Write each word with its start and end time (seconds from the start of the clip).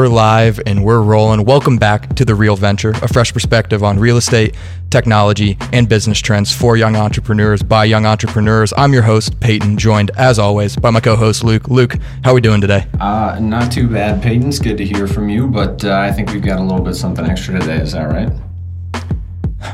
We're 0.00 0.08
live 0.08 0.58
and 0.64 0.82
we're 0.82 1.02
rolling. 1.02 1.44
Welcome 1.44 1.76
back 1.76 2.14
to 2.14 2.24
The 2.24 2.34
Real 2.34 2.56
Venture, 2.56 2.92
a 3.02 3.06
fresh 3.06 3.34
perspective 3.34 3.84
on 3.84 3.98
real 3.98 4.16
estate, 4.16 4.54
technology, 4.88 5.58
and 5.74 5.90
business 5.90 6.18
trends 6.20 6.50
for 6.50 6.74
young 6.74 6.96
entrepreneurs 6.96 7.62
by 7.62 7.84
young 7.84 8.06
entrepreneurs. 8.06 8.72
I'm 8.78 8.94
your 8.94 9.02
host, 9.02 9.38
Peyton, 9.40 9.76
joined 9.76 10.10
as 10.16 10.38
always 10.38 10.74
by 10.74 10.88
my 10.88 11.00
co 11.00 11.16
host, 11.16 11.44
Luke. 11.44 11.68
Luke, 11.68 11.96
how 12.24 12.30
are 12.30 12.34
we 12.34 12.40
doing 12.40 12.62
today? 12.62 12.86
Uh, 12.98 13.38
not 13.42 13.70
too 13.70 13.88
bad, 13.88 14.22
Peyton. 14.22 14.48
It's 14.48 14.58
good 14.58 14.78
to 14.78 14.86
hear 14.86 15.06
from 15.06 15.28
you, 15.28 15.46
but 15.46 15.84
uh, 15.84 15.98
I 15.98 16.10
think 16.12 16.30
we've 16.30 16.40
got 16.40 16.60
a 16.60 16.62
little 16.62 16.82
bit 16.82 16.94
something 16.94 17.26
extra 17.26 17.60
today. 17.60 17.76
Is 17.76 17.92
that 17.92 18.10
right? 18.10 18.32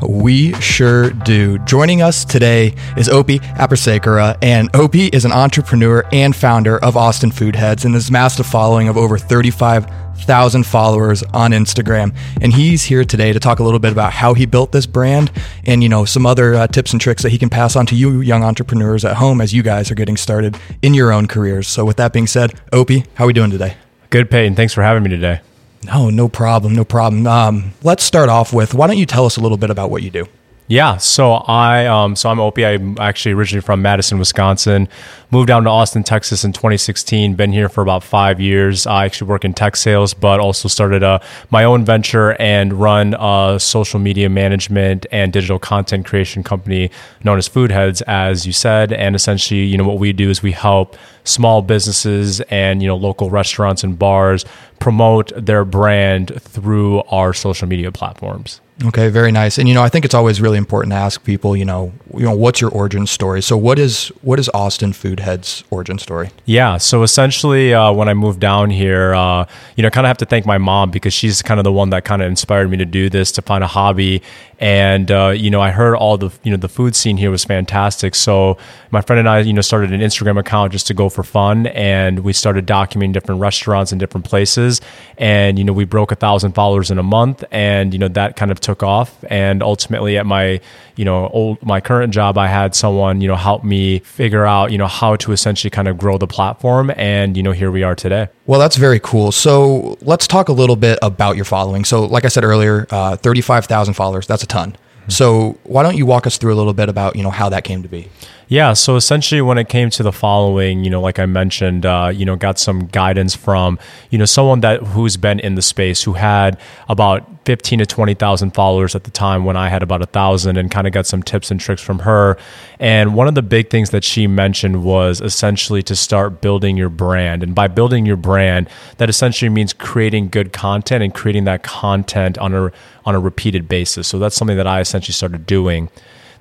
We 0.02 0.52
sure 0.54 1.10
do. 1.10 1.58
Joining 1.60 2.02
us 2.02 2.24
today 2.24 2.74
is 2.96 3.08
Opi 3.08 3.40
Abeysekera, 3.56 4.36
and 4.42 4.70
Opi 4.72 5.14
is 5.14 5.24
an 5.24 5.32
entrepreneur 5.32 6.04
and 6.12 6.34
founder 6.34 6.78
of 6.78 6.96
Austin 6.96 7.30
Food 7.30 7.56
Heads 7.56 7.84
and 7.84 7.94
has 7.94 8.08
amassed 8.08 8.40
a 8.40 8.44
following 8.44 8.88
of 8.88 8.96
over 8.96 9.16
35,000 9.16 10.66
followers 10.66 11.22
on 11.32 11.52
Instagram. 11.52 12.14
And 12.40 12.52
he's 12.52 12.84
here 12.84 13.04
today 13.04 13.32
to 13.32 13.40
talk 13.40 13.58
a 13.58 13.62
little 13.62 13.78
bit 13.78 13.92
about 13.92 14.12
how 14.12 14.34
he 14.34 14.44
built 14.44 14.72
this 14.72 14.86
brand 14.86 15.30
and, 15.64 15.82
you 15.82 15.88
know, 15.88 16.04
some 16.04 16.26
other 16.26 16.54
uh, 16.54 16.66
tips 16.66 16.92
and 16.92 17.00
tricks 17.00 17.22
that 17.22 17.30
he 17.30 17.38
can 17.38 17.48
pass 17.48 17.76
on 17.76 17.86
to 17.86 17.94
you 17.94 18.20
young 18.20 18.42
entrepreneurs 18.42 19.04
at 19.04 19.16
home 19.16 19.40
as 19.40 19.52
you 19.54 19.62
guys 19.62 19.90
are 19.90 19.94
getting 19.94 20.16
started 20.16 20.58
in 20.82 20.94
your 20.94 21.12
own 21.12 21.26
careers. 21.26 21.68
So 21.68 21.84
with 21.84 21.96
that 21.96 22.12
being 22.12 22.26
said, 22.26 22.60
Opi, 22.72 23.06
how 23.14 23.24
are 23.24 23.28
we 23.28 23.32
doing 23.32 23.50
today? 23.50 23.76
Good, 24.10 24.30
Peyton. 24.30 24.54
Thanks 24.54 24.74
for 24.74 24.82
having 24.82 25.02
me 25.02 25.10
today. 25.10 25.40
No, 25.84 26.10
no 26.10 26.28
problem. 26.28 26.74
No 26.74 26.84
problem. 26.84 27.26
Um, 27.26 27.72
let's 27.82 28.02
start 28.02 28.28
off 28.28 28.52
with 28.52 28.74
why 28.74 28.86
don't 28.86 28.98
you 28.98 29.06
tell 29.06 29.26
us 29.26 29.36
a 29.36 29.40
little 29.40 29.58
bit 29.58 29.70
about 29.70 29.90
what 29.90 30.02
you 30.02 30.10
do? 30.10 30.26
Yeah, 30.68 30.96
so 30.96 31.32
I 31.32 31.86
um, 31.86 32.16
so 32.16 32.28
I'm 32.28 32.38
Opi. 32.38 32.66
I'm 32.66 32.98
actually 32.98 33.32
originally 33.34 33.60
from 33.60 33.82
Madison, 33.82 34.18
Wisconsin. 34.18 34.88
Moved 35.32 35.48
down 35.48 35.64
to 35.64 35.70
Austin, 35.70 36.04
Texas 36.04 36.44
in 36.44 36.52
2016. 36.52 37.34
Been 37.34 37.50
here 37.50 37.68
for 37.68 37.82
about 37.82 38.04
five 38.04 38.40
years. 38.40 38.86
I 38.86 39.04
actually 39.06 39.28
work 39.28 39.44
in 39.44 39.54
tech 39.54 39.74
sales, 39.74 40.14
but 40.14 40.38
also 40.38 40.68
started 40.68 41.02
a, 41.02 41.20
my 41.50 41.64
own 41.64 41.84
venture 41.84 42.40
and 42.40 42.72
run 42.72 43.16
a 43.18 43.58
social 43.58 43.98
media 43.98 44.28
management 44.28 45.04
and 45.10 45.32
digital 45.32 45.58
content 45.58 46.06
creation 46.06 46.44
company 46.44 46.92
known 47.24 47.38
as 47.38 47.48
Food 47.48 47.72
Heads, 47.72 48.02
as 48.02 48.46
you 48.46 48.52
said. 48.52 48.92
And 48.92 49.16
essentially, 49.16 49.64
you 49.64 49.76
know, 49.76 49.84
what 49.84 49.98
we 49.98 50.12
do 50.12 50.30
is 50.30 50.44
we 50.44 50.52
help 50.52 50.96
small 51.24 51.60
businesses 51.60 52.40
and 52.42 52.80
you 52.80 52.86
know 52.86 52.96
local 52.96 53.30
restaurants 53.30 53.82
and 53.82 53.98
bars 53.98 54.44
promote 54.78 55.32
their 55.36 55.64
brand 55.64 56.40
through 56.40 57.02
our 57.04 57.32
social 57.32 57.66
media 57.66 57.90
platforms. 57.90 58.60
Okay, 58.84 59.08
very 59.08 59.32
nice. 59.32 59.56
And 59.58 59.68
you 59.68 59.74
know, 59.74 59.82
I 59.82 59.88
think 59.88 60.04
it's 60.04 60.14
always 60.14 60.40
really 60.40 60.58
important 60.58 60.92
to 60.92 60.96
ask 60.96 61.24
people, 61.24 61.56
you 61.56 61.64
know, 61.64 61.92
you 62.14 62.24
know, 62.24 62.36
what's 62.36 62.60
your 62.60 62.70
origin 62.70 63.06
story? 63.06 63.40
So, 63.42 63.56
what 63.56 63.78
is 63.78 64.08
what 64.20 64.38
is 64.38 64.50
Austin 64.52 64.92
Food 64.92 65.15
Head's 65.20 65.64
origin 65.70 65.98
story? 65.98 66.30
Yeah. 66.44 66.76
So 66.78 67.02
essentially, 67.02 67.74
uh, 67.74 67.92
when 67.92 68.08
I 68.08 68.14
moved 68.14 68.40
down 68.40 68.70
here, 68.70 69.14
uh, 69.14 69.46
you 69.76 69.82
know, 69.82 69.90
kind 69.90 70.06
of 70.06 70.08
have 70.08 70.18
to 70.18 70.26
thank 70.26 70.46
my 70.46 70.58
mom 70.58 70.90
because 70.90 71.12
she's 71.12 71.42
kind 71.42 71.60
of 71.60 71.64
the 71.64 71.72
one 71.72 71.90
that 71.90 72.04
kind 72.04 72.22
of 72.22 72.28
inspired 72.28 72.70
me 72.70 72.76
to 72.78 72.84
do 72.84 73.08
this, 73.08 73.32
to 73.32 73.42
find 73.42 73.62
a 73.62 73.66
hobby. 73.66 74.22
And 74.58 75.10
uh, 75.10 75.34
you 75.36 75.50
know, 75.50 75.60
I 75.60 75.70
heard 75.70 75.94
all 75.96 76.16
the 76.16 76.30
you 76.42 76.50
know 76.50 76.56
the 76.56 76.68
food 76.68 76.96
scene 76.96 77.18
here 77.18 77.30
was 77.30 77.44
fantastic. 77.44 78.14
So 78.14 78.56
my 78.90 79.02
friend 79.02 79.20
and 79.20 79.28
I, 79.28 79.40
you 79.40 79.52
know, 79.52 79.60
started 79.60 79.92
an 79.92 80.00
Instagram 80.00 80.38
account 80.38 80.72
just 80.72 80.86
to 80.86 80.94
go 80.94 81.10
for 81.10 81.22
fun, 81.22 81.66
and 81.68 82.20
we 82.20 82.32
started 82.32 82.66
documenting 82.66 83.12
different 83.12 83.40
restaurants 83.40 83.92
and 83.92 84.00
different 84.00 84.24
places. 84.24 84.80
And 85.18 85.58
you 85.58 85.64
know, 85.64 85.74
we 85.74 85.84
broke 85.84 86.10
a 86.10 86.14
thousand 86.16 86.52
followers 86.52 86.90
in 86.90 86.98
a 86.98 87.02
month, 87.02 87.44
and 87.50 87.92
you 87.92 87.98
know 87.98 88.08
that 88.08 88.36
kind 88.36 88.50
of 88.50 88.58
took 88.58 88.82
off. 88.82 89.22
And 89.28 89.62
ultimately, 89.62 90.16
at 90.16 90.24
my 90.24 90.60
you 90.96 91.04
know 91.04 91.28
old 91.28 91.62
my 91.62 91.82
current 91.82 92.14
job, 92.14 92.38
I 92.38 92.48
had 92.48 92.74
someone 92.74 93.20
you 93.20 93.28
know 93.28 93.36
help 93.36 93.62
me 93.62 93.98
figure 94.00 94.46
out 94.46 94.72
you 94.72 94.78
know 94.78 94.86
how 94.86 95.05
to 95.14 95.30
essentially 95.30 95.70
kind 95.70 95.86
of 95.86 95.98
grow 95.98 96.18
the 96.18 96.26
platform, 96.26 96.90
and 96.96 97.36
you 97.36 97.42
know 97.42 97.52
here 97.52 97.70
we 97.70 97.84
are 97.84 97.94
today. 97.94 98.28
Well, 98.46 98.58
that's 98.58 98.76
very 98.76 98.98
cool. 98.98 99.30
So 99.30 99.96
let's 100.00 100.26
talk 100.26 100.48
a 100.48 100.52
little 100.52 100.76
bit 100.76 100.98
about 101.02 101.36
your 101.36 101.44
following. 101.44 101.84
So, 101.84 102.04
like 102.04 102.24
I 102.24 102.28
said 102.28 102.42
earlier, 102.42 102.86
uh, 102.90 103.16
thirty-five 103.16 103.66
thousand 103.66 103.94
followers. 103.94 104.26
That's 104.26 104.42
a 104.42 104.46
ton. 104.46 104.72
Mm-hmm. 104.72 105.10
So, 105.10 105.58
why 105.62 105.84
don't 105.84 105.96
you 105.96 106.06
walk 106.06 106.26
us 106.26 106.38
through 106.38 106.54
a 106.54 106.56
little 106.56 106.74
bit 106.74 106.88
about 106.88 107.14
you 107.14 107.22
know 107.22 107.30
how 107.30 107.48
that 107.50 107.62
came 107.62 107.82
to 107.82 107.88
be? 107.88 108.08
Yeah. 108.48 108.74
So 108.74 108.94
essentially, 108.94 109.40
when 109.42 109.58
it 109.58 109.68
came 109.68 109.90
to 109.90 110.04
the 110.04 110.12
following, 110.12 110.84
you 110.84 110.90
know, 110.90 111.00
like 111.00 111.18
I 111.18 111.26
mentioned, 111.26 111.84
uh, 111.84 112.12
you 112.14 112.24
know, 112.24 112.36
got 112.36 112.60
some 112.60 112.86
guidance 112.86 113.34
from, 113.34 113.76
you 114.10 114.18
know, 114.18 114.24
someone 114.24 114.60
that 114.60 114.82
who's 114.82 115.16
been 115.16 115.40
in 115.40 115.56
the 115.56 115.62
space 115.62 116.04
who 116.04 116.12
had 116.12 116.56
about 116.88 117.26
fifteen 117.44 117.80
to 117.80 117.86
twenty 117.86 118.14
thousand 118.14 118.52
followers 118.52 118.94
at 118.94 119.02
the 119.02 119.10
time 119.10 119.44
when 119.44 119.56
I 119.56 119.68
had 119.68 119.82
about 119.82 120.00
a 120.00 120.06
thousand, 120.06 120.58
and 120.58 120.70
kind 120.70 120.86
of 120.86 120.92
got 120.92 121.06
some 121.06 121.24
tips 121.24 121.50
and 121.50 121.58
tricks 121.58 121.82
from 121.82 122.00
her. 122.00 122.36
And 122.78 123.16
one 123.16 123.26
of 123.26 123.34
the 123.34 123.42
big 123.42 123.68
things 123.68 123.90
that 123.90 124.04
she 124.04 124.28
mentioned 124.28 124.84
was 124.84 125.20
essentially 125.20 125.82
to 125.82 125.96
start 125.96 126.40
building 126.40 126.76
your 126.76 126.88
brand, 126.88 127.42
and 127.42 127.52
by 127.52 127.66
building 127.66 128.06
your 128.06 128.16
brand, 128.16 128.68
that 128.98 129.10
essentially 129.10 129.48
means 129.48 129.72
creating 129.72 130.28
good 130.28 130.52
content 130.52 131.02
and 131.02 131.12
creating 131.12 131.46
that 131.46 131.64
content 131.64 132.38
on 132.38 132.54
a 132.54 132.70
on 133.04 133.16
a 133.16 133.18
repeated 133.18 133.66
basis. 133.66 134.06
So 134.06 134.20
that's 134.20 134.36
something 134.36 134.56
that 134.56 134.68
I 134.68 134.80
essentially 134.80 135.14
started 135.14 135.46
doing. 135.46 135.90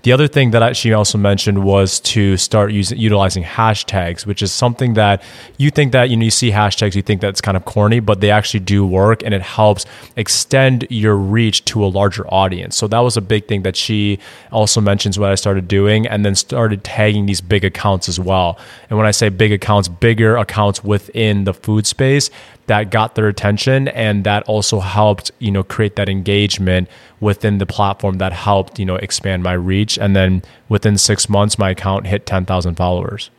The 0.06 0.12
other 0.12 0.28
thing 0.28 0.52
that 0.52 0.78
she 0.78 0.94
also 0.94 1.18
mentioned 1.18 1.64
was 1.64 2.00
to 2.02 2.38
start 2.38 2.72
using 2.72 3.00
utilizing 3.00 3.42
hashtags, 3.42 4.24
which 4.24 4.44
is 4.44 4.52
something 4.52 4.94
that 4.94 5.24
you 5.58 5.72
think 5.72 5.94
that 5.94 6.12
you 6.12 6.16
know 6.16 6.26
you 6.26 6.30
see 6.30 6.52
hashtags, 6.52 6.94
you 6.94 7.02
think 7.02 7.22
that's 7.22 7.42
kind 7.42 7.58
of 7.58 7.66
corny, 7.66 8.00
but 8.00 8.22
they 8.22 8.30
actually 8.30 8.60
do 8.60 8.86
work, 8.86 9.24
and 9.24 9.34
it 9.34 9.42
helps 9.42 9.88
extend 10.16 10.86
your 10.92 11.16
reach 11.16 11.66
to 11.66 11.84
a 11.84 11.88
larger 11.88 12.24
audience. 12.32 12.78
So 12.78 12.88
that 12.88 13.00
was 13.00 13.18
a 13.18 13.22
big 13.22 13.48
thing 13.48 13.64
that 13.64 13.76
she 13.76 14.20
also 14.52 14.80
mentions 14.80 15.18
what 15.18 15.32
I 15.32 15.36
started 15.36 15.68
doing, 15.68 16.06
and 16.06 16.24
then 16.24 16.36
started 16.36 16.84
tagging 16.84 17.26
these 17.26 17.42
big 17.42 17.66
accounts 17.66 18.08
as 18.08 18.20
well. 18.20 18.60
And 18.92 19.00
when 19.00 19.08
I 19.08 19.12
say 19.12 19.30
big 19.30 19.52
accounts, 19.52 19.88
bigger 19.88 20.38
accounts 20.38 20.84
within 20.84 21.46
the 21.46 21.54
food 21.56 21.88
space 21.88 22.30
that 22.68 22.90
got 22.90 23.16
their 23.16 23.28
attention 23.28 23.88
and 23.90 24.24
that 24.24 24.44
also 24.44 24.80
helped 24.80 25.31
you 25.40 25.52
know 25.52 25.64
create 25.64 25.96
that 25.96 26.09
engagement 26.09 26.90
within 27.20 27.58
the 27.59 27.66
platform 27.66 28.18
that 28.18 28.34
helped 28.34 28.80
you 28.80 28.86
know 28.86 28.96
expand 28.96 29.44
my 29.44 29.53
reach. 29.53 29.98
And 29.98 30.16
then 30.16 30.44
within 30.70 30.98
6 30.98 31.30
months 31.30 31.59
my 31.59 31.72
account 31.72 32.08
hit 32.08 32.25
10,000 32.25 32.75
followers. 32.75 33.30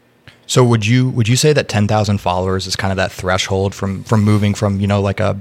So 0.46 0.62
would 0.64 0.86
you 0.86 1.08
would 1.10 1.28
you 1.28 1.36
say 1.36 1.52
that 1.52 1.68
10,000 1.68 2.18
followers 2.18 2.66
is 2.66 2.76
kind 2.76 2.92
of 2.92 2.96
that 2.96 3.12
threshold 3.12 3.74
from 3.74 4.04
from 4.04 4.22
moving 4.22 4.54
from 4.54 4.80
you 4.80 4.86
know 4.86 5.00
like 5.00 5.20
a 5.20 5.40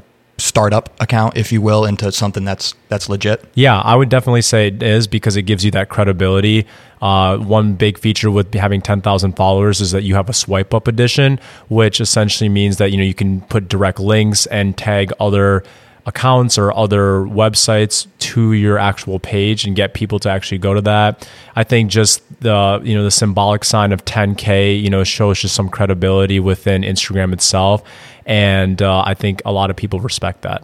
startup 0.56 0.90
account, 1.02 1.36
if 1.36 1.52
you 1.52 1.62
will, 1.62 1.84
into 1.84 2.10
something 2.14 2.46
that's 2.46 2.74
that's 2.88 3.10
legit? 3.10 3.44
Yeah, 3.56 3.82
I 3.82 3.94
would 3.94 4.08
definitely 4.08 4.42
say 4.42 4.68
it 4.68 4.82
is 4.82 5.06
because 5.06 5.36
it 5.36 5.42
gives 5.42 5.66
you 5.66 5.72
that 5.72 5.90
credibility. 5.90 6.66
Uh, 7.02 7.38
one 7.38 7.74
big 7.74 7.98
feature 7.98 8.32
with 8.32 8.54
having 8.54 8.80
10,000 8.82 9.34
followers 9.34 9.82
is 9.82 9.92
that 9.92 10.04
you 10.04 10.16
have 10.16 10.30
a 10.30 10.34
swipe 10.34 10.74
up 10.74 10.88
edition, 10.88 11.42
which 11.68 12.00
essentially 12.00 12.48
means 12.48 12.78
that 12.78 12.92
you 12.92 12.98
know 12.98 13.04
you 13.04 13.14
can 13.14 13.42
put 13.42 13.68
direct 13.68 14.00
links 14.00 14.46
and 14.46 14.78
tag 14.78 15.12
other 15.20 15.62
accounts 16.06 16.58
or 16.58 16.72
other 16.72 17.22
websites 17.26 18.08
to 18.20 18.54
your 18.54 18.78
actual 18.78 19.20
page 19.20 19.66
and 19.66 19.76
get 19.76 19.94
people 19.94 20.20
to 20.20 20.30
actually 20.30 20.60
go 20.60 20.74
to 20.74 20.82
that. 20.82 21.28
I 21.56 21.64
think 21.66 21.92
just 21.92 22.22
the 22.40 22.80
you 22.82 22.96
know 22.96 23.04
the 23.04 23.12
symbolic 23.12 23.66
sign 23.66 23.92
of 23.92 24.06
10k 24.06 24.82
you 24.82 24.90
know 24.90 25.04
shows 25.04 25.42
just 25.42 25.54
some 25.56 25.68
credibility 25.68 26.40
within 26.40 26.84
Instagram 26.84 27.34
itself, 27.34 27.84
and 28.26 28.82
uh, 28.82 29.04
I 29.06 29.14
think 29.14 29.42
a 29.46 29.52
lot 29.52 29.70
of 29.70 29.76
people 29.76 30.00
respect 30.00 30.42
that. 30.44 30.64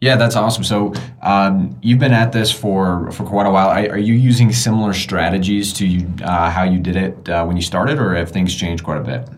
Yeah, 0.00 0.16
that's 0.16 0.36
awesome. 0.36 0.62
So 0.62 0.92
um, 1.22 1.78
you've 1.82 1.98
been 1.98 2.12
at 2.12 2.32
this 2.32 2.52
for 2.52 3.10
for 3.12 3.24
quite 3.24 3.46
a 3.46 3.50
while. 3.50 3.68
Are, 3.68 3.98
you 3.98 4.14
using 4.14 4.52
similar 4.52 4.92
strategies 4.92 5.72
to 5.74 5.86
you, 5.86 6.06
uh, 6.22 6.50
how 6.50 6.64
you 6.64 6.78
did 6.78 6.96
it 6.96 7.28
uh, 7.28 7.44
when 7.44 7.56
you 7.56 7.62
started, 7.62 7.98
or 7.98 8.14
have 8.14 8.30
things 8.30 8.54
changed 8.54 8.84
quite 8.84 8.98
a 8.98 9.02
bit? 9.02 9.28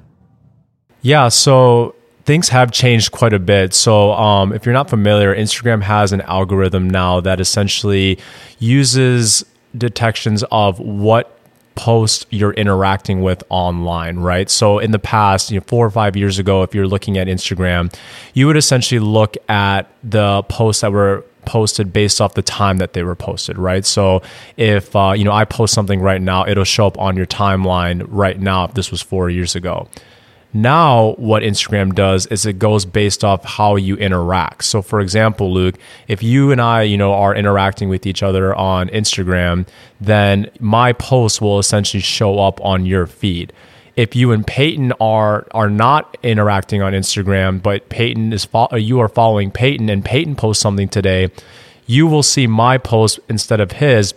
Yeah, 1.02 1.28
so 1.28 1.94
things 2.24 2.48
have 2.48 2.72
changed 2.72 3.12
quite 3.12 3.32
a 3.32 3.38
bit. 3.38 3.72
So, 3.72 4.12
um, 4.12 4.52
if 4.52 4.66
you're 4.66 4.72
not 4.72 4.90
familiar, 4.90 5.34
Instagram 5.34 5.82
has 5.82 6.12
an 6.12 6.22
algorithm 6.22 6.90
now 6.90 7.20
that 7.20 7.40
essentially 7.40 8.18
uses 8.58 9.44
detections 9.76 10.42
of 10.50 10.80
what 10.80 11.37
post 11.78 12.26
you're 12.30 12.52
interacting 12.54 13.22
with 13.22 13.44
online, 13.50 14.18
right? 14.18 14.50
So 14.50 14.80
in 14.80 14.90
the 14.90 14.98
past, 14.98 15.52
you 15.52 15.60
know, 15.60 15.64
four 15.68 15.86
or 15.86 15.90
five 15.90 16.16
years 16.16 16.40
ago, 16.40 16.64
if 16.64 16.74
you're 16.74 16.88
looking 16.88 17.16
at 17.16 17.28
Instagram, 17.28 17.94
you 18.34 18.48
would 18.48 18.56
essentially 18.56 18.98
look 18.98 19.36
at 19.48 19.88
the 20.02 20.42
posts 20.48 20.80
that 20.82 20.90
were 20.90 21.24
posted 21.46 21.92
based 21.92 22.20
off 22.20 22.34
the 22.34 22.42
time 22.42 22.78
that 22.78 22.94
they 22.94 23.04
were 23.04 23.14
posted, 23.14 23.56
right? 23.56 23.86
So 23.86 24.22
if 24.56 24.94
uh, 24.96 25.12
you 25.16 25.22
know 25.24 25.30
I 25.32 25.44
post 25.44 25.72
something 25.72 26.00
right 26.00 26.20
now, 26.20 26.46
it'll 26.46 26.64
show 26.64 26.88
up 26.88 26.98
on 26.98 27.16
your 27.16 27.26
timeline 27.26 28.04
right 28.08 28.38
now. 28.38 28.64
If 28.64 28.74
this 28.74 28.90
was 28.90 29.00
four 29.00 29.30
years 29.30 29.54
ago, 29.54 29.88
now, 30.52 31.12
what 31.18 31.42
Instagram 31.42 31.94
does 31.94 32.26
is 32.26 32.46
it 32.46 32.58
goes 32.58 32.86
based 32.86 33.22
off 33.22 33.44
how 33.44 33.76
you 33.76 33.96
interact. 33.96 34.64
So, 34.64 34.80
for 34.80 35.00
example, 35.00 35.52
Luke, 35.52 35.74
if 36.08 36.22
you 36.22 36.50
and 36.50 36.60
I, 36.60 36.82
you 36.82 36.96
know, 36.96 37.12
are 37.12 37.34
interacting 37.34 37.90
with 37.90 38.06
each 38.06 38.22
other 38.22 38.54
on 38.54 38.88
Instagram, 38.88 39.66
then 40.00 40.50
my 40.58 40.94
post 40.94 41.42
will 41.42 41.58
essentially 41.58 42.00
show 42.00 42.38
up 42.38 42.64
on 42.64 42.86
your 42.86 43.06
feed. 43.06 43.52
If 43.94 44.16
you 44.16 44.32
and 44.32 44.46
Peyton 44.46 44.92
are 45.00 45.46
are 45.50 45.68
not 45.68 46.16
interacting 46.22 46.80
on 46.80 46.92
Instagram, 46.92 47.62
but 47.62 47.88
Peyton 47.90 48.32
is 48.32 48.44
fo- 48.44 48.68
uh, 48.72 48.76
you 48.76 49.00
are 49.00 49.08
following 49.08 49.50
Peyton 49.50 49.90
and 49.90 50.04
Peyton 50.04 50.34
posts 50.34 50.62
something 50.62 50.88
today, 50.88 51.30
you 51.86 52.06
will 52.06 52.22
see 52.22 52.46
my 52.46 52.78
post 52.78 53.20
instead 53.28 53.60
of 53.60 53.72
his 53.72 54.14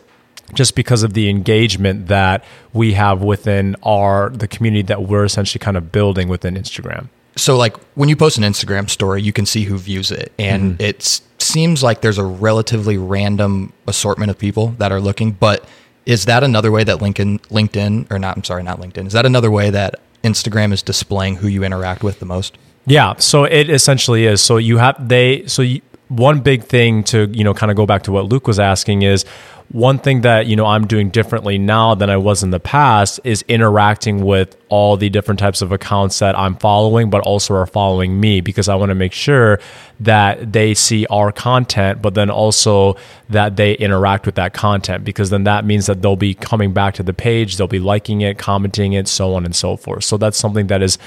just 0.53 0.75
because 0.75 1.03
of 1.03 1.13
the 1.13 1.29
engagement 1.29 2.07
that 2.07 2.43
we 2.73 2.93
have 2.93 3.21
within 3.21 3.75
our 3.83 4.29
the 4.29 4.47
community 4.47 4.81
that 4.83 5.03
we're 5.03 5.23
essentially 5.23 5.59
kind 5.59 5.77
of 5.77 5.91
building 5.91 6.27
within 6.27 6.55
Instagram. 6.55 7.07
so 7.37 7.55
like 7.57 7.77
when 7.95 8.09
you 8.09 8.15
post 8.15 8.37
an 8.37 8.43
Instagram 8.43 8.89
story, 8.89 9.21
you 9.21 9.31
can 9.33 9.45
see 9.45 9.63
who 9.63 9.77
views 9.77 10.11
it, 10.11 10.31
and 10.37 10.73
Mm-hmm. 10.73 10.81
it 10.81 11.21
seems 11.39 11.81
like 11.81 12.01
there's 12.01 12.17
a 12.19 12.23
relatively 12.25 12.97
random 12.97 13.71
assortment 13.87 14.29
of 14.29 14.37
people 14.37 14.67
that 14.77 14.91
are 14.91 14.99
looking. 15.01 15.31
But 15.31 15.65
is 16.05 16.25
that 16.25 16.43
another 16.43 16.71
way 16.71 16.83
that 16.83 16.99
LinkedIn, 16.99 17.39
LinkedIn, 17.47 18.11
or 18.11 18.19
not? 18.19 18.37
I'm 18.37 18.43
sorry, 18.43 18.63
not 18.63 18.79
LinkedIn. 18.79 19.07
Is 19.07 19.13
that 19.13 19.25
another 19.25 19.49
way 19.49 19.69
that 19.69 19.99
Instagram 20.23 20.71
is 20.73 20.81
displaying 20.83 21.37
who 21.37 21.47
you 21.47 21.63
interact 21.63 22.03
with 22.03 22.19
the 22.19 22.25
most? 22.25 22.57
Yeah, 22.85 23.15
so 23.17 23.43
it 23.45 23.69
essentially 23.69 24.25
is. 24.25 24.41
So 24.41 24.57
you 24.57 24.77
have 24.77 24.95
they 25.07 25.45
so 25.47 25.61
you, 25.61 25.81
one 26.11 26.41
big 26.41 26.65
thing 26.65 27.05
to 27.05 27.29
you 27.31 27.43
know 27.43 27.53
kind 27.53 27.71
of 27.71 27.77
go 27.77 27.85
back 27.85 28.03
to 28.03 28.11
what 28.11 28.25
Luke 28.25 28.45
was 28.45 28.59
asking 28.59 29.03
is 29.03 29.23
one 29.69 29.97
thing 29.97 30.21
that 30.21 30.45
you 30.45 30.57
know 30.57 30.65
I'm 30.65 30.85
doing 30.85 31.09
differently 31.09 31.57
now 31.57 31.95
than 31.95 32.09
I 32.09 32.17
was 32.17 32.43
in 32.43 32.49
the 32.49 32.59
past 32.59 33.21
is 33.23 33.45
interacting 33.47 34.25
with 34.25 34.57
all 34.67 34.97
the 34.97 35.09
different 35.09 35.39
types 35.39 35.61
of 35.61 35.71
accounts 35.71 36.19
that 36.19 36.37
I'm 36.37 36.57
following, 36.57 37.09
but 37.09 37.21
also 37.21 37.55
are 37.55 37.65
following 37.65 38.19
me 38.19 38.41
because 38.41 38.67
I 38.67 38.75
want 38.75 38.89
to 38.89 38.95
make 38.95 39.13
sure 39.13 39.61
that 40.01 40.51
they 40.51 40.73
see 40.73 41.05
our 41.05 41.31
content, 41.31 42.01
but 42.01 42.13
then 42.13 42.29
also 42.29 42.97
that 43.29 43.55
they 43.55 43.75
interact 43.75 44.25
with 44.25 44.35
that 44.35 44.53
content 44.53 45.05
because 45.05 45.29
then 45.29 45.45
that 45.45 45.63
means 45.63 45.85
that 45.85 46.01
they'll 46.01 46.17
be 46.17 46.33
coming 46.33 46.73
back 46.73 46.95
to 46.95 47.03
the 47.03 47.13
page, 47.13 47.55
they'll 47.55 47.67
be 47.67 47.79
liking 47.79 48.19
it, 48.19 48.37
commenting 48.37 48.91
it, 48.91 49.07
so 49.07 49.33
on 49.33 49.45
and 49.45 49.55
so 49.55 49.77
forth. 49.77 50.03
So 50.03 50.17
that's 50.17 50.37
something 50.37 50.67
that 50.67 50.81
is 50.81 50.97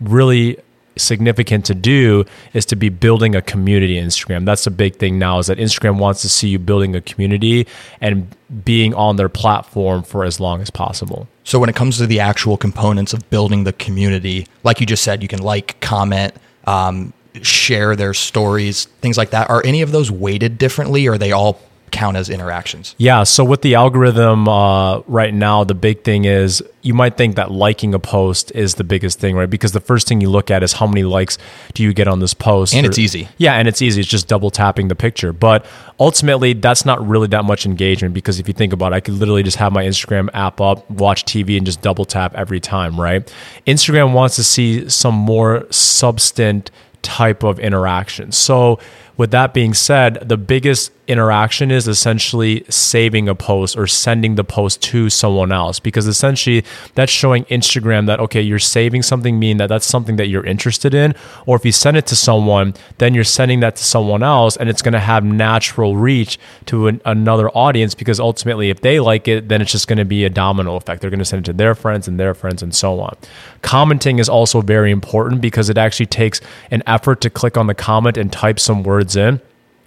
really 0.00 0.56
significant 0.96 1.64
to 1.66 1.74
do 1.74 2.24
is 2.52 2.64
to 2.66 2.76
be 2.76 2.88
building 2.88 3.34
a 3.34 3.42
community 3.42 3.96
Instagram. 3.96 4.44
That's 4.44 4.66
a 4.66 4.70
big 4.70 4.96
thing 4.96 5.18
now 5.18 5.38
is 5.38 5.46
that 5.48 5.58
Instagram 5.58 5.98
wants 5.98 6.22
to 6.22 6.28
see 6.28 6.48
you 6.48 6.58
building 6.58 6.94
a 6.94 7.00
community 7.00 7.66
and 8.00 8.28
being 8.64 8.94
on 8.94 9.16
their 9.16 9.28
platform 9.28 10.02
for 10.02 10.24
as 10.24 10.40
long 10.40 10.60
as 10.60 10.70
possible. 10.70 11.26
So 11.42 11.58
when 11.58 11.68
it 11.68 11.76
comes 11.76 11.98
to 11.98 12.06
the 12.06 12.20
actual 12.20 12.56
components 12.56 13.12
of 13.12 13.28
building 13.30 13.64
the 13.64 13.72
community, 13.72 14.46
like 14.62 14.80
you 14.80 14.86
just 14.86 15.02
said, 15.02 15.22
you 15.22 15.28
can 15.28 15.42
like, 15.42 15.80
comment, 15.80 16.34
um, 16.66 17.12
share 17.42 17.96
their 17.96 18.14
stories, 18.14 18.84
things 19.00 19.18
like 19.18 19.30
that. 19.30 19.50
Are 19.50 19.62
any 19.64 19.82
of 19.82 19.92
those 19.92 20.10
weighted 20.10 20.56
differently, 20.58 21.06
or 21.06 21.14
are 21.14 21.18
they 21.18 21.32
all 21.32 21.60
count 21.90 22.16
as 22.16 22.28
interactions? 22.28 22.94
Yeah. 22.98 23.22
So 23.22 23.44
with 23.44 23.62
the 23.62 23.74
algorithm 23.76 24.48
uh, 24.48 25.00
right 25.00 25.32
now, 25.32 25.64
the 25.64 25.74
big 25.74 26.02
thing 26.02 26.24
is 26.24 26.62
you 26.82 26.92
might 26.92 27.16
think 27.16 27.36
that 27.36 27.50
liking 27.50 27.94
a 27.94 27.98
post 27.98 28.50
is 28.54 28.74
the 28.74 28.84
biggest 28.84 29.20
thing, 29.20 29.36
right? 29.36 29.48
Because 29.48 29.72
the 29.72 29.80
first 29.80 30.06
thing 30.08 30.20
you 30.20 30.28
look 30.28 30.50
at 30.50 30.62
is 30.62 30.74
how 30.74 30.86
many 30.86 31.02
likes 31.04 31.38
do 31.72 31.82
you 31.82 31.92
get 31.94 32.08
on 32.08 32.18
this 32.18 32.34
post, 32.34 32.74
And 32.74 32.84
Or- 32.86 32.90
it's 32.90 32.98
easy. 32.98 33.28
Yeah, 33.38 33.54
and 33.54 33.66
it's 33.68 33.80
easy. 33.80 34.00
It's 34.00 34.10
just 34.10 34.28
double 34.28 34.50
tapping 34.50 34.88
the 34.88 34.94
picture. 34.94 35.32
But 35.32 35.64
ultimately, 36.00 36.52
that's 36.52 36.84
not 36.84 37.06
really 37.06 37.28
that 37.28 37.44
much 37.44 37.64
engagement 37.64 38.12
because 38.12 38.38
if 38.40 38.48
you 38.48 38.54
think 38.54 38.72
about 38.72 38.92
it, 38.92 38.96
I 38.96 39.00
could 39.00 39.14
literally 39.14 39.42
just 39.42 39.56
have 39.58 39.72
my 39.72 39.84
Instagram 39.84 40.28
app 40.34 40.60
up, 40.60 40.88
watch 40.90 41.24
TV, 41.24 41.56
and 41.56 41.64
just 41.64 41.80
double 41.80 42.04
tap 42.04 42.34
every 42.34 42.60
time, 42.60 43.00
right? 43.00 43.32
Instagram 43.66 44.12
wants 44.12 44.36
to 44.36 44.44
see 44.44 44.88
some 44.88 45.14
more 45.14 45.64
substant 45.70 46.70
type 47.02 47.42
of 47.42 47.58
interaction. 47.60 48.32
So, 48.32 48.78
with 49.16 49.30
that 49.30 49.54
being 49.54 49.74
said, 49.74 50.28
the 50.28 50.36
biggest 50.36 50.90
interaction 51.06 51.70
is 51.70 51.86
essentially 51.86 52.64
saving 52.70 53.28
a 53.28 53.34
post 53.34 53.76
or 53.76 53.86
sending 53.86 54.36
the 54.36 54.44
post 54.44 54.80
to 54.80 55.10
someone 55.10 55.52
else 55.52 55.78
because 55.78 56.06
essentially 56.06 56.64
that's 56.94 57.12
showing 57.12 57.44
Instagram 57.44 58.06
that 58.06 58.18
okay 58.20 58.40
you're 58.40 58.58
saving 58.58 59.02
something 59.02 59.38
mean 59.38 59.58
that 59.58 59.66
that's 59.66 59.84
something 59.84 60.16
that 60.16 60.28
you're 60.28 60.46
interested 60.46 60.94
in. 60.94 61.14
Or 61.46 61.56
if 61.56 61.64
you 61.64 61.72
send 61.72 61.98
it 61.98 62.06
to 62.06 62.16
someone 62.16 62.74
then 62.98 63.12
you're 63.12 63.24
sending 63.24 63.60
that 63.60 63.76
to 63.76 63.84
someone 63.84 64.22
else 64.22 64.56
and 64.56 64.70
it's 64.70 64.80
going 64.80 64.94
to 64.94 64.98
have 64.98 65.24
natural 65.24 65.96
reach 65.96 66.38
to 66.66 66.86
an, 66.86 67.02
another 67.04 67.50
audience 67.50 67.94
because 67.94 68.18
ultimately 68.18 68.70
if 68.70 68.80
they 68.80 68.98
like 68.98 69.28
it 69.28 69.48
then 69.48 69.60
it's 69.60 69.72
just 69.72 69.88
going 69.88 69.98
to 69.98 70.06
be 70.06 70.24
a 70.24 70.30
domino 70.30 70.76
effect. 70.76 71.02
They're 71.02 71.10
going 71.10 71.18
to 71.18 71.24
send 71.26 71.46
it 71.46 71.50
to 71.50 71.56
their 71.56 71.74
friends 71.74 72.08
and 72.08 72.18
their 72.18 72.34
friends 72.34 72.62
and 72.62 72.74
so 72.74 72.98
on. 73.00 73.14
Commenting 73.60 74.18
is 74.18 74.28
also 74.30 74.62
very 74.62 74.90
important 74.90 75.42
because 75.42 75.68
it 75.68 75.76
actually 75.76 76.06
takes 76.06 76.40
an 76.70 76.82
effort 76.86 77.20
to 77.20 77.28
click 77.28 77.58
on 77.58 77.66
the 77.66 77.74
comment 77.74 78.16
and 78.16 78.32
type 78.32 78.58
some 78.58 78.82
words 78.82 79.03
in 79.16 79.40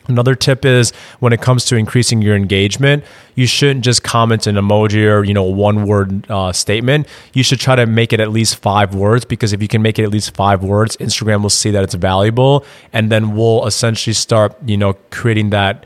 Another 0.08 0.36
tip 0.36 0.64
is 0.64 0.92
when 1.20 1.34
it 1.34 1.42
comes 1.42 1.66
to 1.66 1.76
increasing 1.76 2.22
your 2.22 2.36
engagement, 2.36 3.04
you 3.36 3.46
shouldn't 3.46 3.84
just 3.84 4.04
comment 4.04 4.48
an 4.48 4.56
emoji 4.56 5.06
or 5.06 5.24
you 5.24 5.34
know 5.34 5.44
one 5.44 5.86
word 5.86 6.30
uh, 6.32 6.52
statement. 6.54 7.08
You 7.34 7.44
should 7.44 7.60
try 7.60 7.76
to 7.76 7.86
make 7.86 8.14
it 8.14 8.20
at 8.20 8.32
least 8.32 8.58
five 8.58 8.96
words 8.96 9.26
because 9.26 9.54
if 9.54 9.62
you 9.62 9.68
can 9.68 9.82
make 9.82 10.00
it 10.00 10.04
at 10.04 10.10
least 10.10 10.36
five 10.36 10.64
words, 10.64 10.96
Instagram 10.98 11.42
will 11.42 11.50
see 11.50 11.72
that 11.72 11.84
it's 11.84 11.96
valuable, 11.96 12.66
and 12.94 13.12
then 13.12 13.36
we'll 13.36 13.66
essentially 13.66 14.14
start 14.14 14.56
you 14.66 14.78
know 14.78 14.94
creating 15.12 15.50
that 15.50 15.86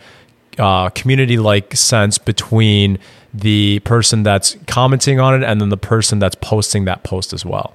uh, 0.60 0.90
community 0.90 1.38
like 1.38 1.76
sense 1.76 2.18
between 2.18 3.00
the 3.34 3.80
person 3.80 4.24
that's 4.24 4.58
commenting 4.68 5.20
on 5.20 5.42
it 5.42 5.44
and 5.44 5.62
then 5.62 5.70
the 5.70 5.78
person 5.78 6.20
that's 6.20 6.36
posting 6.36 6.86
that 6.86 7.04
post 7.04 7.34
as 7.34 7.44
well. 7.46 7.74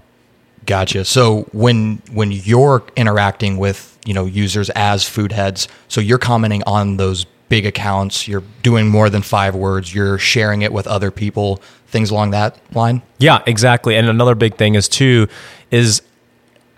Gotcha. 0.65 1.05
So 1.05 1.43
when 1.53 2.03
when 2.13 2.31
you're 2.31 2.85
interacting 2.97 3.57
with 3.57 3.96
you 4.07 4.15
know 4.15 4.25
users 4.25 4.71
as 4.71 5.07
food 5.07 5.33
heads, 5.33 5.69
so 5.89 6.01
you're 6.01 6.19
commenting 6.19 6.63
on 6.67 6.97
those 6.97 7.27
big 7.49 7.67
accounts, 7.67 8.27
you're 8.27 8.43
doing 8.63 8.89
more 8.89 9.09
than 9.09 9.23
five 9.23 9.55
words, 9.55 9.95
you're 9.95 10.19
sharing 10.19 10.63
it 10.63 10.73
with 10.73 10.87
other 10.87 11.11
people, 11.11 11.63
things 11.87 12.11
along 12.11 12.31
that 12.31 12.59
line. 12.75 13.03
Yeah, 13.19 13.43
exactly. 13.47 13.97
And 13.97 14.09
another 14.09 14.35
big 14.35 14.57
thing 14.57 14.75
is 14.75 14.89
too 14.89 15.29
is 15.71 16.03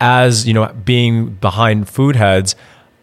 as 0.01 0.47
you 0.47 0.53
know 0.53 0.67
being 0.85 1.29
behind 1.29 1.89
food 1.89 2.15
heads 2.15 2.55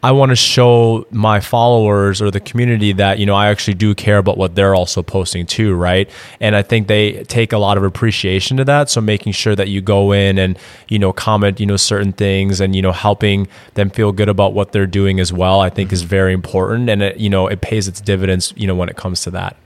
I 0.07 0.13
want 0.13 0.31
to 0.31 0.37
show 0.37 1.05
my 1.11 1.41
followers 1.41 2.23
or 2.23 2.31
the 2.31 2.39
community 2.39 2.93
that 2.93 3.19
you 3.19 3.27
know 3.27 3.35
I 3.35 3.49
actually 3.49 3.75
do 3.75 3.93
care 3.93 4.19
about 4.19 4.39
what 4.39 4.55
they're 4.55 4.73
also 4.73 5.03
posting 5.03 5.47
too, 5.47 5.75
right? 5.75 6.09
And 6.39 6.55
I 6.55 6.63
think 6.63 6.87
they 6.87 7.25
take 7.25 7.53
a 7.53 7.59
lot 7.59 7.77
of 7.77 7.83
appreciation 7.83 8.57
to 8.59 8.65
that. 8.67 8.89
So 8.89 9.01
making 9.01 9.33
sure 9.33 9.57
that 9.57 9.67
you 9.67 9.81
go 9.81 10.13
in 10.13 10.39
and 10.39 10.57
you 10.87 11.01
know 11.01 11.13
comment 11.13 11.59
you 11.59 11.67
know 11.67 11.77
certain 11.77 12.13
things 12.13 12.61
and 12.61 12.77
you 12.77 12.83
know 12.83 12.93
helping 12.93 13.49
them 13.75 13.91
feel 13.91 14.13
good 14.13 14.29
about 14.29 14.53
what 14.53 14.71
they're 14.71 14.87
doing 14.87 15.19
as 15.19 15.33
well, 15.33 15.59
I 15.61 15.71
think 15.71 15.93
is 15.93 16.03
very 16.03 16.33
important, 16.33 16.89
and 16.89 17.03
it 17.03 17.17
you 17.17 17.29
know 17.29 17.49
it 17.49 17.61
pays 17.61 17.89
its 17.89 18.01
dividends 18.01 18.55
you 18.57 18.69
know 18.69 18.77
when 18.77 18.89
it 18.89 18.97
comes 18.97 19.23
to 19.23 19.33
that. 19.33 19.57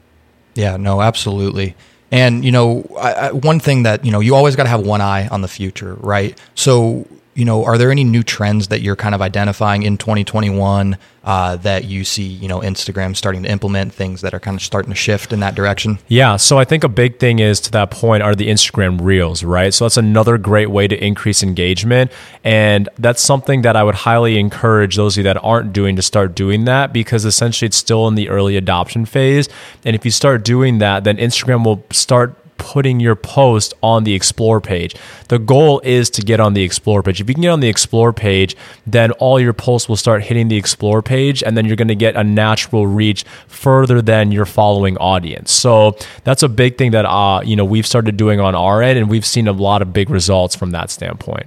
Yeah, 0.54 0.78
no, 0.78 1.02
absolutely. 1.02 1.76
And 2.10 2.46
you 2.46 2.50
know, 2.50 2.82
I, 2.98 3.12
I, 3.12 3.32
one 3.32 3.60
thing 3.60 3.82
that 3.82 4.06
you 4.06 4.10
know, 4.10 4.20
you 4.20 4.34
always 4.34 4.56
got 4.56 4.62
to 4.62 4.70
have 4.70 4.86
one 4.86 5.02
eye 5.02 5.28
on 5.28 5.42
the 5.42 5.48
future, 5.48 5.96
right? 5.96 6.40
So, 6.54 7.06
you 7.40 7.46
know, 7.46 7.64
are 7.64 7.78
there 7.78 7.90
any 7.90 8.04
new 8.04 8.22
trends 8.22 8.68
that 8.68 8.82
you're 8.82 8.96
kind 8.96 9.14
of 9.14 9.22
identifying 9.22 9.82
in 9.82 9.96
2021 9.96 10.98
uh, 11.24 11.56
that 11.56 11.86
you 11.86 12.04
see, 12.04 12.22
you 12.22 12.48
know, 12.48 12.60
Instagram 12.60 13.16
starting 13.16 13.44
to 13.44 13.50
implement 13.50 13.94
things 13.94 14.20
that 14.20 14.34
are 14.34 14.40
kind 14.40 14.56
of 14.56 14.62
starting 14.62 14.90
to 14.90 14.94
shift 14.94 15.32
in 15.32 15.40
that 15.40 15.54
direction? 15.54 15.98
Yeah, 16.08 16.36
so 16.36 16.58
I 16.58 16.66
think 16.66 16.84
a 16.84 16.88
big 16.88 17.18
thing 17.18 17.38
is 17.38 17.58
to 17.60 17.70
that 17.70 17.90
point 17.90 18.22
are 18.22 18.34
the 18.34 18.48
Instagram 18.48 19.00
Reels, 19.00 19.42
right? 19.42 19.72
So 19.72 19.86
that's 19.86 19.96
another 19.96 20.36
great 20.36 20.70
way 20.70 20.86
to 20.86 21.02
increase 21.02 21.42
engagement. 21.42 22.12
And 22.44 22.90
that's 22.98 23.22
something 23.22 23.62
that 23.62 23.74
I 23.74 23.84
would 23.84 23.94
highly 23.94 24.38
encourage 24.38 24.96
those 24.96 25.14
of 25.14 25.18
you 25.18 25.24
that 25.24 25.42
aren't 25.42 25.72
doing 25.72 25.96
to 25.96 26.02
start 26.02 26.34
doing 26.34 26.66
that 26.66 26.92
because 26.92 27.24
essentially 27.24 27.68
it's 27.68 27.78
still 27.78 28.06
in 28.06 28.16
the 28.16 28.28
early 28.28 28.58
adoption 28.58 29.06
phase. 29.06 29.48
And 29.82 29.96
if 29.96 30.04
you 30.04 30.10
start 30.10 30.44
doing 30.44 30.76
that, 30.80 31.04
then 31.04 31.16
Instagram 31.16 31.64
will 31.64 31.86
start 31.90 32.36
putting 32.60 33.00
your 33.00 33.16
post 33.16 33.72
on 33.82 34.04
the 34.04 34.14
explore 34.14 34.60
page. 34.60 34.94
The 35.28 35.38
goal 35.38 35.80
is 35.80 36.10
to 36.10 36.22
get 36.22 36.40
on 36.40 36.52
the 36.52 36.62
explore 36.62 37.02
page. 37.02 37.20
If 37.20 37.28
you 37.28 37.34
can 37.34 37.42
get 37.42 37.50
on 37.50 37.60
the 37.60 37.68
explore 37.68 38.12
page, 38.12 38.54
then 38.86 39.12
all 39.12 39.40
your 39.40 39.54
posts 39.54 39.88
will 39.88 39.96
start 39.96 40.22
hitting 40.22 40.48
the 40.48 40.56
explore 40.56 41.00
page 41.00 41.42
and 41.42 41.56
then 41.56 41.64
you're 41.64 41.76
going 41.76 41.88
to 41.88 41.94
get 41.94 42.16
a 42.16 42.22
natural 42.22 42.86
reach 42.86 43.24
further 43.48 44.02
than 44.02 44.30
your 44.30 44.44
following 44.44 44.96
audience. 44.98 45.50
So 45.50 45.96
that's 46.24 46.42
a 46.42 46.48
big 46.48 46.76
thing 46.76 46.90
that 46.90 47.06
uh, 47.06 47.40
you 47.42 47.56
know, 47.56 47.64
we've 47.64 47.86
started 47.86 48.18
doing 48.18 48.38
on 48.38 48.54
our 48.54 48.82
end 48.82 48.98
and 48.98 49.08
we've 49.08 49.26
seen 49.26 49.48
a 49.48 49.52
lot 49.52 49.80
of 49.80 49.92
big 49.92 50.10
results 50.10 50.54
from 50.54 50.72
that 50.72 50.90
standpoint. 50.90 51.46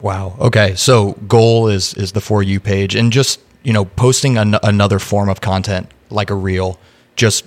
Wow. 0.00 0.36
Okay. 0.40 0.74
So 0.74 1.12
goal 1.28 1.68
is 1.68 1.94
is 1.94 2.12
the 2.12 2.20
for 2.20 2.42
you 2.42 2.58
page 2.60 2.94
and 2.96 3.12
just, 3.12 3.40
you 3.62 3.72
know, 3.72 3.84
posting 3.84 4.36
an, 4.36 4.56
another 4.62 4.98
form 4.98 5.28
of 5.28 5.40
content 5.40 5.90
like 6.10 6.30
a 6.30 6.34
reel 6.34 6.78
just 7.14 7.44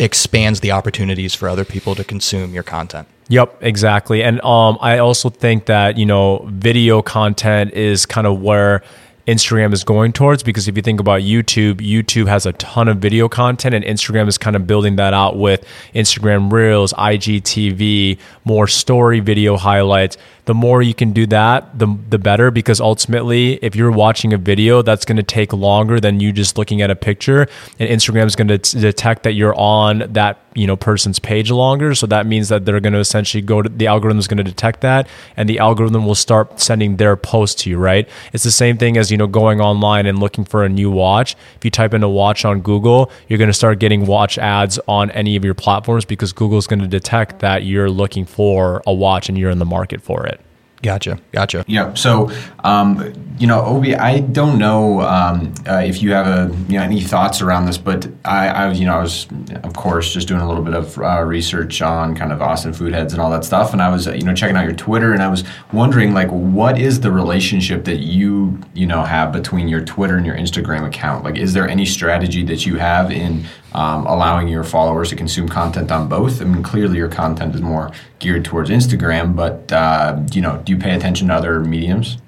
expands 0.00 0.60
the 0.60 0.72
opportunities 0.72 1.34
for 1.34 1.48
other 1.48 1.64
people 1.64 1.94
to 1.94 2.02
consume 2.02 2.54
your 2.54 2.62
content. 2.62 3.06
Yep, 3.28 3.58
exactly. 3.60 4.24
And 4.24 4.42
um, 4.42 4.76
I 4.80 4.98
also 4.98 5.30
think 5.30 5.66
that, 5.66 5.96
you 5.96 6.06
know, 6.06 6.44
video 6.48 7.02
content 7.02 7.74
is 7.74 8.06
kind 8.06 8.26
of 8.26 8.40
where 8.40 8.82
Instagram 9.26 9.72
is 9.72 9.84
going 9.84 10.12
towards 10.12 10.42
because 10.42 10.66
if 10.66 10.74
you 10.74 10.82
think 10.82 10.98
about 10.98 11.20
YouTube, 11.20 11.74
YouTube 11.74 12.26
has 12.26 12.46
a 12.46 12.52
ton 12.54 12.88
of 12.88 12.96
video 12.96 13.28
content 13.28 13.74
and 13.74 13.84
Instagram 13.84 14.26
is 14.26 14.38
kind 14.38 14.56
of 14.56 14.66
building 14.66 14.96
that 14.96 15.14
out 15.14 15.36
with 15.36 15.64
Instagram 15.94 16.50
Reels, 16.50 16.92
IGTV, 16.94 18.18
more 18.44 18.66
story 18.66 19.20
video 19.20 19.56
highlights. 19.56 20.16
The 20.50 20.54
more 20.54 20.82
you 20.82 20.94
can 20.94 21.12
do 21.12 21.26
that, 21.28 21.78
the 21.78 21.86
the 22.08 22.18
better 22.18 22.50
because 22.50 22.80
ultimately 22.80 23.52
if 23.62 23.76
you're 23.76 23.92
watching 23.92 24.32
a 24.32 24.36
video 24.36 24.82
that's 24.82 25.04
going 25.04 25.16
to 25.16 25.22
take 25.22 25.52
longer 25.52 26.00
than 26.00 26.18
you 26.18 26.32
just 26.32 26.58
looking 26.58 26.82
at 26.82 26.90
a 26.90 26.96
picture 26.96 27.46
and 27.78 27.88
Instagram 27.88 28.26
is 28.26 28.34
going 28.34 28.48
to 28.48 28.58
detect 28.58 29.22
that 29.22 29.34
you're 29.34 29.54
on 29.54 30.12
that, 30.12 30.40
you 30.56 30.66
know, 30.66 30.76
person's 30.76 31.20
page 31.20 31.52
longer, 31.52 31.94
so 31.94 32.04
that 32.08 32.26
means 32.26 32.48
that 32.48 32.64
they're 32.64 32.80
going 32.80 32.94
to 32.94 32.98
essentially 32.98 33.40
go 33.40 33.62
to 33.62 33.68
the 33.68 33.86
algorithm 33.86 34.18
is 34.18 34.26
going 34.26 34.38
to 34.38 34.42
detect 34.42 34.80
that 34.80 35.06
and 35.36 35.48
the 35.48 35.60
algorithm 35.60 36.04
will 36.04 36.16
start 36.16 36.58
sending 36.58 36.96
their 36.96 37.14
post 37.14 37.60
to 37.60 37.70
you, 37.70 37.78
right? 37.78 38.08
It's 38.32 38.42
the 38.42 38.50
same 38.50 38.76
thing 38.76 38.96
as, 38.96 39.12
you 39.12 39.18
know, 39.18 39.28
going 39.28 39.60
online 39.60 40.04
and 40.06 40.18
looking 40.18 40.44
for 40.44 40.64
a 40.64 40.68
new 40.68 40.90
watch. 40.90 41.36
If 41.54 41.64
you 41.64 41.70
type 41.70 41.94
in 41.94 42.02
a 42.02 42.08
watch 42.08 42.44
on 42.44 42.60
Google, 42.60 43.12
you're 43.28 43.38
going 43.38 43.50
to 43.50 43.54
start 43.54 43.78
getting 43.78 44.04
watch 44.04 44.36
ads 44.36 44.80
on 44.88 45.12
any 45.12 45.36
of 45.36 45.44
your 45.44 45.54
platforms 45.54 46.04
because 46.04 46.32
Google's 46.32 46.66
going 46.66 46.80
to 46.80 46.88
detect 46.88 47.38
that 47.38 47.62
you're 47.62 47.88
looking 47.88 48.26
for 48.26 48.82
a 48.84 48.92
watch 48.92 49.28
and 49.28 49.38
you're 49.38 49.50
in 49.50 49.60
the 49.60 49.64
market 49.64 50.02
for 50.02 50.26
it. 50.26 50.39
Gotcha. 50.82 51.18
Gotcha. 51.32 51.64
Yeah. 51.68 51.92
So, 51.94 52.30
um, 52.64 53.12
you 53.38 53.46
know, 53.46 53.60
Opi, 53.62 53.98
I 53.98 54.20
don't 54.20 54.58
know 54.58 55.00
um, 55.00 55.54
uh, 55.66 55.82
if 55.84 56.02
you 56.02 56.12
have 56.12 56.26
a 56.26 56.54
you 56.68 56.78
know 56.78 56.84
any 56.84 57.00
thoughts 57.00 57.42
around 57.42 57.66
this, 57.66 57.78
but 57.78 58.06
I, 58.24 58.48
I 58.48 58.72
you 58.72 58.86
know 58.86 58.94
I 58.94 59.02
was 59.02 59.26
of 59.62 59.74
course 59.74 60.12
just 60.12 60.28
doing 60.28 60.40
a 60.40 60.48
little 60.48 60.62
bit 60.62 60.74
of 60.74 60.98
uh, 60.98 61.22
research 61.22 61.82
on 61.82 62.14
kind 62.14 62.32
of 62.32 62.40
Austin 62.40 62.72
food 62.72 62.92
heads 62.92 63.12
and 63.12 63.20
all 63.20 63.30
that 63.30 63.44
stuff, 63.44 63.72
and 63.72 63.82
I 63.82 63.88
was 63.88 64.06
you 64.06 64.22
know 64.22 64.34
checking 64.34 64.56
out 64.56 64.64
your 64.64 64.74
Twitter, 64.74 65.12
and 65.12 65.22
I 65.22 65.28
was 65.28 65.44
wondering 65.72 66.14
like 66.14 66.28
what 66.28 66.78
is 66.78 67.00
the 67.00 67.10
relationship 67.10 67.84
that 67.84 68.00
you 68.00 68.58
you 68.74 68.86
know 68.86 69.02
have 69.04 69.32
between 69.32 69.68
your 69.68 69.82
Twitter 69.82 70.16
and 70.16 70.26
your 70.26 70.36
Instagram 70.36 70.86
account? 70.86 71.24
Like, 71.24 71.36
is 71.36 71.52
there 71.52 71.68
any 71.68 71.86
strategy 71.86 72.42
that 72.44 72.64
you 72.66 72.76
have 72.76 73.10
in 73.10 73.46
um, 73.72 74.06
allowing 74.06 74.48
your 74.48 74.64
followers 74.64 75.10
to 75.10 75.16
consume 75.16 75.48
content 75.48 75.90
on 75.90 76.08
both? 76.08 76.40
I 76.40 76.44
mean, 76.44 76.62
clearly 76.62 76.98
your 76.98 77.08
content 77.08 77.54
is 77.54 77.62
more 77.62 77.90
geared 78.18 78.44
towards 78.44 78.70
Instagram, 78.70 79.36
but 79.36 79.72
uh, 79.72 80.20
you 80.32 80.40
know, 80.40 80.62
do 80.64 80.72
you 80.72 80.78
pay 80.78 80.94
attention 80.94 81.28
to 81.28 81.34
other 81.34 81.60
mediums? 81.60 82.18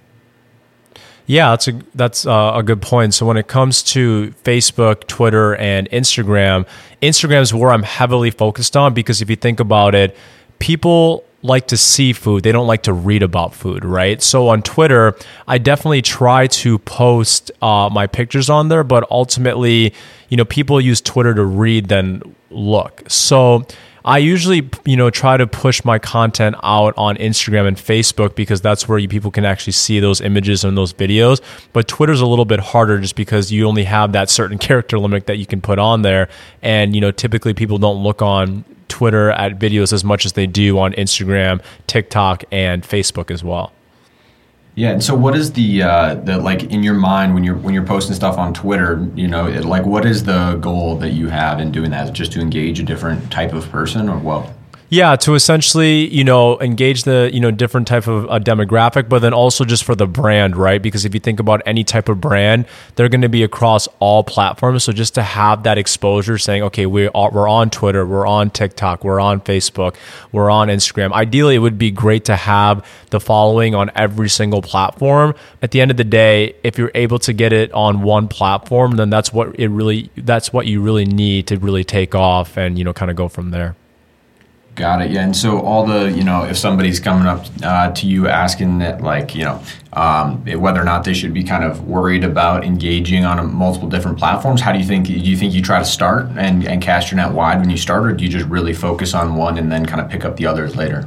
Yeah, 1.26 1.50
that's 1.50 1.68
a 1.68 1.80
that's 1.94 2.26
uh, 2.26 2.52
a 2.54 2.62
good 2.62 2.82
point. 2.82 3.14
So 3.14 3.26
when 3.26 3.36
it 3.36 3.46
comes 3.46 3.82
to 3.84 4.34
Facebook, 4.44 5.06
Twitter, 5.06 5.54
and 5.56 5.88
Instagram, 5.90 6.66
Instagram 7.00 7.42
is 7.42 7.54
where 7.54 7.70
I'm 7.70 7.84
heavily 7.84 8.30
focused 8.30 8.76
on 8.76 8.92
because 8.92 9.22
if 9.22 9.30
you 9.30 9.36
think 9.36 9.60
about 9.60 9.94
it, 9.94 10.16
people 10.58 11.24
like 11.42 11.66
to 11.68 11.76
see 11.76 12.12
food. 12.12 12.44
They 12.44 12.52
don't 12.52 12.66
like 12.66 12.84
to 12.84 12.92
read 12.92 13.22
about 13.22 13.54
food, 13.54 13.84
right? 13.84 14.22
So 14.22 14.48
on 14.48 14.62
Twitter, 14.62 15.16
I 15.46 15.58
definitely 15.58 16.02
try 16.02 16.46
to 16.46 16.78
post 16.78 17.50
uh, 17.60 17.90
my 17.92 18.06
pictures 18.06 18.48
on 18.48 18.68
there, 18.68 18.84
but 18.84 19.10
ultimately, 19.10 19.92
you 20.28 20.36
know, 20.36 20.44
people 20.44 20.80
use 20.80 21.00
Twitter 21.00 21.34
to 21.34 21.44
read 21.44 21.88
than 21.88 22.22
look. 22.50 23.02
So 23.08 23.66
I 24.04 24.18
usually, 24.18 24.68
you 24.84 24.96
know, 24.96 25.10
try 25.10 25.36
to 25.36 25.46
push 25.46 25.84
my 25.84 25.98
content 25.98 26.56
out 26.62 26.94
on 26.96 27.16
Instagram 27.16 27.68
and 27.68 27.76
Facebook 27.76 28.34
because 28.34 28.60
that's 28.60 28.88
where 28.88 28.98
you, 28.98 29.08
people 29.08 29.30
can 29.30 29.44
actually 29.44 29.74
see 29.74 30.00
those 30.00 30.20
images 30.20 30.64
and 30.64 30.76
those 30.76 30.92
videos. 30.92 31.40
But 31.72 31.88
Twitter's 31.88 32.20
a 32.20 32.26
little 32.26 32.44
bit 32.44 32.60
harder 32.60 32.98
just 32.98 33.14
because 33.14 33.52
you 33.52 33.66
only 33.66 33.84
have 33.84 34.12
that 34.12 34.30
certain 34.30 34.58
character 34.68 34.98
limit 34.98 35.26
that 35.26 35.36
you 35.36 35.46
can 35.46 35.60
put 35.60 35.78
on 35.78 36.02
there. 36.02 36.28
And, 36.62 36.94
you 36.94 37.00
know, 37.00 37.10
typically 37.10 37.54
people 37.54 37.78
don't 37.78 38.02
look 38.02 38.22
on 38.22 38.64
Twitter 38.92 39.30
at 39.30 39.58
videos 39.58 39.90
as 39.92 40.04
much 40.04 40.26
as 40.26 40.34
they 40.34 40.46
do 40.46 40.78
on 40.78 40.92
Instagram, 40.92 41.62
TikTok, 41.86 42.44
and 42.52 42.82
Facebook 42.82 43.30
as 43.30 43.42
well. 43.42 43.72
Yeah, 44.74 44.90
and 44.90 45.02
so 45.02 45.14
what 45.14 45.34
is 45.34 45.52
the 45.52 45.82
uh, 45.82 46.14
the 46.14 46.38
like 46.38 46.64
in 46.64 46.82
your 46.82 46.94
mind 46.94 47.32
when 47.32 47.42
you're 47.42 47.56
when 47.56 47.72
you're 47.72 47.86
posting 47.86 48.14
stuff 48.14 48.36
on 48.36 48.52
Twitter? 48.52 49.06
You 49.14 49.28
know, 49.28 49.46
it, 49.46 49.64
like 49.64 49.86
what 49.86 50.04
is 50.04 50.24
the 50.24 50.56
goal 50.60 50.96
that 50.96 51.10
you 51.10 51.28
have 51.28 51.58
in 51.58 51.72
doing 51.72 51.90
that? 51.90 52.04
Is 52.04 52.10
just 52.10 52.32
to 52.32 52.40
engage 52.40 52.80
a 52.80 52.82
different 52.82 53.30
type 53.30 53.54
of 53.54 53.68
person, 53.70 54.08
or 54.08 54.18
what? 54.18 54.50
Yeah, 54.92 55.16
to 55.16 55.34
essentially, 55.34 56.06
you 56.14 56.22
know, 56.22 56.60
engage 56.60 57.04
the, 57.04 57.30
you 57.32 57.40
know, 57.40 57.50
different 57.50 57.86
type 57.86 58.06
of 58.06 58.26
uh, 58.26 58.38
demographic, 58.38 59.08
but 59.08 59.20
then 59.20 59.32
also 59.32 59.64
just 59.64 59.84
for 59.84 59.94
the 59.94 60.06
brand, 60.06 60.54
right? 60.54 60.82
Because 60.82 61.06
if 61.06 61.14
you 61.14 61.20
think 61.20 61.40
about 61.40 61.62
any 61.64 61.82
type 61.82 62.10
of 62.10 62.20
brand, 62.20 62.66
they're 62.94 63.08
going 63.08 63.22
to 63.22 63.30
be 63.30 63.42
across 63.42 63.88
all 64.00 64.22
platforms. 64.22 64.84
So 64.84 64.92
just 64.92 65.14
to 65.14 65.22
have 65.22 65.62
that 65.62 65.78
exposure 65.78 66.36
saying, 66.36 66.62
okay, 66.64 66.84
we 66.84 67.08
are, 67.08 67.30
we're 67.30 67.48
on 67.48 67.70
Twitter, 67.70 68.04
we're 68.04 68.26
on 68.26 68.50
TikTok, 68.50 69.02
we're 69.02 69.18
on 69.18 69.40
Facebook, 69.40 69.96
we're 70.30 70.50
on 70.50 70.68
Instagram. 70.68 71.10
Ideally, 71.12 71.54
it 71.54 71.60
would 71.60 71.78
be 71.78 71.90
great 71.90 72.26
to 72.26 72.36
have 72.36 72.86
the 73.08 73.18
following 73.18 73.74
on 73.74 73.90
every 73.94 74.28
single 74.28 74.60
platform. 74.60 75.34
At 75.62 75.70
the 75.70 75.80
end 75.80 75.90
of 75.90 75.96
the 75.96 76.04
day, 76.04 76.54
if 76.64 76.76
you're 76.76 76.92
able 76.94 77.18
to 77.20 77.32
get 77.32 77.54
it 77.54 77.72
on 77.72 78.02
one 78.02 78.28
platform, 78.28 78.96
then 78.96 79.08
that's 79.08 79.32
what 79.32 79.58
it 79.58 79.68
really, 79.68 80.10
that's 80.18 80.52
what 80.52 80.66
you 80.66 80.82
really 80.82 81.06
need 81.06 81.46
to 81.46 81.56
really 81.56 81.82
take 81.82 82.14
off 82.14 82.58
and, 82.58 82.76
you 82.76 82.84
know, 82.84 82.92
kind 82.92 83.10
of 83.10 83.16
go 83.16 83.28
from 83.28 83.52
there. 83.52 83.74
Got 84.74 85.02
it. 85.02 85.10
Yeah. 85.10 85.24
And 85.24 85.36
so 85.36 85.60
all 85.60 85.84
the, 85.84 86.10
you 86.10 86.24
know, 86.24 86.44
if 86.44 86.56
somebody's 86.56 86.98
coming 86.98 87.26
up 87.26 87.44
uh, 87.62 87.92
to 87.92 88.06
you 88.06 88.26
asking 88.26 88.78
that, 88.78 89.02
like, 89.02 89.34
you 89.34 89.44
know, 89.44 89.62
um, 89.92 90.42
whether 90.46 90.80
or 90.80 90.84
not 90.84 91.04
they 91.04 91.12
should 91.12 91.34
be 91.34 91.44
kind 91.44 91.62
of 91.62 91.86
worried 91.86 92.24
about 92.24 92.64
engaging 92.64 93.26
on 93.26 93.38
a, 93.38 93.42
multiple 93.42 93.88
different 93.88 94.18
platforms, 94.18 94.62
how 94.62 94.72
do 94.72 94.78
you 94.78 94.84
think, 94.84 95.06
do 95.06 95.12
you 95.12 95.36
think 95.36 95.52
you 95.52 95.60
try 95.60 95.78
to 95.78 95.84
start 95.84 96.26
and, 96.38 96.66
and 96.66 96.80
cast 96.80 97.10
your 97.10 97.16
net 97.16 97.32
wide 97.32 97.60
when 97.60 97.68
you 97.68 97.76
start, 97.76 98.06
or 98.06 98.12
do 98.12 98.24
you 98.24 98.30
just 98.30 98.46
really 98.46 98.72
focus 98.72 99.12
on 99.12 99.36
one 99.36 99.58
and 99.58 99.70
then 99.70 99.84
kind 99.84 100.00
of 100.00 100.08
pick 100.08 100.24
up 100.24 100.36
the 100.36 100.46
others 100.46 100.74
later? 100.74 101.06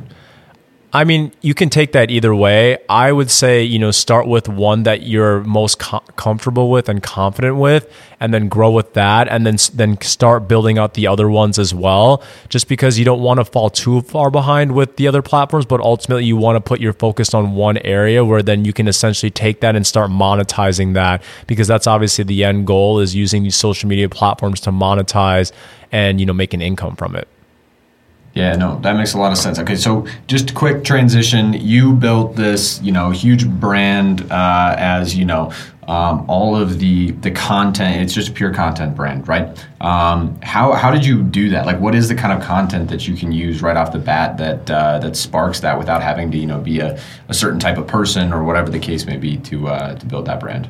I 0.95 1.03
mean, 1.03 1.33
you 1.41 1.53
can 1.53 1.69
take 1.69 1.91
that 1.91 2.09
either 2.09 2.33
way. 2.33 2.77
I 2.87 3.11
would 3.11 3.29
say, 3.29 3.61
you 3.61 3.79
know, 3.79 3.91
start 3.91 4.27
with 4.27 4.47
one 4.47 4.83
that 4.83 5.01
you're 5.01 5.43
most 5.43 5.77
com- 5.77 6.05
comfortable 6.15 6.69
with 6.69 6.87
and 6.87 7.03
confident 7.03 7.57
with, 7.57 7.91
and 8.21 8.33
then 8.33 8.47
grow 8.47 8.71
with 8.71 8.93
that, 8.93 9.27
and 9.27 9.45
then 9.45 9.57
then 9.73 9.99
start 9.99 10.47
building 10.47 10.77
out 10.77 10.93
the 10.93 11.05
other 11.05 11.29
ones 11.29 11.59
as 11.59 11.73
well. 11.73 12.23
Just 12.47 12.69
because 12.69 12.97
you 12.97 13.03
don't 13.03 13.19
want 13.19 13.41
to 13.41 13.43
fall 13.43 13.69
too 13.69 14.03
far 14.03 14.31
behind 14.31 14.71
with 14.73 14.95
the 14.95 15.05
other 15.05 15.21
platforms, 15.21 15.65
but 15.65 15.81
ultimately 15.81 16.23
you 16.23 16.37
want 16.37 16.55
to 16.55 16.61
put 16.61 16.79
your 16.79 16.93
focus 16.93 17.33
on 17.33 17.55
one 17.55 17.77
area 17.79 18.23
where 18.23 18.41
then 18.41 18.63
you 18.63 18.71
can 18.71 18.87
essentially 18.87 19.29
take 19.29 19.59
that 19.59 19.75
and 19.75 19.85
start 19.85 20.09
monetizing 20.09 20.93
that, 20.93 21.21
because 21.45 21.67
that's 21.67 21.87
obviously 21.87 22.23
the 22.23 22.45
end 22.45 22.65
goal 22.65 23.01
is 23.01 23.13
using 23.13 23.43
these 23.43 23.57
social 23.57 23.89
media 23.89 24.07
platforms 24.07 24.61
to 24.61 24.71
monetize 24.71 25.51
and 25.91 26.21
you 26.21 26.25
know 26.25 26.33
make 26.33 26.53
an 26.53 26.61
income 26.61 26.95
from 26.95 27.17
it. 27.17 27.27
Yeah, 28.35 28.57
no, 28.57 28.79
that 28.79 28.97
makes 28.97 29.13
a 29.13 29.17
lot 29.17 29.31
of 29.31 29.37
sense. 29.37 29.59
Okay, 29.59 29.77
so 29.77 30.05
just 30.27 30.53
quick 30.53 30.83
transition. 30.83 31.53
You 31.53 31.93
built 31.93 32.35
this, 32.35 32.81
you 32.81 32.91
know, 32.91 33.09
huge 33.09 33.47
brand 33.47 34.29
uh, 34.29 34.75
as 34.77 35.15
you 35.15 35.23
know 35.23 35.53
um, 35.87 36.25
all 36.29 36.53
of 36.53 36.79
the 36.79 37.11
the 37.11 37.31
content. 37.31 38.01
It's 38.01 38.13
just 38.13 38.27
a 38.27 38.31
pure 38.33 38.53
content 38.53 38.93
brand, 38.93 39.25
right? 39.29 39.57
Um, 39.79 40.37
how 40.41 40.73
how 40.73 40.91
did 40.91 41.05
you 41.05 41.23
do 41.23 41.49
that? 41.51 41.65
Like, 41.65 41.79
what 41.79 41.95
is 41.95 42.09
the 42.09 42.15
kind 42.15 42.33
of 42.33 42.45
content 42.45 42.89
that 42.89 43.07
you 43.07 43.15
can 43.15 43.31
use 43.31 43.61
right 43.61 43.77
off 43.77 43.93
the 43.93 43.99
bat 43.99 44.37
that 44.37 44.69
uh, 44.69 44.99
that 44.99 45.15
sparks 45.15 45.61
that 45.61 45.77
without 45.79 46.03
having 46.03 46.29
to 46.31 46.37
you 46.37 46.45
know 46.45 46.59
be 46.59 46.79
a, 46.79 46.99
a 47.29 47.33
certain 47.33 47.59
type 47.59 47.77
of 47.77 47.87
person 47.87 48.33
or 48.33 48.43
whatever 48.43 48.69
the 48.69 48.79
case 48.79 49.05
may 49.05 49.15
be 49.15 49.37
to 49.37 49.69
uh, 49.69 49.95
to 49.95 50.05
build 50.05 50.25
that 50.25 50.41
brand? 50.41 50.69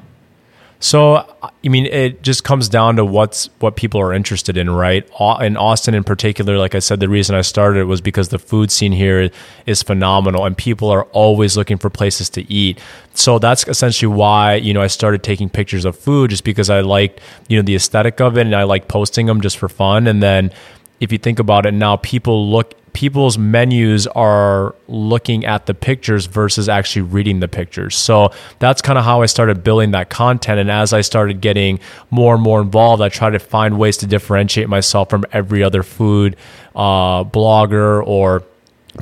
So, 0.79 1.15
I 1.41 1.67
mean, 1.67 1.85
it 1.85 2.21
just 2.21 2.43
comes 2.43 2.69
down 2.69 2.97
to 2.97 3.05
what's 3.05 3.49
what 3.59 3.75
people 3.75 3.99
are 4.01 4.13
interested 4.13 4.57
in, 4.57 4.69
right? 4.69 5.07
In 5.41 5.57
Austin, 5.57 5.95
in 5.95 6.03
particular, 6.03 6.57
like 6.57 6.75
I 6.75 6.79
said, 6.79 6.99
the 6.99 7.09
reason 7.09 7.35
I 7.35 7.41
started 7.41 7.79
it 7.79 7.85
was 7.85 8.01
because 8.01 8.29
the 8.29 8.39
food 8.39 8.71
scene 8.71 8.91
here 8.91 9.31
is 9.65 9.81
phenomenal, 9.81 10.45
and 10.45 10.57
people 10.57 10.89
are 10.89 11.03
always 11.05 11.55
looking 11.55 11.77
for 11.77 11.89
places 11.89 12.29
to 12.31 12.51
eat. 12.51 12.79
So 13.13 13.39
that's 13.39 13.67
essentially 13.67 14.13
why 14.13 14.55
you 14.55 14.73
know 14.73 14.81
I 14.81 14.87
started 14.87 15.23
taking 15.23 15.49
pictures 15.49 15.85
of 15.85 15.97
food, 15.97 16.29
just 16.29 16.43
because 16.43 16.69
I 16.69 16.81
liked 16.81 17.21
you 17.47 17.57
know 17.57 17.63
the 17.63 17.75
aesthetic 17.75 18.19
of 18.19 18.37
it, 18.37 18.41
and 18.41 18.55
I 18.55 18.63
like 18.63 18.87
posting 18.87 19.25
them 19.25 19.41
just 19.41 19.57
for 19.57 19.69
fun. 19.69 20.07
And 20.07 20.21
then, 20.21 20.51
if 20.99 21.11
you 21.11 21.17
think 21.17 21.39
about 21.39 21.65
it, 21.65 21.73
now 21.73 21.95
people 21.97 22.49
look 22.49 22.73
people's 22.95 23.37
menus 23.37 24.07
are 24.07 24.73
looking 24.87 25.45
at 25.45 25.65
the 25.65 25.73
pictures 25.73 26.25
versus 26.25 26.69
actually 26.69 27.01
reading 27.01 27.41
the 27.41 27.47
pictures. 27.47 27.95
So 27.95 28.31
that's 28.59 28.81
kind 28.81 28.97
of 28.97 29.03
how 29.03 29.21
I 29.21 29.25
started 29.25 29.63
building 29.63 29.91
that 29.91 30.09
content. 30.09 30.59
And 30.59 30.71
as 30.71 30.93
I 30.93 31.01
started 31.01 31.41
getting 31.41 31.79
more 32.09 32.33
and 32.35 32.41
more 32.41 32.61
involved, 32.61 33.03
I 33.03 33.09
tried 33.09 33.31
to 33.31 33.39
find 33.39 33.77
ways 33.77 33.97
to 33.97 34.07
differentiate 34.07 34.69
myself 34.69 35.09
from 35.09 35.25
every 35.33 35.61
other 35.61 35.83
food 35.83 36.37
uh, 36.73 37.25
blogger 37.25 38.01
or 38.07 38.43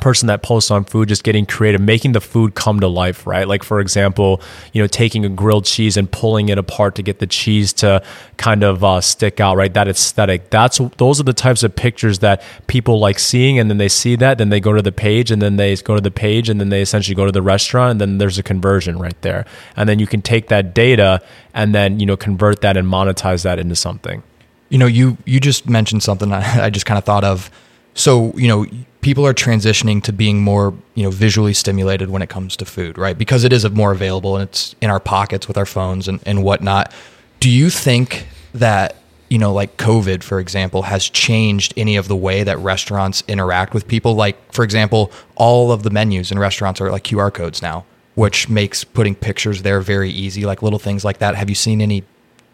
person 0.00 0.26
that 0.26 0.42
posts 0.42 0.70
on 0.70 0.84
food 0.84 1.08
just 1.08 1.24
getting 1.24 1.46
creative 1.46 1.80
making 1.80 2.12
the 2.12 2.20
food 2.20 2.54
come 2.54 2.80
to 2.80 2.88
life 2.88 3.26
right? 3.26 3.46
Like 3.48 3.62
for 3.62 3.80
example 3.80 4.40
you 4.72 4.82
know 4.82 4.86
taking 4.86 5.24
a 5.24 5.28
grilled 5.28 5.64
cheese 5.64 5.96
and 5.96 6.10
pulling 6.10 6.48
it 6.48 6.58
apart 6.58 6.94
to 6.96 7.02
get 7.02 7.18
the 7.18 7.26
cheese 7.26 7.72
to 7.74 8.02
kind 8.36 8.62
of 8.62 8.84
uh, 8.84 9.00
stick 9.00 9.40
out 9.40 9.56
right? 9.56 9.72
That 9.72 9.88
aesthetic. 9.88 10.50
That's 10.50 10.78
those 10.96 11.20
are 11.20 11.24
the 11.24 11.32
types 11.32 11.62
of 11.62 11.74
pictures 11.74 12.20
that 12.20 12.42
people 12.66 12.98
like 12.98 13.18
seeing 13.18 13.58
and 13.58 13.70
then 13.70 13.78
they 13.78 13.88
see 13.88 14.16
that 14.16 14.38
then 14.38 14.48
they 14.50 14.60
go 14.60 14.72
to 14.72 14.82
the 14.82 14.92
page 14.92 15.30
and 15.30 15.40
then 15.40 15.56
they 15.56 15.74
go 15.76 15.94
to 15.94 16.00
the 16.00 16.10
page 16.10 16.48
and 16.48 16.60
then 16.60 16.68
they 16.68 16.82
essentially 16.82 17.14
go 17.14 17.24
to 17.24 17.32
the 17.32 17.42
restaurant 17.42 17.92
and 17.92 18.00
then 18.00 18.18
there's 18.18 18.38
a 18.38 18.42
conversion 18.42 18.98
right 18.98 19.20
there. 19.22 19.44
And 19.76 19.88
then 19.88 19.98
you 19.98 20.06
can 20.06 20.22
take 20.22 20.48
that 20.48 20.74
data 20.74 21.20
and 21.52 21.74
then 21.74 22.00
you 22.00 22.06
know 22.06 22.16
convert 22.16 22.60
that 22.62 22.76
and 22.76 22.86
monetize 22.86 23.42
that 23.44 23.58
into 23.58 23.76
something. 23.76 24.22
You 24.68 24.78
know 24.78 24.86
you 24.86 25.16
you 25.24 25.40
just 25.40 25.68
mentioned 25.68 26.02
something 26.02 26.32
I, 26.32 26.64
I 26.64 26.70
just 26.70 26.86
kind 26.86 26.98
of 26.98 27.04
thought 27.04 27.24
of. 27.24 27.50
So 27.94 28.32
you 28.36 28.48
know 28.48 28.66
people 29.04 29.26
are 29.26 29.34
transitioning 29.34 30.02
to 30.02 30.14
being 30.14 30.42
more 30.42 30.72
you 30.94 31.02
know 31.02 31.10
visually 31.10 31.52
stimulated 31.52 32.08
when 32.08 32.22
it 32.22 32.30
comes 32.30 32.56
to 32.56 32.64
food 32.64 32.96
right? 32.96 33.18
Because 33.18 33.44
it 33.44 33.52
is 33.52 33.68
more 33.70 33.92
available 33.92 34.34
and 34.34 34.48
it's 34.48 34.74
in 34.80 34.88
our 34.88 34.98
pockets 34.98 35.46
with 35.46 35.58
our 35.58 35.66
phones 35.66 36.08
and, 36.08 36.20
and 36.24 36.42
whatnot. 36.42 36.90
Do 37.38 37.50
you 37.50 37.68
think 37.68 38.26
that 38.54 38.96
you 39.28 39.38
know 39.38 39.52
like 39.52 39.76
covid 39.76 40.22
for 40.22 40.40
example 40.40 40.82
has 40.82 41.08
changed 41.10 41.74
any 41.76 41.96
of 41.96 42.08
the 42.08 42.16
way 42.16 42.44
that 42.44 42.58
restaurants 42.58 43.22
interact 43.28 43.74
with 43.74 43.86
people? 43.86 44.14
Like 44.14 44.36
for 44.54 44.64
example 44.64 45.12
all 45.34 45.70
of 45.70 45.82
the 45.82 45.90
menus 45.90 46.32
in 46.32 46.38
restaurants 46.38 46.80
are 46.80 46.90
like 46.90 47.04
qr 47.04 47.32
codes 47.32 47.60
now 47.60 47.84
which 48.14 48.48
makes 48.48 48.84
putting 48.84 49.14
pictures 49.14 49.62
there 49.62 49.82
very 49.82 50.08
easy 50.08 50.46
like 50.46 50.62
little 50.62 50.78
things 50.78 51.04
like 51.04 51.18
that. 51.18 51.34
Have 51.34 51.50
you 51.50 51.54
seen 51.54 51.82
any 51.82 52.04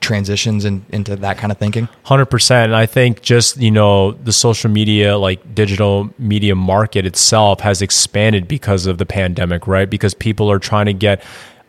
transitions 0.00 0.64
in, 0.64 0.84
into 0.90 1.16
that 1.16 1.38
kind 1.38 1.52
of 1.52 1.58
thinking? 1.58 1.88
100%. 2.06 2.64
And 2.64 2.74
I 2.74 2.86
think 2.86 3.22
just, 3.22 3.56
you 3.58 3.70
know, 3.70 4.12
the 4.12 4.32
social 4.32 4.70
media, 4.70 5.18
like 5.18 5.54
digital 5.54 6.12
media 6.18 6.54
market 6.54 7.06
itself 7.06 7.60
has 7.60 7.82
expanded 7.82 8.48
because 8.48 8.86
of 8.86 8.98
the 8.98 9.06
pandemic, 9.06 9.66
right? 9.66 9.88
Because 9.88 10.14
people 10.14 10.50
are 10.50 10.58
trying 10.58 10.86
to 10.86 10.94
get 10.94 11.22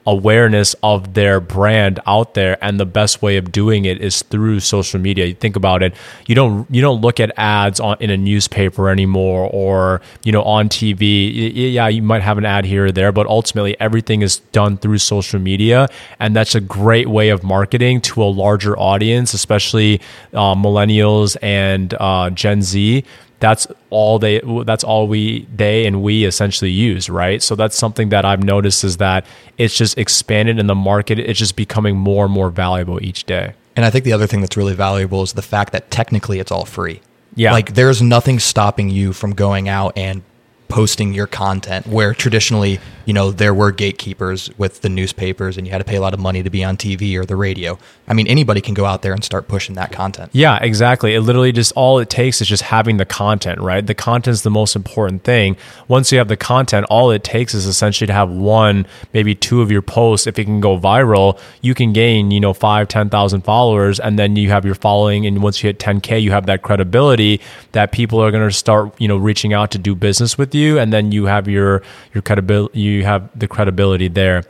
awareness 0.06 0.76
of 0.82 1.14
their 1.14 1.40
brand 1.40 2.00
out 2.08 2.34
there 2.34 2.58
and 2.64 2.80
the 2.80 2.86
best 2.86 3.22
way 3.22 3.38
of 3.38 3.52
doing 3.52 3.86
it 3.86 4.02
is 4.02 4.22
through 4.24 4.60
social 4.60 5.00
media. 5.00 5.26
You 5.26 5.34
think 5.34 5.56
about 5.56 5.84
it. 5.84 5.94
You 6.28 6.36
don't 6.36 6.70
you 6.74 6.82
don't 6.82 7.02
look 7.02 7.20
at 7.20 7.32
ads 7.38 7.80
on 7.80 7.98
in 8.00 8.10
a 8.10 8.18
newspaper 8.18 8.90
anymore 8.90 9.50
or 9.52 10.02
you 10.24 10.32
know 10.32 10.44
on 10.44 10.70
TV 10.70 11.52
yeah 11.54 11.88
you 11.88 12.02
might 12.02 12.22
have 12.22 12.38
an 12.38 12.46
ad 12.46 12.66
here 12.66 12.86
or 12.88 12.92
there 12.92 13.12
but 13.12 13.28
ultimately 13.28 13.80
everything 13.80 14.22
is 14.22 14.40
done 14.52 14.78
through 14.78 14.98
social 14.98 15.40
media 15.40 15.88
and 16.20 16.36
that's 16.36 16.56
a 16.56 16.62
great 16.62 17.08
way 17.08 17.30
of 17.30 17.44
marketing 17.44 18.02
to 18.02 18.24
a 18.24 18.26
larger 18.26 18.78
audience 18.78 19.34
especially 19.34 20.02
uh, 20.34 20.56
millennials 20.56 21.38
and 21.42 21.94
uh, 22.00 22.30
Gen 22.30 22.62
Z 22.62 23.04
that's 23.42 23.68
all 23.90 24.18
they 24.20 24.40
that's 24.66 24.84
all 24.84 25.08
we 25.08 25.46
they 25.54 25.86
and 25.86 26.02
we 26.02 26.24
essentially 26.24 26.72
use 26.72 27.10
right 27.10 27.44
so 27.44 27.56
that's 27.56 27.76
something 27.76 28.10
that 28.10 28.24
i've 28.24 28.44
noticed 28.44 28.84
is 28.86 28.98
that 28.98 29.26
it's 29.58 29.76
just 29.76 29.98
expanded 29.98 30.58
in 30.60 30.68
the 30.68 30.76
market 30.76 31.20
it's 31.20 31.38
just 31.40 31.58
becoming 31.58 31.98
more 31.98 32.24
and 32.26 32.34
more 32.34 32.50
valuable 32.50 33.04
each 33.04 33.26
day 33.26 33.54
And 33.76 33.86
I 33.86 33.90
think 33.90 34.04
the 34.06 34.14
other 34.14 34.28
thing 34.28 34.42
that's 34.42 34.58
really 34.58 34.76
valuable 34.76 35.24
is 35.24 35.34
the 35.34 35.42
fact 35.42 35.72
that 35.72 35.90
technically 35.90 36.40
it's 36.40 36.52
all 36.52 36.66
free. 36.66 37.00
Yeah. 37.36 37.54
Like 37.54 37.74
there's 37.74 38.02
nothing 38.02 38.40
stopping 38.40 38.90
you 38.90 39.14
from 39.14 39.32
going 39.34 39.70
out 39.70 39.98
and 39.98 40.24
posting 40.72 41.14
your 41.14 41.28
content 41.28 41.86
where 41.86 42.14
traditionally, 42.14 42.80
you 43.06 43.14
know, 43.14 43.30
there 43.30 43.54
were 43.54 43.72
gatekeepers 43.72 44.50
with 44.58 44.82
the 44.82 44.88
newspapers 44.88 45.58
and 45.58 45.68
you 45.68 45.72
had 45.72 45.80
to 45.80 45.84
pay 45.84 45.98
a 45.98 46.02
lot 46.02 46.14
of 46.14 46.20
money 46.20 46.42
to 46.42 46.50
be 46.50 46.64
on 46.64 46.78
TV 46.78 47.18
or 47.18 47.26
the 47.26 47.36
radio. 47.36 47.78
I 48.08 48.14
mean, 48.14 48.26
anybody 48.26 48.62
can 48.62 48.74
go 48.74 48.86
out 48.86 49.02
there 49.02 49.12
and 49.12 49.22
start 49.22 49.50
pushing 49.50 49.76
that 49.76 49.92
content. 49.92 50.32
Yeah, 50.34 50.58
exactly. 50.62 51.14
It 51.14 51.22
literally 51.22 51.52
just 51.52 51.74
all 51.76 52.00
it 52.00 52.10
takes 52.10 52.40
is 52.40 52.48
just 52.48 52.64
having 52.64 52.96
the 52.96 53.06
content, 53.06 53.60
right? 53.60 53.86
The 53.86 53.94
content's 53.94 54.44
the 54.44 54.50
most 54.50 54.78
important 54.78 55.26
thing. 55.26 55.58
Once 55.90 56.10
you 56.12 56.20
have 56.20 56.30
the 56.30 56.38
content, 56.38 56.86
all 56.90 57.12
it 57.12 57.26
takes 57.26 57.54
is 57.54 57.66
essentially 57.66 58.08
to 58.08 58.14
have 58.14 58.30
one, 58.30 58.88
maybe 59.14 59.36
two 59.36 59.62
of 59.62 59.72
your 59.72 59.82
posts. 59.82 60.26
If 60.26 60.40
it 60.40 60.46
can 60.46 60.62
go 60.62 60.80
viral, 60.80 61.38
you 61.62 61.74
can 61.74 61.92
gain, 61.92 62.32
you 62.32 62.40
know, 62.40 62.54
five, 62.54 62.88
10,000 62.88 63.42
followers, 63.42 64.00
and 64.00 64.18
then 64.18 64.38
you 64.38 64.50
have 64.52 64.64
your 64.64 64.76
following. 64.76 65.26
And 65.26 65.44
once 65.44 65.62
you 65.62 65.68
hit 65.68 65.80
10K, 65.80 66.22
you 66.22 66.32
have 66.32 66.46
that 66.46 66.62
credibility 66.62 67.42
that 67.74 67.92
people 67.92 68.24
are 68.24 68.32
going 68.32 68.48
to 68.48 68.56
start, 68.56 68.94
you 69.02 69.10
know, 69.10 69.18
reaching 69.18 69.54
out 69.54 69.72
to 69.72 69.78
do 69.78 69.96
business 69.96 70.38
with 70.38 70.56
you. 70.56 70.61
And 70.62 70.92
then 70.92 71.12
you 71.12 71.26
have 71.26 71.48
your, 71.48 71.82
your 72.14 72.22
credibility, 72.22 72.80
you 72.80 73.04
have 73.04 73.30
the 73.38 73.48
credibility 73.48 74.08
there. 74.08 74.44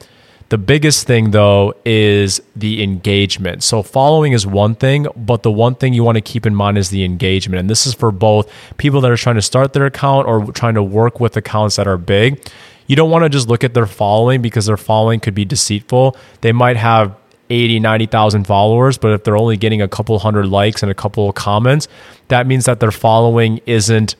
The 0.51 0.58
biggest 0.58 1.08
thing 1.08 1.32
though 1.32 1.74
is 1.86 2.41
the 2.58 2.84
engagement. 2.84 3.63
So 3.63 3.82
following 3.82 4.34
is 4.34 4.46
one 4.46 4.75
thing, 4.75 5.08
but 5.15 5.44
the 5.44 5.51
one 5.51 5.75
thing 5.75 5.94
you 5.94 6.03
want 6.03 6.18
to 6.18 6.22
keep 6.22 6.46
in 6.46 6.53
mind 6.53 6.77
is 6.77 6.89
the 6.89 7.06
engagement. 7.06 7.62
And 7.62 7.70
this 7.70 7.88
is 7.88 7.94
for 7.94 8.12
both 8.12 8.51
people 8.75 9.00
that 9.00 9.10
are 9.10 9.15
trying 9.15 9.38
to 9.38 9.41
start 9.41 9.72
their 9.72 9.86
account 9.86 10.27
or 10.27 10.51
trying 10.51 10.74
to 10.74 10.84
work 10.84 11.22
with 11.22 11.38
accounts 11.38 11.77
that 11.77 11.88
are 11.88 11.98
big. 11.98 12.46
You 12.88 12.98
don't 12.98 13.10
want 13.10 13.24
to 13.24 13.30
just 13.30 13.48
look 13.48 13.63
at 13.63 13.74
their 13.74 13.86
following 13.86 14.41
because 14.41 14.65
their 14.65 14.75
following 14.75 15.22
could 15.22 15.34
be 15.34 15.46
deceitful. 15.46 16.18
They 16.41 16.51
might 16.51 16.75
have 16.75 17.15
80, 17.50 17.80
90,000 17.80 18.46
followers, 18.46 18.98
but 18.98 19.13
if 19.13 19.24
they're 19.24 19.38
only 19.38 19.56
getting 19.56 19.82
a 19.82 19.88
couple 19.88 20.20
hundred 20.20 20.48
likes 20.48 20.84
and 20.84 20.91
a 20.91 20.96
couple 20.96 21.30
of 21.30 21.36
comments, 21.36 21.88
that 22.27 22.46
means 22.46 22.65
that 22.65 22.82
their 22.82 22.91
following 22.91 23.62
isn't 23.65 24.18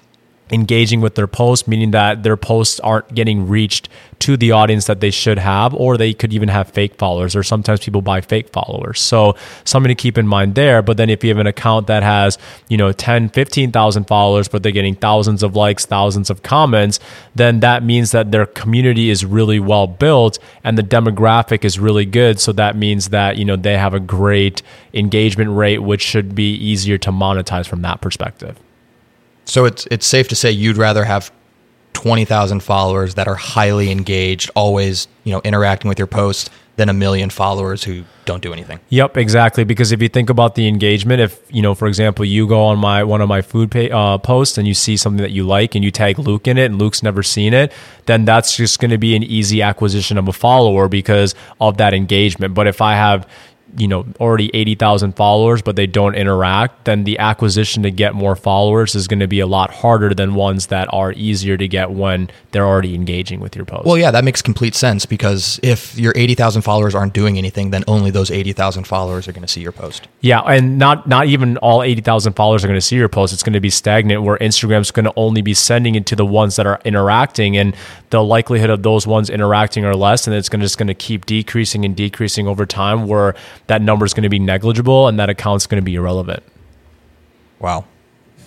engaging 0.52 1.02
with 1.02 1.16
their 1.16 1.28
posts, 1.28 1.68
meaning 1.68 1.92
that 1.92 2.24
their 2.24 2.38
posts 2.38 2.80
aren't 2.82 3.14
getting 3.14 3.48
reached 3.48 3.90
to 4.20 4.38
the 4.38 4.52
audience 4.52 4.86
that 4.86 5.00
they 5.00 5.10
should 5.10 5.40
have, 5.40 5.74
or 5.74 5.98
they 5.98 6.14
could 6.14 6.32
even 6.32 6.50
have 6.50 6.70
fake 6.70 6.96
followers, 6.96 7.36
or 7.36 7.42
sometimes 7.42 7.80
people 7.80 8.02
buy 8.02 8.22
fake 8.22 8.50
followers. 8.50 9.00
So 9.00 9.36
something 9.64 9.90
to 9.90 9.96
keep 9.96 10.18
in 10.18 10.28
mind 10.28 10.54
there. 10.54 10.82
But 10.84 10.98
then 10.98 11.10
if 11.10 11.24
you 11.24 11.30
have 11.30 11.40
an 11.40 11.48
account 11.48 11.88
that 11.88 12.04
has, 12.04 12.38
you 12.70 12.78
know, 12.78 12.92
10, 12.92 13.30
15,000 13.30 14.06
followers, 14.06 14.48
but 14.48 14.62
they're 14.62 14.72
getting 14.72 14.96
thousands 14.96 15.42
of 15.42 15.56
likes, 15.56 15.86
thousands 15.86 16.30
of 16.30 16.44
comments, 16.44 17.00
then 17.34 17.62
that 17.62 17.84
means 17.84 18.12
that 18.12 18.32
their 18.32 18.46
community 18.46 19.10
is 19.10 19.26
really 19.26 19.60
well 19.60 19.88
built 19.88 20.38
and 20.64 20.78
the 20.78 20.84
demographic 20.84 21.66
is 21.66 21.80
really 21.80 22.06
good. 22.06 22.40
So 22.40 22.52
that 22.54 22.76
means 22.76 23.10
that, 23.10 23.38
you 23.38 23.46
know, 23.46 23.56
they 23.56 23.78
have 23.78 23.96
a 23.96 24.00
great 24.00 24.62
engagement 24.94 25.50
rate, 25.52 25.80
which 25.80 26.02
should 26.02 26.36
be 26.36 26.54
easier 26.54 26.98
to 27.00 27.12
monetize 27.12 27.68
from 27.68 27.82
that 27.82 28.02
perspective. 28.02 28.60
So 29.52 29.66
it's 29.66 29.86
it's 29.92 30.06
safe 30.06 30.30
to 30.30 30.36
say 30.36 30.50
you'd 30.50 30.78
rather 30.78 31.04
have 31.04 31.30
20,000 31.92 32.64
followers 32.64 33.16
that 33.16 33.28
are 33.28 33.36
highly 33.36 33.92
engaged, 33.92 34.50
always, 34.56 35.10
you 35.26 35.34
know, 35.34 35.42
interacting 35.44 35.90
with 35.90 36.00
your 36.00 36.08
posts 36.08 36.50
than 36.78 36.88
a 36.88 36.94
million 36.94 37.30
followers 37.30 37.84
who 37.84 38.06
don't 38.24 38.42
do 38.42 38.54
anything. 38.54 38.80
Yep, 38.88 39.18
exactly. 39.18 39.66
Because 39.66 39.92
if 39.92 40.02
you 40.02 40.08
think 40.08 40.30
about 40.30 40.56
the 40.56 40.70
engagement, 40.70 41.20
if 41.20 41.42
you 41.50 41.62
know, 41.62 41.76
for 41.76 41.90
example, 41.90 42.24
you 42.24 42.48
go 42.48 42.64
on 42.64 42.80
my 42.80 43.04
one 43.04 43.20
of 43.20 43.28
my 43.28 43.42
food 43.42 43.72
pay, 43.72 43.92
uh, 43.92 44.18
posts 44.20 44.58
and 44.58 44.66
you 44.66 44.74
see 44.74 44.96
something 44.96 45.22
that 45.22 45.32
you 45.32 45.44
like 45.44 45.76
and 45.76 45.84
you 45.84 45.92
tag 45.92 46.18
Luke 46.18 46.48
in 46.48 46.58
it, 46.58 46.68
and 46.68 46.80
Luke's 46.80 47.04
never 47.04 47.22
seen 47.22 47.54
it, 47.54 47.74
then 48.06 48.24
that's 48.24 48.56
just 48.56 48.80
going 48.80 48.92
to 48.92 48.98
be 48.98 49.18
an 49.18 49.24
easy 49.24 49.62
acquisition 49.62 50.18
of 50.18 50.30
a 50.30 50.34
follower 50.34 50.88
because 50.88 51.36
of 51.60 51.76
that 51.76 51.94
engagement. 51.94 52.54
But 52.54 52.68
if 52.68 52.82
I 52.82 52.94
have 52.94 53.28
you 53.78 53.88
know 53.88 54.06
already 54.20 54.52
80,000 54.54 55.16
followers 55.16 55.62
but 55.62 55.76
they 55.76 55.88
don't 55.88 56.16
interact 56.16 56.86
then 56.86 57.04
the 57.04 57.20
acquisition 57.20 57.84
to 57.84 57.92
get 57.92 58.14
more 58.14 58.36
followers 58.36 58.96
is 58.96 59.08
going 59.08 59.20
to 59.20 59.28
be 59.28 59.40
a 59.40 59.48
lot 59.48 59.72
harder 59.72 60.14
than 60.14 60.36
ones 60.36 60.68
that 60.68 60.88
are 60.94 61.14
easier 61.14 61.58
to 61.58 61.68
get 61.68 61.92
when 61.92 62.30
they're 62.52 62.66
already 62.66 62.96
engaging 62.96 63.40
with 63.40 63.56
your 63.56 63.66
post. 63.66 63.86
Well, 63.86 63.98
yeah, 63.98 64.12
that 64.12 64.24
makes 64.24 64.42
complete 64.42 64.76
sense 64.76 65.06
because 65.06 65.60
if 65.64 65.98
your 65.98 66.14
80,000 66.16 66.62
followers 66.62 66.96
aren't 66.96 67.14
doing 67.14 67.38
anything, 67.38 67.72
then 67.72 67.84
only 67.88 68.12
those 68.12 68.32
80,000 68.32 68.86
followers 68.86 69.28
are 69.28 69.32
going 69.32 69.42
to 69.42 69.48
see 69.48 69.62
your 69.62 69.72
post. 69.72 70.08
Yeah, 70.22 70.42
and 70.42 70.78
not 70.78 71.08
not 71.08 71.28
even 71.28 71.58
all 71.58 71.84
80,000 71.84 72.34
followers 72.34 72.64
are 72.64 72.68
going 72.68 72.78
to 72.78 72.86
see 72.86 72.96
your 72.96 73.10
post. 73.10 73.34
It's 73.34 73.44
going 73.44 73.54
to 73.54 73.60
be 73.60 73.70
stagnant 73.70 74.24
where 74.24 74.38
Instagram's 74.38 74.92
going 74.92 75.06
to 75.06 75.14
only 75.16 75.42
be 75.42 75.54
sending 75.54 75.96
it 75.96 76.06
to 76.08 76.16
the 76.16 76.26
ones 76.26 76.56
that 76.58 76.66
are 76.66 76.80
interacting 76.84 77.58
and 77.58 77.76
the 78.10 78.24
likelihood 78.24 78.70
of 78.70 78.84
those 78.84 79.08
ones 79.08 79.30
interacting 79.30 79.86
are 79.86 79.96
less 79.96 80.28
and 80.28 80.36
it's 80.36 80.50
going 80.50 80.60
to 80.60 80.66
just 80.66 80.78
going 80.78 80.88
to 80.88 80.94
keep 80.94 81.26
decreasing 81.26 81.86
and 81.86 81.96
decreasing 81.96 82.48
over 82.48 82.66
time 82.66 83.08
where 83.08 83.36
that 83.72 83.82
number 83.82 84.06
is 84.06 84.14
going 84.14 84.24
to 84.24 84.30
be 84.30 84.40
negligible 84.40 85.08
and 85.08 85.18
that 85.18 85.30
account's 85.30 85.66
going 85.66 85.82
to 85.82 85.86
be 85.86 85.96
irrelevant. 85.96 86.44
Wow. 87.60 87.86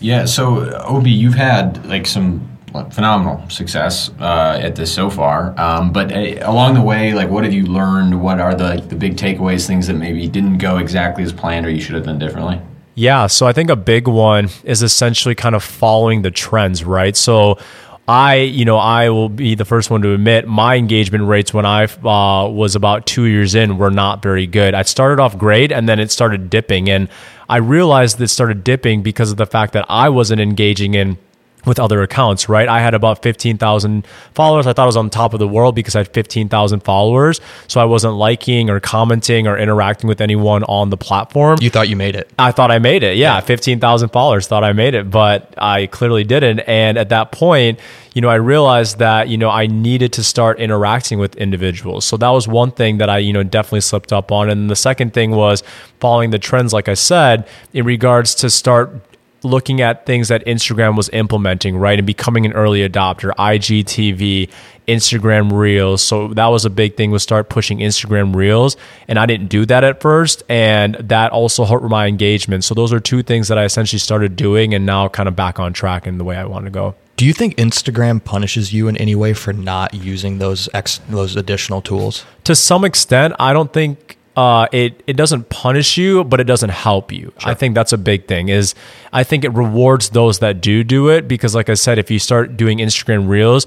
Yeah, 0.01 0.27
so 0.27 0.67
Opi, 0.83 1.17
you've 1.17 1.35
had 1.35 1.85
like 1.87 2.07
some 2.07 2.47
phenomenal 2.91 3.49
success 3.49 4.11
uh, 4.21 4.59
at 4.61 4.77
this 4.77 4.93
so 4.93 5.09
far. 5.09 5.59
Um, 5.59 5.93
but 5.93 6.13
uh, 6.13 6.41
along 6.43 6.75
the 6.75 6.83
way, 6.83 7.15
like, 7.15 7.31
what 7.31 7.45
have 7.45 7.55
you 7.55 7.65
learned? 7.65 8.21
What 8.21 8.39
are 8.39 8.55
the 8.55 8.65
like, 8.65 8.89
the 8.91 8.97
big 8.97 9.17
takeaways? 9.17 9.67
Things 9.67 9.87
that 9.87 9.95
maybe 9.95 10.29
didn't 10.29 10.59
go 10.59 10.77
exactly 10.77 11.25
as 11.25 11.33
planned, 11.33 11.65
or 11.65 11.71
you 11.71 11.81
should 11.81 11.95
have 11.95 12.05
done 12.05 12.19
differently. 12.19 12.61
Yeah, 12.97 13.27
so 13.27 13.47
I 13.47 13.53
think 13.53 13.71
a 13.71 13.77
big 13.77 14.07
one 14.07 14.51
is 14.63 14.83
essentially 14.83 15.35
kind 15.35 15.55
of 15.55 15.65
following 15.65 16.23
the 16.23 16.31
trends, 16.31 16.85
right? 16.85 17.17
So 17.17 17.59
I, 18.07 18.37
you 18.37 18.67
know, 18.67 18.77
I 18.77 19.09
will 19.09 19.31
be 19.31 19.55
the 19.55 19.65
first 19.65 19.91
one 19.91 20.03
to 20.03 20.13
admit 20.13 20.47
my 20.47 20.77
engagement 20.77 21.25
rates 21.25 21.55
when 21.55 21.65
I 21.65 21.85
uh, 21.85 22.49
was 22.49 22.77
about 22.77 23.07
two 23.07 23.25
years 23.25 23.55
in 23.55 23.79
were 23.79 23.91
not 23.91 24.23
very 24.23 24.47
good. 24.47 24.75
I 24.75 24.83
started 24.83 25.23
off 25.23 25.39
great 25.39 25.73
and 25.73 25.89
then 25.89 25.99
it 25.99 26.11
started 26.11 26.51
dipping. 26.51 26.91
And 26.91 27.09
I 27.49 27.57
realized 27.59 28.21
it 28.21 28.29
started 28.29 28.63
dipping 28.63 29.03
because 29.03 29.31
of 29.31 29.39
the 29.39 29.47
fact 29.47 29.73
that 29.73 29.87
I 29.89 30.11
wasn't 30.11 30.43
engaging 30.43 30.95
in 30.95 31.17
with 31.65 31.79
other 31.79 32.03
accounts, 32.03 32.49
right? 32.49 32.69
I 32.69 32.81
had 32.81 32.95
about 32.95 33.23
15,000 33.23 34.07
followers. 34.35 34.67
I 34.67 34.73
thought 34.73 34.85
I 34.85 34.87
was 34.87 34.97
on 34.97 35.11
top 35.11 35.33
of 35.33 35.39
the 35.39 35.49
world 35.49 35.75
because 35.75 35.95
I 35.95 36.01
had 36.01 36.09
15,000 36.09 36.81
followers. 36.81 37.41
So 37.69 37.81
I 37.81 37.85
wasn't 37.85 38.15
liking 38.15 38.71
or 38.71 38.81
commenting 38.81 39.47
or 39.47 39.57
interacting 39.57 40.09
with 40.09 40.21
anyone 40.21 40.65
on 40.65 40.91
the 40.91 40.97
platform. 40.97 41.59
You 41.61 41.71
thought 41.71 41.89
you 41.89 41.97
made 41.97 42.17
it. 42.17 42.31
I 42.39 42.53
thought 42.53 42.71
I 42.71 42.79
made 42.79 43.03
it. 43.03 43.17
Yeah, 43.17 43.41
15,000 43.41 44.11
followers 44.11 44.47
thought 44.47 44.65
I 44.65 44.73
made 44.73 44.95
it, 44.95 45.11
but 45.11 45.55
I 45.59 45.87
clearly 45.87 46.25
didn't. 46.25 46.61
And 46.61 46.99
at 46.99 47.09
that 47.11 47.33
point, 47.33 47.81
you 48.15 48.21
know, 48.21 48.29
I 48.29 48.37
realized 48.37 48.99
that, 48.99 49.29
you 49.29 49.37
know, 49.37 49.51
I 49.51 49.67
needed 49.67 50.13
to 50.15 50.25
start 50.25 50.61
interacting 50.61 51.19
with 51.19 51.35
individuals. 51.37 52.05
So 52.05 52.17
that 52.17 52.29
was 52.29 52.47
one 52.47 52.71
thing 52.71 52.99
that 52.99 53.11
I, 53.11 53.19
you 53.19 53.33
know, 53.33 53.43
definitely 53.43 53.81
slipped 53.81 54.13
up 54.13 54.31
on. 54.31 54.49
And 54.49 54.71
the 54.71 54.77
second 54.77 55.13
thing 55.13 55.33
was 55.33 55.65
following 55.99 56.31
the 56.31 56.39
trends, 56.39 56.73
like 56.73 56.89
I 56.89 56.95
said, 56.95 57.49
in 57.73 57.85
regards 57.85 58.35
to 58.37 58.51
start 58.51 59.01
looking 59.45 59.81
at 59.81 60.07
things 60.07 60.29
that 60.29 60.45
Instagram 60.47 60.97
was 60.97 61.09
implementing, 61.11 61.77
right? 61.77 61.99
And 61.99 62.07
becoming 62.07 62.47
an 62.47 62.53
early 62.53 62.89
adopter, 62.89 63.31
IGTV, 63.37 64.51
Instagram 64.89 65.53
Reels. 65.53 66.03
So 66.03 66.29
that 66.29 66.47
was 66.47 66.65
a 66.65 66.71
big 66.71 66.97
thing 66.97 67.11
was 67.11 67.23
start 67.23 67.49
pushing 67.49 67.79
Instagram 67.79 68.35
Reels. 68.35 68.77
And 69.09 69.19
I 69.19 69.27
didn't 69.27 69.49
do 69.49 69.67
that 69.67 69.85
at 69.85 70.01
first. 70.01 70.43
And 70.49 70.95
that 70.97 71.33
also 71.33 71.65
hurt 71.65 71.83
my 71.85 72.07
engagement. 72.07 72.65
So 72.65 72.75
those 72.75 72.93
are 72.93 73.01
two 73.01 73.23
things 73.23 73.49
that 73.49 73.59
I 73.59 73.65
essentially 73.65 73.99
started 73.99 74.37
doing 74.37 74.75
and 74.75 74.85
now 74.85 75.09
kind 75.09 75.29
of 75.29 75.37
back 75.37 75.59
on 75.59 75.73
track 75.73 76.07
in 76.07 76.19
the 76.19 76.25
way 76.25 76.37
I 76.37 76.45
want 76.45 76.65
to 76.65 76.71
go. 76.71 76.95
Do 77.17 77.25
you 77.25 77.33
think 77.33 77.57
Instagram 77.57 78.23
punishes 78.23 78.73
you 78.73 78.89
in 78.89 78.97
any 78.97 79.15
way 79.15 79.35
for 79.35 79.53
not 79.53 79.95
using 79.95 80.39
those 80.39 80.69
ex- 80.75 80.99
those 81.09 81.37
additional 81.37 81.81
tools? 81.81 82.25
To 82.43 82.57
some 82.57 82.85
extent, 82.85 83.35
I 83.39 83.53
don't 83.53 83.73
think 83.73 84.19
uh, 84.37 84.67
it 84.73 85.03
it 85.07 85.17
doesn't 85.17 85.49
punish 85.49 85.97
you, 85.97 86.25
but 86.25 86.41
it 86.41 86.45
doesn't 86.45 86.71
help 86.71 87.13
you. 87.13 87.33
I 87.45 87.55
think 87.55 87.75
that's 87.75 87.93
a 87.93 87.99
big 87.99 88.27
thing. 88.27 88.49
Is 88.49 88.75
I 89.13 89.23
think 89.23 89.45
it 89.45 89.51
rewards 89.51 90.11
those 90.11 90.41
that 90.41 90.61
do 90.61 90.83
do 90.83 91.09
it 91.09 91.29
because, 91.29 91.55
like 91.55 91.69
I 91.69 91.75
said, 91.75 91.99
if 91.99 92.11
you 92.11 92.19
start 92.19 92.57
doing 92.57 92.79
Instagram 92.79 93.29
Reels, 93.29 93.67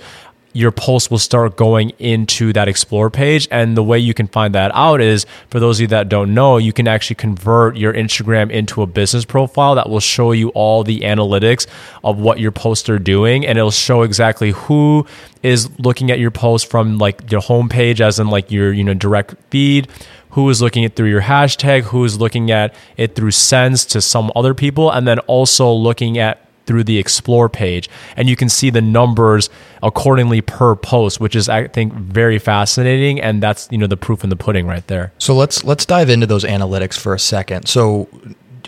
your 0.58 0.72
post 0.72 1.12
will 1.12 1.20
start 1.20 1.56
going 1.56 1.92
into 2.00 2.52
that 2.52 2.68
explore 2.68 3.12
page. 3.12 3.48
And 3.52 3.78
the 3.78 3.84
way 3.84 4.00
you 4.00 4.16
can 4.16 4.28
find 4.28 4.56
that 4.56 4.72
out 4.74 5.02
is 5.02 5.26
for 5.50 5.60
those 5.60 5.78
of 5.78 5.82
you 5.82 5.88
that 5.90 6.10
don't 6.10 6.34
know, 6.34 6.58
you 6.58 6.74
can 6.74 6.88
actually 6.88 7.18
convert 7.18 7.78
your 7.78 7.94
Instagram 7.94 8.50
into 8.50 8.82
a 8.82 8.88
business 8.88 9.24
profile 9.24 9.76
that 9.76 9.88
will 9.88 10.00
show 10.00 10.32
you 10.32 10.50
all 10.50 10.84
the 10.84 11.02
analytics 11.02 11.68
of 12.04 12.18
what 12.18 12.40
your 12.40 12.52
posts 12.52 12.90
are 12.90 12.98
doing. 12.98 13.46
And 13.46 13.60
it'll 13.60 13.70
show 13.70 14.02
exactly 14.02 14.50
who 14.52 15.06
is 15.44 15.70
looking 15.80 16.10
at 16.10 16.18
your 16.18 16.32
post 16.32 16.72
from 16.72 16.98
like 16.98 17.32
your 17.32 17.42
homepage, 17.42 18.02
as 18.02 18.18
in 18.18 18.30
like 18.30 18.50
your, 18.52 18.74
you 18.74 18.84
know, 18.84 18.96
direct 18.96 19.36
feed 19.52 19.88
who 20.32 20.50
is 20.50 20.62
looking 20.62 20.86
at 20.86 20.96
through 20.96 21.10
your 21.10 21.22
hashtag, 21.22 21.84
who 21.84 22.04
is 22.04 22.20
looking 22.20 22.52
at 22.52 22.74
it 22.98 23.16
through 23.16 23.32
sends 23.32 23.86
to 23.88 24.02
some 24.02 24.32
other 24.36 24.54
people, 24.54 24.92
and 24.92 25.08
then 25.08 25.20
also 25.20 25.72
looking 25.72 26.18
at 26.18 26.44
through 26.66 26.84
the 26.84 26.98
explore 26.98 27.48
page 27.48 27.90
and 28.18 28.28
you 28.28 28.36
can 28.36 28.50
see 28.50 28.70
the 28.70 28.82
numbers 28.82 29.50
accordingly 29.82 30.42
per 30.42 30.76
post 30.76 31.18
which 31.18 31.34
is 31.34 31.48
i 31.48 31.66
think 31.66 31.94
very 31.94 32.38
fascinating 32.38 33.22
and 33.22 33.42
that's 33.42 33.70
you 33.72 33.78
know 33.78 33.88
the 33.88 33.96
proof 33.96 34.22
in 34.22 34.30
the 34.30 34.36
pudding 34.36 34.68
right 34.68 34.86
there 34.88 35.14
So 35.18 35.34
let's 35.34 35.64
let's 35.64 35.86
dive 35.86 36.10
into 36.10 36.26
those 36.28 36.44
analytics 36.44 36.98
for 37.00 37.14
a 37.14 37.20
second. 37.20 37.70
So 37.70 38.10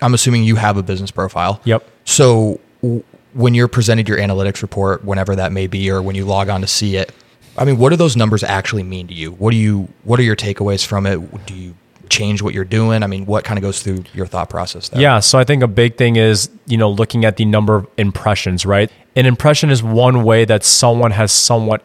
I'm 0.02 0.13
assuming 0.13 0.45
you 0.45 0.56
have 0.56 0.78
a 0.78 0.84
business 0.84 1.12
profile. 1.12 1.60
Yep. 1.65 1.86
So 2.06 2.62
w- 2.82 3.04
when 3.34 3.54
you're 3.54 3.67
presented 3.67 4.08
your 4.08 4.17
analytics 4.17 4.62
report, 4.62 5.04
whenever 5.04 5.36
that 5.36 5.52
may 5.52 5.67
be, 5.67 5.91
or 5.91 6.02
when 6.02 6.15
you 6.15 6.24
log 6.26 6.48
on 6.48 6.62
to 6.62 6.67
see 6.67 6.95
it, 6.95 7.12
I 7.60 7.65
mean, 7.65 7.78
what 7.78 7.89
do 7.89 7.98
those 7.98 8.15
numbers 8.15 8.41
actually 8.41 8.84
mean 8.84 9.08
to 9.08 9.13
you? 9.13 9.32
What 9.32 9.52
do 9.52 9.58
you 9.58 9.89
what 10.04 10.19
are 10.19 10.24
your 10.24 10.38
takeaways 10.38 10.86
from 10.86 11.06
it? 11.06 11.45
Do 11.45 11.54
you 11.54 11.76
change 12.10 12.41
what 12.41 12.54
you're 12.54 12.63
doing? 12.63 13.04
I 13.04 13.08
mean, 13.08 13.26
what 13.26 13.43
kind 13.43 13.58
of 13.58 13.62
goes 13.62 13.84
through 13.84 14.06
your 14.13 14.26
thought 14.26 14.50
process 14.50 14.89
there? 14.89 15.02
Yeah, 15.02 15.19
so 15.19 15.38
I 15.38 15.43
think 15.43 15.62
a 15.62 15.67
big 15.67 15.98
thing 15.98 16.15
is, 16.15 16.50
you 16.65 16.78
know, 16.78 16.89
looking 16.89 17.26
at 17.26 17.36
the 17.36 17.45
number 17.45 17.76
of 17.76 17.88
impressions, 17.98 18.65
right? 18.65 18.89
An 19.15 19.26
impression 19.26 19.69
is 19.69 19.84
one 19.84 20.24
way 20.24 20.45
that 20.45 20.63
someone 20.63 21.12
has 21.12 21.32
somewhat 21.34 21.84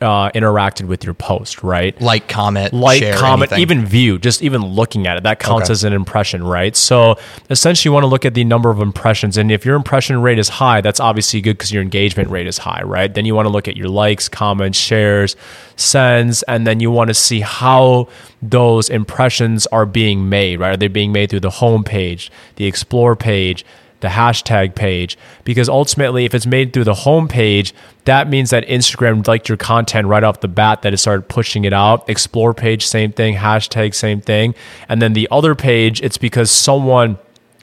uh, 0.00 0.30
interacted 0.32 0.86
with 0.86 1.04
your 1.04 1.14
post, 1.14 1.62
right? 1.62 1.98
Like, 2.00 2.28
comment, 2.28 2.72
like, 2.72 2.98
share, 3.00 3.16
comment, 3.16 3.52
anything. 3.52 3.62
even 3.78 3.86
view, 3.86 4.18
just 4.18 4.42
even 4.42 4.62
looking 4.64 5.06
at 5.06 5.16
it, 5.16 5.22
that 5.24 5.38
counts 5.40 5.66
Okay. 5.66 5.72
as 5.72 5.84
an 5.84 5.92
impression, 5.92 6.42
right? 6.42 6.74
So 6.76 7.16
essentially, 7.48 7.88
you 7.90 7.92
want 7.92 8.04
to 8.04 8.08
look 8.08 8.24
at 8.24 8.34
the 8.34 8.44
number 8.44 8.70
of 8.70 8.80
impressions, 8.80 9.36
and 9.36 9.50
if 9.52 9.64
your 9.64 9.76
impression 9.76 10.22
rate 10.22 10.38
is 10.38 10.48
high, 10.48 10.80
that's 10.80 11.00
obviously 11.00 11.40
good 11.40 11.56
because 11.58 11.72
your 11.72 11.82
engagement 11.82 12.30
rate 12.30 12.46
is 12.46 12.58
high, 12.58 12.82
right? 12.84 13.12
Then 13.12 13.24
you 13.24 13.34
want 13.34 13.46
to 13.46 13.50
look 13.50 13.68
at 13.68 13.76
your 13.76 13.88
likes, 13.88 14.28
comments, 14.28 14.78
shares, 14.78 15.36
sends, 15.76 16.42
and 16.44 16.66
then 16.66 16.80
you 16.80 16.90
want 16.90 17.08
to 17.08 17.14
see 17.14 17.40
how 17.40 18.08
those 18.42 18.88
impressions 18.88 19.66
are 19.68 19.86
being 19.86 20.28
made, 20.28 20.60
right? 20.60 20.74
Are 20.74 20.76
they 20.76 20.88
being 20.88 21.12
made 21.12 21.30
through 21.30 21.40
the 21.40 21.50
home 21.50 21.84
page, 21.84 22.30
the 22.56 22.66
explore 22.66 23.16
page? 23.16 23.64
The 24.00 24.08
hashtag 24.08 24.74
page 24.74 25.16
because 25.44 25.68
ultimately 25.68 26.24
if 26.24 26.34
it's 26.34 26.46
made 26.46 26.72
through 26.72 26.84
the 26.84 26.94
home 26.94 27.28
page 27.28 27.74
that 28.04 28.28
means 28.28 28.50
that 28.50 28.66
instagram 28.66 29.26
liked 29.26 29.48
your 29.48 29.58
content 29.58 30.06
right 30.06 30.24
off 30.24 30.40
the 30.40 30.48
bat 30.48 30.82
that 30.82 30.92
it 30.92 30.96
started 30.98 31.28
pushing 31.28 31.64
it 31.64 31.72
out. 31.72 32.08
Explore 32.08 32.54
page 32.54 32.86
same 32.86 33.12
thing. 33.12 33.36
Hashtag 33.36 33.94
same 33.94 34.20
thing. 34.20 34.54
And 34.88 35.00
then 35.00 35.12
the 35.12 35.28
other 35.30 35.54
page 35.54 36.00
it's 36.02 36.18
because 36.18 36.50
someone 36.50 37.18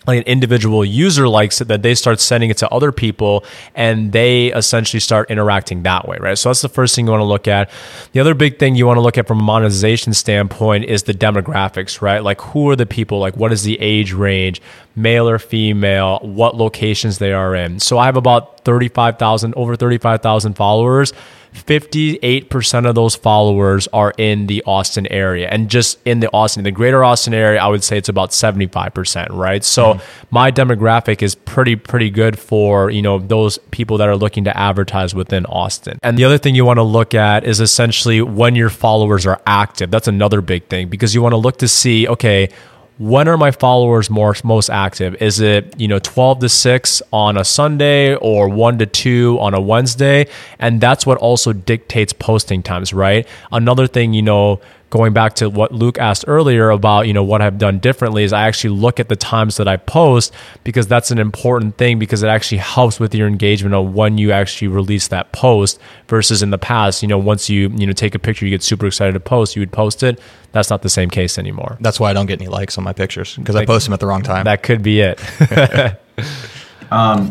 like 0.08 0.20
an 0.20 0.24
individual 0.24 0.86
user 0.86 1.28
likes 1.28 1.62
it 1.62 1.68
that 1.68 1.82
they 1.82 1.94
start 1.94 2.20
sending 2.20 2.50
it 2.50 2.58
to 2.58 2.70
other 2.70 2.92
people 2.92 3.44
and 3.76 4.12
they 4.14 4.48
essentially 4.54 5.00
start 5.00 5.30
interacting 5.30 5.84
that 5.84 6.08
way 6.08 6.18
right? 6.20 6.38
So 6.38 6.50
that's 6.50 6.62
the 6.62 6.70
first 6.70 6.96
thing 6.96 7.06
you 7.06 7.12
want 7.12 7.22
to 7.22 7.26
look 7.26 7.48
at. 7.48 7.70
The 8.14 8.20
other 8.20 8.34
big 8.34 8.58
thing 8.58 8.76
you 8.76 8.88
want 8.88 8.98
to 8.98 9.02
look 9.02 9.18
at 9.18 9.28
from 9.28 9.40
a 9.40 9.44
monetization 9.44 10.14
standpoint 10.14 10.86
is 10.86 11.04
the 11.04 11.14
demographics 11.14 12.02
right? 12.02 12.24
Like 12.24 12.42
who 12.42 12.70
are 12.70 12.76
the 12.76 12.86
people? 12.86 13.20
Like 13.20 13.36
what 13.36 13.52
is 13.52 13.64
the 13.64 13.80
age 13.80 14.14
range? 14.14 14.62
Male 14.96 15.30
or 15.30 15.40
female? 15.40 16.20
What 16.24 16.56
locations 16.56 17.20
they 17.20 17.34
are 17.34 17.54
in? 17.54 17.80
So 17.80 17.98
i 17.98 18.06
have 18.06 18.18
about 18.18 18.64
35000 18.66 19.54
over 19.56 19.76
35000 19.76 20.54
followers 20.54 21.14
58% 21.54 22.88
of 22.88 22.96
those 22.96 23.16
followers 23.16 23.88
are 23.94 24.14
in 24.18 24.48
the 24.48 24.64
Austin 24.66 25.08
area. 25.08 25.48
And 25.50 25.70
just 25.70 26.00
in 26.06 26.20
the 26.20 26.30
Austin, 26.32 26.64
the 26.64 26.72
greater 26.72 27.04
Austin 27.04 27.34
area, 27.34 27.60
I 27.62 27.68
would 27.68 27.84
say 27.84 27.98
it's 27.98 28.10
about 28.10 28.32
75%, 28.32 29.30
right? 29.32 29.64
So 29.64 29.94
mm-hmm. 29.94 30.26
my 30.32 30.52
demographic 30.52 31.22
is 31.22 31.36
pretty, 31.36 31.76
pretty 31.76 32.10
good 32.10 32.38
for, 32.38 32.90
you 32.90 33.02
know, 33.02 33.20
those 33.20 33.58
people 33.72 33.98
that 33.98 34.08
are 34.08 34.16
looking 34.18 34.44
to 34.46 34.58
advertise 34.58 35.16
within 35.16 35.46
Austin. 35.46 36.00
And 36.04 36.18
the 36.18 36.26
other 36.26 36.38
thing 36.38 36.56
you 36.56 36.66
want 36.66 36.78
to 36.78 36.84
look 36.84 37.14
at 37.14 37.44
is 37.44 37.60
essentially 37.60 38.22
when 38.22 38.56
your 38.56 38.70
followers 38.70 39.26
are 39.26 39.42
active. 39.46 39.92
That's 39.92 40.08
another 40.08 40.42
big 40.42 40.68
thing 40.68 40.90
because 40.90 41.16
you 41.16 41.22
want 41.22 41.34
to 41.34 41.38
look 41.38 41.58
to 41.60 41.68
see, 41.68 42.08
okay, 42.08 42.50
when 42.98 43.28
are 43.28 43.38
my 43.38 43.52
followers 43.52 44.10
more 44.10 44.36
most 44.44 44.70
active? 44.70 45.22
Is 45.22 45.40
it 45.40 45.80
you 45.80 45.88
know 45.88 46.00
12 46.00 46.40
to 46.40 46.50
6 46.50 47.02
on 47.14 47.38
a 47.38 47.46
sunday 47.46 48.16
or 48.16 48.50
1 48.50 48.80
to 48.80 48.86
2 48.86 49.38
on 49.40 49.54
a 49.54 49.62
wednesday? 49.62 50.28
And 50.60 50.82
that's 50.82 51.06
what 51.06 51.18
also 51.18 51.54
dictates 51.54 52.14
posting 52.14 52.64
times 52.64 52.94
right? 52.94 53.28
Another 53.52 53.88
thing 53.88 54.14
you 54.14 54.22
know 54.22 54.60
going 54.90 55.14
back 55.14 55.34
to 55.36 55.50
what 55.50 55.72
luke 55.72 55.98
asked 55.98 56.24
earlier 56.28 56.70
about 56.70 57.08
you 57.08 57.14
know 57.14 57.24
what 57.24 57.42
i've 57.42 57.58
done 57.58 57.78
differently 57.80 58.24
is 58.24 58.32
i 58.32 58.48
actually 58.48 58.70
look 58.70 59.00
at 59.00 59.10
the 59.10 59.16
times 59.16 59.58
that 59.58 59.68
i 59.68 59.76
post 59.76 60.34
because 60.64 60.88
that's 60.88 61.12
an 61.12 61.20
important 61.20 61.78
thing 61.78 62.00
because 62.00 62.24
it 62.24 62.28
actually 62.28 62.58
helps 62.58 63.00
with 63.00 63.14
your 63.14 63.28
engagement 63.28 63.76
on 63.76 63.94
when 63.94 64.18
you 64.18 64.32
actually 64.32 64.68
release 64.68 65.08
that 65.10 65.32
post 65.32 65.80
versus 66.08 66.42
in 66.42 66.52
the 66.52 66.58
past 66.58 67.02
you 67.02 67.08
know 67.08 67.18
once 67.18 67.50
you 67.50 67.70
you 67.76 67.86
know 67.86 67.94
take 67.94 68.16
a 68.16 68.20
picture 68.20 68.46
you 68.46 68.52
get 68.52 68.64
super 68.64 68.88
excited 68.88 69.14
to 69.14 69.20
post 69.20 69.56
you 69.56 69.62
would 69.62 69.72
post 69.72 70.04
it 70.04 70.20
that's 70.52 70.70
not 70.70 70.82
the 70.82 70.90
same 70.90 71.10
case 71.10 71.38
anymore 71.38 71.78
That's 71.82 72.00
why 72.00 72.10
I 72.10 72.14
don't 72.14 72.26
get 72.26 72.42
any 72.42 72.50
likes 72.50 72.78
on 72.78 72.84
my 72.84 72.94
pictures 72.94 73.36
because 73.36 73.56
I 73.56 73.66
post 73.66 73.86
them 73.86 73.94
at 73.94 74.00
the 74.00 74.08
wrong 74.08 74.24
time. 74.24 74.46
that 74.46 74.64
could 74.64 74.82
be 74.82 75.02
it. 75.02 75.20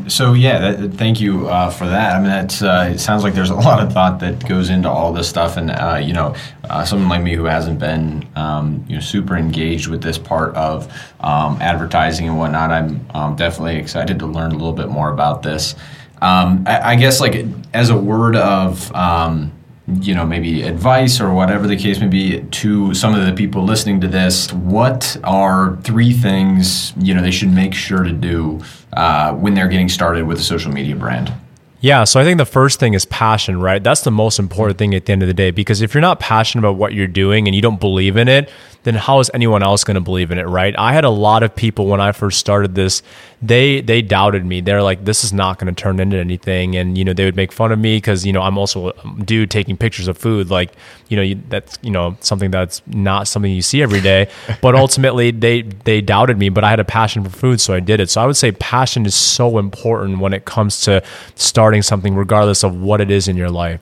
So 0.08 0.34
yeah, 0.34 0.72
that, 0.72 0.94
thank 0.94 1.20
you 1.20 1.48
uh, 1.48 1.70
for 1.70 1.86
that. 1.86 2.16
I 2.16 2.18
mean, 2.18 2.28
that's 2.28 2.62
uh, 2.62 2.90
it 2.92 2.98
sounds 2.98 3.22
like 3.22 3.34
there's 3.34 3.50
a 3.50 3.54
lot 3.68 3.82
of 3.82 3.92
thought 3.92 4.20
that 4.20 4.46
goes 4.48 4.70
into 4.70 4.88
all 4.88 5.12
this 5.12 5.28
stuff, 5.28 5.56
and 5.56 5.70
uh, 5.70 6.00
you 6.02 6.12
know, 6.12 6.34
uh, 6.64 6.84
someone 6.84 7.08
like 7.08 7.22
me 7.22 7.34
who 7.34 7.44
hasn't 7.44 7.78
been 7.78 8.26
um, 8.36 8.84
you 8.88 8.94
know 8.94 9.00
super 9.00 9.36
engaged 9.36 9.88
with 9.88 10.02
this 10.02 10.18
part 10.18 10.54
of 10.54 10.92
um, 11.20 11.60
advertising 11.60 12.28
and 12.28 12.38
whatnot, 12.38 12.70
I'm 12.70 13.06
um, 13.14 13.36
definitely 13.36 13.76
excited 13.76 14.18
to 14.20 14.26
learn 14.26 14.52
a 14.52 14.54
little 14.54 14.72
bit 14.72 14.88
more 14.88 15.10
about 15.10 15.42
this. 15.42 15.74
Um, 16.22 16.64
I, 16.66 16.92
I 16.92 16.96
guess 16.96 17.20
like 17.20 17.46
as 17.74 17.90
a 17.90 17.96
word 17.96 18.36
of 18.36 18.94
um, 18.94 19.52
you 19.88 20.14
know 20.14 20.26
maybe 20.26 20.62
advice 20.62 21.20
or 21.20 21.32
whatever 21.32 21.66
the 21.66 21.76
case 21.76 22.00
may 22.00 22.08
be 22.08 22.42
to 22.50 22.92
some 22.92 23.14
of 23.14 23.24
the 23.24 23.32
people 23.32 23.62
listening 23.62 24.00
to 24.00 24.08
this 24.08 24.52
what 24.52 25.16
are 25.22 25.76
three 25.82 26.12
things 26.12 26.92
you 26.96 27.14
know 27.14 27.22
they 27.22 27.30
should 27.30 27.52
make 27.52 27.72
sure 27.72 28.02
to 28.02 28.12
do 28.12 28.60
uh, 28.94 29.32
when 29.34 29.54
they're 29.54 29.68
getting 29.68 29.88
started 29.88 30.26
with 30.26 30.38
a 30.38 30.42
social 30.42 30.72
media 30.72 30.96
brand 30.96 31.32
Yeah, 31.80 32.04
so 32.04 32.18
I 32.18 32.24
think 32.24 32.38
the 32.38 32.46
first 32.46 32.80
thing 32.80 32.94
is 32.94 33.04
passion, 33.04 33.60
right? 33.60 33.84
That's 33.84 34.00
the 34.00 34.10
most 34.10 34.38
important 34.38 34.78
thing 34.78 34.94
at 34.94 35.04
the 35.04 35.12
end 35.12 35.22
of 35.22 35.28
the 35.28 35.34
day 35.34 35.50
because 35.52 35.82
if 35.82 35.94
you're 35.94 36.00
not 36.00 36.18
passionate 36.18 36.64
about 36.64 36.78
what 36.78 36.94
you're 36.94 37.06
doing 37.06 37.46
and 37.46 37.54
you 37.54 37.60
don't 37.62 37.78
believe 37.78 38.16
in 38.16 38.28
it, 38.28 38.50
then 38.86 38.94
how 38.94 39.18
is 39.18 39.32
anyone 39.34 39.64
else 39.64 39.82
going 39.82 39.96
to 39.96 40.00
believe 40.00 40.30
in 40.30 40.38
it, 40.38 40.44
right? 40.44 40.72
I 40.78 40.92
had 40.92 41.04
a 41.04 41.10
lot 41.10 41.42
of 41.42 41.56
people 41.56 41.86
when 41.86 42.00
I 42.00 42.12
first 42.12 42.38
started 42.38 42.76
this, 42.76 43.02
they 43.42 43.80
they 43.80 44.00
doubted 44.00 44.46
me. 44.46 44.60
They're 44.60 44.82
like 44.82 45.04
this 45.04 45.24
is 45.24 45.32
not 45.32 45.58
going 45.58 45.74
to 45.74 45.82
turn 45.82 45.98
into 45.98 46.16
anything 46.16 46.76
and 46.76 46.96
you 46.96 47.04
know, 47.04 47.12
they 47.12 47.24
would 47.24 47.34
make 47.34 47.50
fun 47.50 47.72
of 47.72 47.80
me 47.80 48.00
cuz 48.00 48.24
you 48.24 48.32
know, 48.32 48.42
I'm 48.42 48.56
also 48.56 48.90
a 48.90 48.92
um, 49.04 49.24
dude 49.24 49.50
taking 49.50 49.76
pictures 49.76 50.06
of 50.06 50.16
food 50.16 50.50
like, 50.50 50.70
you 51.08 51.16
know, 51.16 51.22
you, 51.24 51.42
that's, 51.48 51.80
you 51.82 51.90
know, 51.90 52.16
something 52.20 52.52
that's 52.52 52.80
not 52.86 53.26
something 53.26 53.52
you 53.52 53.60
see 53.60 53.82
every 53.82 54.00
day, 54.00 54.28
but 54.62 54.76
ultimately 54.76 55.32
they 55.32 55.62
they 55.62 56.00
doubted 56.00 56.38
me, 56.38 56.48
but 56.48 56.62
I 56.62 56.70
had 56.70 56.78
a 56.78 56.84
passion 56.84 57.24
for 57.24 57.30
food 57.30 57.60
so 57.60 57.74
I 57.74 57.80
did 57.80 57.98
it. 57.98 58.08
So 58.08 58.22
I 58.22 58.26
would 58.26 58.36
say 58.36 58.52
passion 58.52 59.04
is 59.04 59.16
so 59.16 59.58
important 59.58 60.20
when 60.20 60.32
it 60.32 60.44
comes 60.44 60.80
to 60.82 61.02
starting 61.34 61.82
something 61.82 62.14
regardless 62.14 62.62
of 62.62 62.80
what 62.80 63.00
it 63.00 63.10
is 63.10 63.26
in 63.26 63.36
your 63.36 63.50
life. 63.50 63.80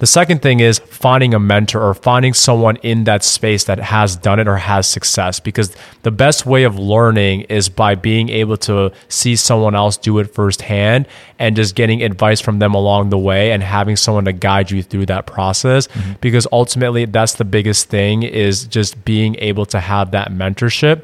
The 0.00 0.06
second 0.06 0.40
thing 0.40 0.60
is 0.60 0.78
finding 0.78 1.34
a 1.34 1.38
mentor 1.38 1.82
or 1.82 1.92
finding 1.92 2.32
someone 2.32 2.76
in 2.76 3.04
that 3.04 3.22
space 3.22 3.64
that 3.64 3.78
has 3.78 4.16
done 4.16 4.40
it 4.40 4.48
or 4.48 4.56
has 4.56 4.88
success 4.88 5.40
because 5.40 5.76
the 6.04 6.10
best 6.10 6.46
way 6.46 6.64
of 6.64 6.78
learning 6.78 7.42
is 7.42 7.68
by 7.68 7.94
being 7.96 8.30
able 8.30 8.56
to 8.58 8.92
see 9.08 9.36
someone 9.36 9.74
else 9.74 9.98
do 9.98 10.18
it 10.18 10.34
firsthand 10.34 11.06
and 11.38 11.54
just 11.54 11.74
getting 11.74 12.02
advice 12.02 12.40
from 12.40 12.60
them 12.60 12.72
along 12.72 13.10
the 13.10 13.18
way 13.18 13.52
and 13.52 13.62
having 13.62 13.94
someone 13.94 14.24
to 14.24 14.32
guide 14.32 14.70
you 14.70 14.82
through 14.82 15.04
that 15.04 15.26
process. 15.26 15.86
Mm-hmm. 15.88 16.12
Because 16.22 16.46
ultimately 16.50 17.04
that's 17.04 17.34
the 17.34 17.44
biggest 17.44 17.90
thing 17.90 18.22
is 18.22 18.64
just 18.64 19.04
being 19.04 19.36
able 19.38 19.66
to 19.66 19.80
have 19.80 20.12
that 20.12 20.32
mentorship 20.32 21.02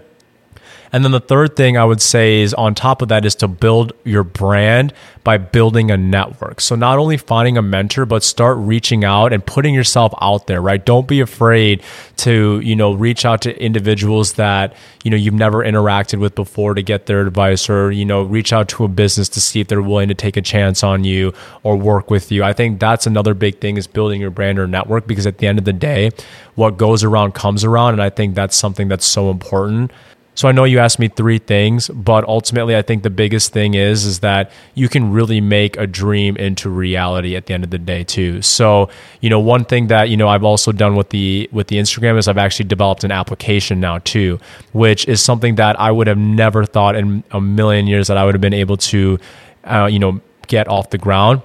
and 0.96 1.04
then 1.04 1.12
the 1.12 1.20
third 1.20 1.56
thing 1.56 1.76
I 1.76 1.84
would 1.84 2.00
say 2.00 2.40
is 2.40 2.54
on 2.54 2.74
top 2.74 3.02
of 3.02 3.08
that 3.08 3.26
is 3.26 3.34
to 3.34 3.48
build 3.48 3.92
your 4.04 4.24
brand 4.24 4.94
by 5.24 5.36
building 5.36 5.90
a 5.90 5.96
network. 5.98 6.58
So 6.58 6.74
not 6.74 6.96
only 6.96 7.18
finding 7.18 7.58
a 7.58 7.62
mentor, 7.62 8.06
but 8.06 8.22
start 8.22 8.56
reaching 8.56 9.04
out 9.04 9.34
and 9.34 9.44
putting 9.44 9.74
yourself 9.74 10.14
out 10.22 10.46
there, 10.46 10.62
right? 10.62 10.82
Don't 10.82 11.06
be 11.06 11.20
afraid 11.20 11.82
to, 12.16 12.60
you 12.60 12.74
know, 12.74 12.94
reach 12.94 13.26
out 13.26 13.42
to 13.42 13.62
individuals 13.62 14.32
that, 14.34 14.74
you 15.04 15.10
know, 15.10 15.18
you've 15.18 15.34
never 15.34 15.62
interacted 15.62 16.18
with 16.18 16.34
before 16.34 16.72
to 16.72 16.82
get 16.82 17.04
their 17.04 17.26
advice 17.26 17.68
or, 17.68 17.92
you 17.92 18.06
know, 18.06 18.22
reach 18.22 18.54
out 18.54 18.70
to 18.70 18.84
a 18.84 18.88
business 18.88 19.28
to 19.28 19.40
see 19.42 19.60
if 19.60 19.68
they're 19.68 19.82
willing 19.82 20.08
to 20.08 20.14
take 20.14 20.38
a 20.38 20.42
chance 20.42 20.82
on 20.82 21.04
you 21.04 21.34
or 21.62 21.76
work 21.76 22.08
with 22.10 22.32
you. 22.32 22.42
I 22.42 22.54
think 22.54 22.80
that's 22.80 23.06
another 23.06 23.34
big 23.34 23.60
thing 23.60 23.76
is 23.76 23.86
building 23.86 24.22
your 24.22 24.30
brand 24.30 24.58
or 24.58 24.66
network 24.66 25.06
because 25.06 25.26
at 25.26 25.36
the 25.36 25.46
end 25.46 25.58
of 25.58 25.66
the 25.66 25.74
day, 25.74 26.10
what 26.54 26.78
goes 26.78 27.04
around 27.04 27.34
comes 27.34 27.64
around. 27.64 27.92
And 27.92 28.02
I 28.02 28.08
think 28.08 28.34
that's 28.34 28.56
something 28.56 28.88
that's 28.88 29.04
so 29.04 29.30
important 29.30 29.92
So 30.36 30.48
I 30.48 30.52
know 30.52 30.64
you 30.64 30.78
asked 30.78 30.98
me 30.98 31.08
three 31.08 31.38
things, 31.38 31.88
but 31.88 32.22
ultimately 32.28 32.76
I 32.76 32.82
think 32.82 33.02
the 33.02 33.10
biggest 33.10 33.54
thing 33.54 33.72
is 33.72 34.04
is 34.04 34.20
that 34.20 34.52
you 34.74 34.86
can 34.88 35.10
really 35.10 35.40
make 35.40 35.78
a 35.78 35.86
dream 35.86 36.36
into 36.36 36.68
reality 36.68 37.34
at 37.34 37.46
the 37.46 37.54
end 37.54 37.64
of 37.64 37.70
the 37.70 37.78
day 37.78 38.04
too. 38.04 38.42
So, 38.42 38.90
you 39.22 39.30
know, 39.30 39.40
one 39.40 39.64
thing 39.64 39.86
that, 39.86 40.10
you 40.10 40.16
know, 40.18 40.28
I've 40.28 40.44
also 40.44 40.72
done 40.72 40.94
with 40.94 41.08
the 41.08 41.48
with 41.52 41.68
the 41.68 41.76
Instagram 41.76 42.18
is 42.18 42.28
I've 42.28 42.36
actually 42.36 42.66
developed 42.66 43.02
an 43.02 43.12
application 43.12 43.80
now 43.80 43.98
too, 44.00 44.38
which 44.72 45.08
is 45.08 45.22
something 45.22 45.54
that 45.54 45.80
I 45.80 45.90
would 45.90 46.06
have 46.06 46.18
never 46.18 46.66
thought 46.66 46.96
in 46.96 47.24
a 47.30 47.40
million 47.40 47.86
years 47.86 48.08
that 48.08 48.18
I 48.18 48.24
would 48.26 48.34
have 48.34 48.42
been 48.42 48.52
able 48.54 48.76
to 48.76 49.18
uh, 49.64 49.88
you 49.90 49.98
know, 49.98 50.20
get 50.46 50.68
off 50.68 50.90
the 50.90 50.98
ground 50.98 51.42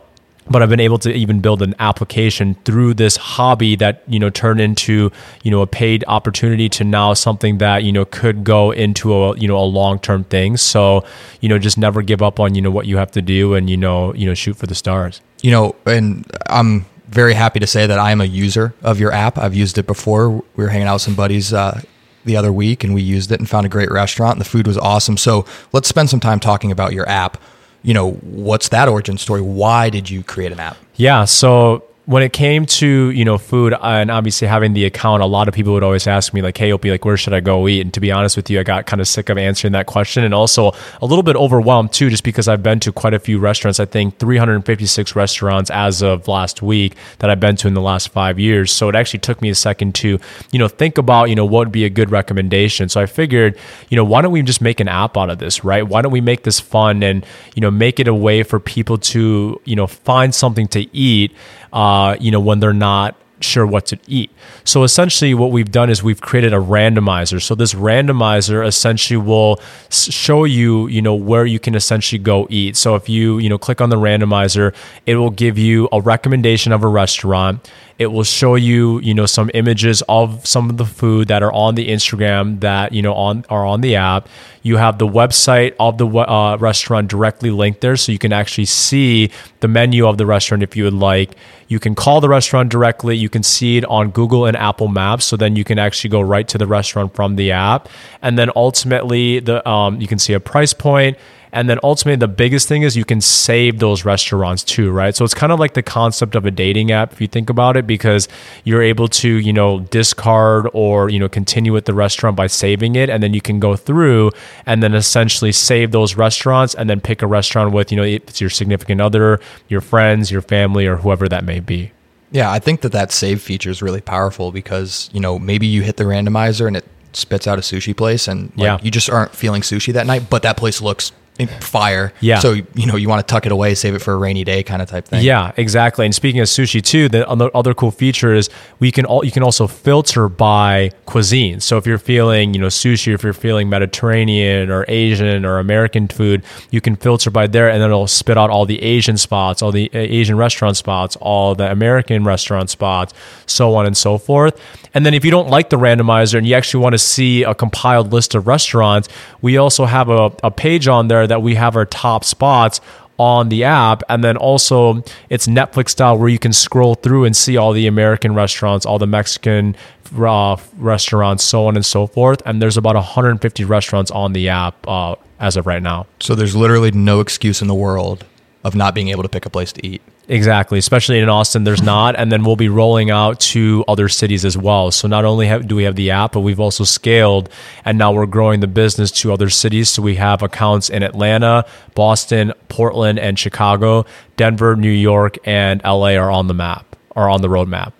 but 0.51 0.61
I've 0.61 0.69
been 0.69 0.79
able 0.79 0.97
to 0.99 1.11
even 1.11 1.39
build 1.39 1.61
an 1.61 1.75
application 1.79 2.55
through 2.65 2.95
this 2.95 3.17
hobby 3.17 3.75
that 3.77 4.03
you 4.07 4.19
know 4.19 4.29
turned 4.29 4.61
into 4.61 5.11
you 5.43 5.51
know 5.51 5.61
a 5.61 5.67
paid 5.67 6.03
opportunity 6.07 6.69
to 6.69 6.83
now 6.83 7.13
something 7.13 7.57
that 7.59 7.83
you 7.83 7.91
know 7.91 8.05
could 8.05 8.43
go 8.43 8.71
into 8.71 9.13
a 9.13 9.37
you 9.37 9.47
know 9.47 9.57
a 9.57 9.65
long 9.65 9.99
term 9.99 10.23
thing. 10.25 10.57
So 10.57 11.05
you 11.39 11.49
know 11.49 11.57
just 11.57 11.77
never 11.77 12.01
give 12.01 12.21
up 12.21 12.39
on 12.39 12.55
you 12.55 12.61
know 12.61 12.71
what 12.71 12.85
you 12.85 12.97
have 12.97 13.11
to 13.11 13.21
do 13.21 13.53
and 13.53 13.69
you 13.69 13.77
know 13.77 14.13
you 14.13 14.25
know 14.25 14.33
shoot 14.33 14.55
for 14.57 14.67
the 14.67 14.75
stars. 14.75 15.21
You 15.41 15.51
know, 15.51 15.75
and 15.85 16.29
I'm 16.47 16.85
very 17.07 17.33
happy 17.33 17.59
to 17.59 17.67
say 17.67 17.87
that 17.87 17.99
I 17.99 18.11
am 18.11 18.21
a 18.21 18.25
user 18.25 18.73
of 18.83 18.99
your 18.99 19.11
app. 19.11 19.37
I've 19.37 19.55
used 19.55 19.77
it 19.77 19.87
before. 19.87 20.29
We 20.29 20.43
were 20.55 20.69
hanging 20.69 20.87
out 20.87 20.95
with 20.95 21.01
some 21.01 21.15
buddies 21.15 21.53
uh, 21.53 21.81
the 22.25 22.37
other 22.37 22.53
week, 22.53 22.83
and 22.83 22.93
we 22.93 23.01
used 23.01 23.31
it 23.31 23.39
and 23.39 23.49
found 23.49 23.65
a 23.65 23.69
great 23.69 23.91
restaurant. 23.91 24.33
And 24.33 24.41
the 24.41 24.49
food 24.49 24.67
was 24.67 24.77
awesome. 24.77 25.17
So 25.17 25.45
let's 25.73 25.89
spend 25.89 26.09
some 26.09 26.19
time 26.19 26.39
talking 26.39 26.71
about 26.71 26.93
your 26.93 27.07
app 27.09 27.37
you 27.83 27.93
know, 27.93 28.11
what's 28.11 28.69
that 28.69 28.87
origin 28.87 29.17
story? 29.17 29.41
Why 29.41 29.89
did 29.89 30.09
you 30.09 30.23
create 30.23 30.51
an 30.51 30.59
app? 30.59 30.77
Yeah. 30.95 31.25
So 31.25 31.83
when 32.05 32.23
it 32.23 32.33
came 32.33 32.65
to 32.65 33.11
you 33.11 33.23
know 33.23 33.37
food 33.37 33.75
and 33.79 34.09
obviously 34.09 34.47
having 34.47 34.73
the 34.73 34.85
account, 34.85 35.21
a 35.21 35.25
lot 35.25 35.47
of 35.47 35.53
people 35.53 35.73
would 35.73 35.83
always 35.83 36.07
ask 36.07 36.33
me 36.33 36.41
like, 36.41 36.57
"Hey, 36.57 36.71
Opi, 36.71 36.89
like 36.89 37.05
where 37.05 37.15
should 37.15 37.33
I 37.33 37.39
go 37.39 37.67
eat?" 37.67 37.81
And 37.81 37.93
to 37.93 37.99
be 37.99 38.11
honest 38.11 38.35
with 38.35 38.49
you, 38.49 38.59
I 38.59 38.63
got 38.63 38.87
kind 38.87 38.99
of 38.99 39.07
sick 39.07 39.29
of 39.29 39.37
answering 39.37 39.73
that 39.73 39.85
question, 39.85 40.23
and 40.23 40.33
also 40.33 40.71
a 41.01 41.05
little 41.05 41.23
bit 41.23 41.35
overwhelmed 41.35 41.93
too, 41.93 42.09
just 42.09 42.23
because 42.23 42.47
I've 42.47 42.63
been 42.63 42.79
to 42.81 42.91
quite 42.91 43.13
a 43.13 43.19
few 43.19 43.37
restaurants. 43.37 43.79
I 43.79 43.85
think 43.85 44.17
356 44.17 45.15
restaurants 45.15 45.69
as 45.69 46.01
of 46.01 46.27
last 46.27 46.61
week 46.61 46.95
that 47.19 47.29
I've 47.29 47.39
been 47.39 47.55
to 47.57 47.67
in 47.67 47.75
the 47.75 47.81
last 47.81 48.09
five 48.09 48.39
years. 48.39 48.71
So 48.71 48.89
it 48.89 48.95
actually 48.95 49.19
took 49.19 49.41
me 49.41 49.49
a 49.49 49.55
second 49.55 49.93
to 49.95 50.19
you 50.51 50.59
know 50.59 50.67
think 50.67 50.97
about 50.97 51.29
you 51.29 51.35
know 51.35 51.45
what 51.45 51.59
would 51.67 51.71
be 51.71 51.85
a 51.85 51.89
good 51.89 52.09
recommendation. 52.09 52.89
So 52.89 52.99
I 52.99 53.05
figured, 53.05 53.57
you 53.89 53.95
know, 53.95 54.03
why 54.03 54.23
don't 54.23 54.31
we 54.31 54.41
just 54.41 54.61
make 54.61 54.79
an 54.79 54.87
app 54.87 55.17
out 55.17 55.29
of 55.29 55.37
this, 55.37 55.63
right? 55.63 55.87
Why 55.87 56.01
don't 56.01 56.11
we 56.11 56.21
make 56.21 56.43
this 56.43 56.59
fun 56.59 57.03
and 57.03 57.23
you 57.55 57.61
know 57.61 57.69
make 57.69 57.99
it 57.99 58.07
a 58.07 58.13
way 58.13 58.41
for 58.41 58.59
people 58.59 58.97
to 58.97 59.61
you 59.65 59.75
know 59.75 59.85
find 59.85 60.33
something 60.33 60.67
to 60.69 60.95
eat 60.95 61.31
uh, 61.73 62.15
you 62.19 62.31
know, 62.31 62.39
when 62.39 62.59
they're 62.59 62.73
not 62.73 63.15
sure 63.43 63.65
what 63.65 63.87
to 63.87 63.97
eat. 64.07 64.31
So 64.63 64.83
essentially 64.83 65.33
what 65.33 65.51
we've 65.51 65.71
done 65.71 65.89
is 65.89 66.03
we've 66.03 66.21
created 66.21 66.53
a 66.53 66.57
randomizer. 66.57 67.41
So 67.41 67.55
this 67.55 67.73
randomizer 67.73 68.65
essentially 68.65 69.17
will 69.17 69.59
show 69.89 70.43
you, 70.43 70.87
you 70.87 71.01
know, 71.01 71.15
where 71.15 71.45
you 71.45 71.59
can 71.59 71.75
essentially 71.75 72.19
go 72.19 72.47
eat. 72.49 72.77
So 72.77 72.95
if 72.95 73.09
you, 73.09 73.39
you 73.39 73.49
know, 73.49 73.57
click 73.57 73.81
on 73.81 73.89
the 73.89 73.95
randomizer, 73.95 74.73
it 75.05 75.15
will 75.15 75.31
give 75.31 75.57
you 75.57 75.89
a 75.91 76.01
recommendation 76.01 76.71
of 76.71 76.83
a 76.83 76.87
restaurant 76.87 77.69
it 78.01 78.11
will 78.11 78.23
show 78.23 78.55
you, 78.55 78.99
you 79.01 79.13
know, 79.13 79.27
some 79.27 79.51
images 79.53 80.01
of 80.09 80.45
some 80.47 80.71
of 80.71 80.77
the 80.77 80.85
food 80.85 81.27
that 81.27 81.43
are 81.43 81.53
on 81.53 81.75
the 81.75 81.87
Instagram 81.87 82.59
that 82.61 82.93
you 82.93 83.01
know 83.03 83.13
on 83.13 83.45
are 83.47 83.63
on 83.63 83.81
the 83.81 83.95
app. 83.95 84.27
You 84.63 84.77
have 84.77 84.97
the 84.97 85.07
website 85.07 85.75
of 85.79 85.99
the 85.99 86.07
uh, 86.07 86.57
restaurant 86.57 87.09
directly 87.09 87.51
linked 87.51 87.81
there, 87.81 87.95
so 87.95 88.11
you 88.11 88.17
can 88.17 88.33
actually 88.33 88.65
see 88.65 89.29
the 89.59 89.67
menu 89.67 90.07
of 90.07 90.17
the 90.17 90.25
restaurant 90.25 90.63
if 90.63 90.75
you 90.75 90.85
would 90.85 90.95
like. 90.95 91.35
You 91.67 91.79
can 91.79 91.93
call 91.93 92.21
the 92.21 92.29
restaurant 92.29 92.69
directly. 92.69 93.15
You 93.15 93.29
can 93.29 93.43
see 93.43 93.77
it 93.77 93.85
on 93.85 94.09
Google 94.09 94.47
and 94.47 94.57
Apple 94.57 94.87
Maps, 94.87 95.25
so 95.25 95.37
then 95.37 95.55
you 95.55 95.63
can 95.63 95.77
actually 95.77 96.09
go 96.09 96.21
right 96.21 96.47
to 96.47 96.57
the 96.57 96.65
restaurant 96.65 97.13
from 97.13 97.35
the 97.35 97.51
app. 97.51 97.87
And 98.23 98.37
then 98.37 98.49
ultimately, 98.55 99.39
the 99.39 99.67
um, 99.69 100.01
you 100.01 100.07
can 100.07 100.17
see 100.17 100.33
a 100.33 100.39
price 100.39 100.73
point 100.73 101.17
and 101.53 101.69
then 101.69 101.79
ultimately, 101.83 102.17
the 102.17 102.27
biggest 102.27 102.67
thing 102.67 102.83
is 102.83 102.95
you 102.95 103.05
can 103.05 103.19
save 103.19 103.79
those 103.79 104.05
restaurants 104.05 104.63
too, 104.63 104.91
right? 104.91 105.15
So 105.15 105.25
it's 105.25 105.33
kind 105.33 105.51
of 105.51 105.59
like 105.59 105.73
the 105.73 105.83
concept 105.83 106.35
of 106.35 106.45
a 106.45 106.51
dating 106.51 106.91
app 106.91 107.11
if 107.11 107.19
you 107.19 107.27
think 107.27 107.49
about 107.49 107.75
it, 107.75 107.85
because 107.85 108.27
you're 108.63 108.81
able 108.81 109.07
to, 109.09 109.29
you 109.29 109.51
know, 109.51 109.81
discard 109.81 110.69
or, 110.73 111.09
you 111.09 111.19
know, 111.19 111.27
continue 111.27 111.73
with 111.73 111.85
the 111.85 111.93
restaurant 111.93 112.37
by 112.37 112.47
saving 112.47 112.95
it. 112.95 113.09
And 113.09 113.21
then 113.21 113.33
you 113.33 113.41
can 113.41 113.59
go 113.59 113.75
through 113.75 114.31
and 114.65 114.81
then 114.81 114.93
essentially 114.93 115.51
save 115.51 115.91
those 115.91 116.15
restaurants 116.15 116.73
and 116.73 116.89
then 116.89 117.01
pick 117.01 117.21
a 117.21 117.27
restaurant 117.27 117.73
with, 117.73 117.91
you 117.91 117.97
know, 117.97 118.03
it's 118.03 118.39
your 118.39 118.49
significant 118.49 119.01
other, 119.01 119.39
your 119.67 119.81
friends, 119.81 120.31
your 120.31 120.41
family, 120.41 120.87
or 120.87 120.97
whoever 120.97 121.27
that 121.27 121.43
may 121.43 121.59
be. 121.59 121.91
Yeah, 122.31 122.49
I 122.49 122.59
think 122.59 122.79
that 122.81 122.93
that 122.93 123.11
save 123.11 123.41
feature 123.41 123.69
is 123.69 123.81
really 123.81 123.99
powerful 123.99 124.53
because, 124.53 125.09
you 125.11 125.19
know, 125.19 125.37
maybe 125.37 125.67
you 125.67 125.81
hit 125.81 125.97
the 125.97 126.05
randomizer 126.05 126.65
and 126.65 126.77
it 126.77 126.85
spits 127.11 127.45
out 127.45 127.57
a 127.57 127.61
sushi 127.61 127.95
place 127.95 128.29
and 128.29 128.53
like, 128.55 128.63
yeah. 128.63 128.79
you 128.81 128.89
just 128.89 129.09
aren't 129.09 129.35
feeling 129.35 129.61
sushi 129.61 129.91
that 129.91 130.07
night, 130.07 130.29
but 130.29 130.43
that 130.43 130.55
place 130.55 130.81
looks 130.81 131.11
fire. 131.47 132.13
Yeah. 132.19 132.39
So 132.39 132.53
you 132.53 132.85
know 132.85 132.95
you 132.95 133.09
want 133.09 133.25
to 133.25 133.31
tuck 133.31 133.45
it 133.45 133.51
away, 133.51 133.75
save 133.75 133.95
it 133.95 133.99
for 133.99 134.13
a 134.13 134.17
rainy 134.17 134.43
day 134.43 134.63
kind 134.63 134.81
of 134.81 134.89
type 134.89 135.05
thing. 135.05 135.23
Yeah, 135.23 135.51
exactly. 135.57 136.05
And 136.05 136.13
speaking 136.13 136.41
of 136.41 136.47
sushi 136.47 136.81
too, 136.81 137.09
the 137.09 137.27
other 137.29 137.73
cool 137.73 137.91
feature 137.91 138.33
is 138.33 138.49
we 138.79 138.91
can 138.91 139.05
all 139.05 139.23
you 139.23 139.31
can 139.31 139.43
also 139.43 139.67
filter 139.67 140.29
by 140.29 140.91
cuisine. 141.05 141.59
So 141.59 141.77
if 141.77 141.85
you're 141.85 141.97
feeling 141.97 142.53
you 142.53 142.59
know 142.59 142.67
sushi, 142.67 143.13
if 143.13 143.23
you're 143.23 143.33
feeling 143.33 143.69
Mediterranean 143.69 144.69
or 144.69 144.85
Asian 144.87 145.45
or 145.45 145.59
American 145.59 146.07
food, 146.07 146.43
you 146.69 146.81
can 146.81 146.95
filter 146.95 147.29
by 147.29 147.47
there, 147.47 147.69
and 147.69 147.81
then 147.81 147.89
it'll 147.89 148.07
spit 148.07 148.37
out 148.37 148.49
all 148.49 148.65
the 148.65 148.81
Asian 148.81 149.17
spots, 149.17 149.61
all 149.61 149.71
the 149.71 149.89
uh, 149.93 149.97
Asian 149.97 150.37
restaurant 150.37 150.77
spots, 150.77 151.15
all 151.17 151.55
the 151.55 151.69
American 151.71 152.23
restaurant 152.23 152.69
spots, 152.69 153.13
so 153.45 153.75
on 153.75 153.85
and 153.85 153.97
so 153.97 154.17
forth. 154.17 154.59
And 154.93 155.05
then 155.05 155.13
if 155.13 155.23
you 155.23 155.31
don't 155.31 155.49
like 155.49 155.69
the 155.69 155.77
randomizer 155.77 156.37
and 156.37 156.45
you 156.45 156.53
actually 156.53 156.83
want 156.83 156.93
to 156.93 156.99
see 156.99 157.43
a 157.43 157.53
compiled 157.53 158.11
list 158.11 158.35
of 158.35 158.47
restaurants, 158.47 159.07
we 159.41 159.57
also 159.57 159.85
have 159.85 160.09
a, 160.09 160.31
a 160.43 160.51
page 160.51 160.87
on 160.87 161.07
there 161.07 161.27
that 161.31 161.41
we 161.41 161.55
have 161.55 161.75
our 161.75 161.85
top 161.85 162.23
spots 162.23 162.81
on 163.17 163.49
the 163.49 163.63
app. 163.63 164.03
And 164.09 164.23
then 164.23 164.35
also 164.35 165.03
it's 165.29 165.47
Netflix 165.47 165.89
style 165.89 166.17
where 166.17 166.29
you 166.29 166.39
can 166.39 166.53
scroll 166.53 166.95
through 166.95 167.25
and 167.25 167.35
see 167.35 167.55
all 167.55 167.71
the 167.71 167.87
American 167.87 168.33
restaurants, 168.33 168.85
all 168.85 168.99
the 168.99 169.07
Mexican 169.07 169.75
uh, 170.17 170.57
restaurants, 170.77 171.43
so 171.43 171.67
on 171.67 171.75
and 171.75 171.85
so 171.85 172.07
forth. 172.07 172.41
And 172.45 172.61
there's 172.61 172.77
about 172.77 172.95
150 172.95 173.63
restaurants 173.65 174.11
on 174.11 174.33
the 174.33 174.49
app 174.49 174.87
uh, 174.87 175.15
as 175.39 175.55
of 175.55 175.67
right 175.67 175.83
now. 175.83 176.07
So 176.19 176.35
there's 176.35 176.55
literally 176.55 176.91
no 176.91 177.19
excuse 177.19 177.61
in 177.61 177.67
the 177.67 177.75
world 177.75 178.25
of 178.63 178.75
not 178.75 178.95
being 178.95 179.09
able 179.09 179.23
to 179.23 179.29
pick 179.29 179.45
a 179.45 179.49
place 179.49 179.71
to 179.73 179.85
eat. 179.85 180.01
Exactly, 180.31 180.79
especially 180.79 181.19
in 181.19 181.27
Austin, 181.27 181.65
there's 181.65 181.81
not, 181.81 182.15
and 182.15 182.31
then 182.31 182.45
we'll 182.45 182.55
be 182.55 182.69
rolling 182.69 183.11
out 183.11 183.41
to 183.41 183.83
other 183.85 184.07
cities 184.07 184.45
as 184.45 184.57
well. 184.57 184.89
So 184.89 185.09
not 185.09 185.25
only 185.25 185.45
have, 185.47 185.67
do 185.67 185.75
we 185.75 185.83
have 185.83 185.97
the 185.97 186.11
app, 186.11 186.31
but 186.31 186.39
we've 186.39 186.59
also 186.61 186.85
scaled, 186.85 187.49
and 187.83 187.97
now 187.97 188.13
we're 188.13 188.25
growing 188.27 188.61
the 188.61 188.67
business 188.67 189.11
to 189.11 189.33
other 189.33 189.49
cities. 189.49 189.89
So 189.89 190.01
we 190.01 190.15
have 190.15 190.41
accounts 190.41 190.89
in 190.89 191.03
Atlanta, 191.03 191.65
Boston, 191.95 192.53
Portland, 192.69 193.19
and 193.19 193.37
Chicago. 193.37 194.05
Denver, 194.37 194.77
New 194.77 194.89
York, 194.89 195.37
and 195.43 195.83
LA 195.83 196.15
are 196.15 196.31
on 196.31 196.47
the 196.47 196.53
map, 196.53 196.95
are 197.13 197.29
on 197.29 197.41
the 197.41 197.49
roadmap. 197.49 197.91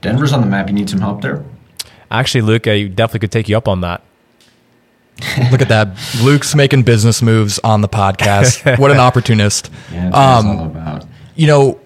Denver's 0.00 0.32
on 0.32 0.40
the 0.40 0.48
map. 0.48 0.66
You 0.66 0.74
need 0.74 0.90
some 0.90 1.00
help 1.00 1.22
there. 1.22 1.44
Actually, 2.10 2.40
Luke, 2.40 2.66
I 2.66 2.88
definitely 2.88 3.20
could 3.20 3.32
take 3.32 3.48
you 3.48 3.56
up 3.56 3.68
on 3.68 3.82
that. 3.82 4.02
Look 5.52 5.62
at 5.62 5.68
that. 5.68 5.96
Luke's 6.20 6.56
making 6.56 6.82
business 6.82 7.22
moves 7.22 7.60
on 7.60 7.80
the 7.80 7.88
podcast. 7.88 8.76
what 8.80 8.90
an 8.90 8.98
opportunist. 8.98 9.70
Yeah, 9.92 10.10
that's 10.10 10.44
um, 10.44 10.58
all 10.58 10.66
about. 10.66 11.06
You 11.38 11.46
know, 11.46 11.80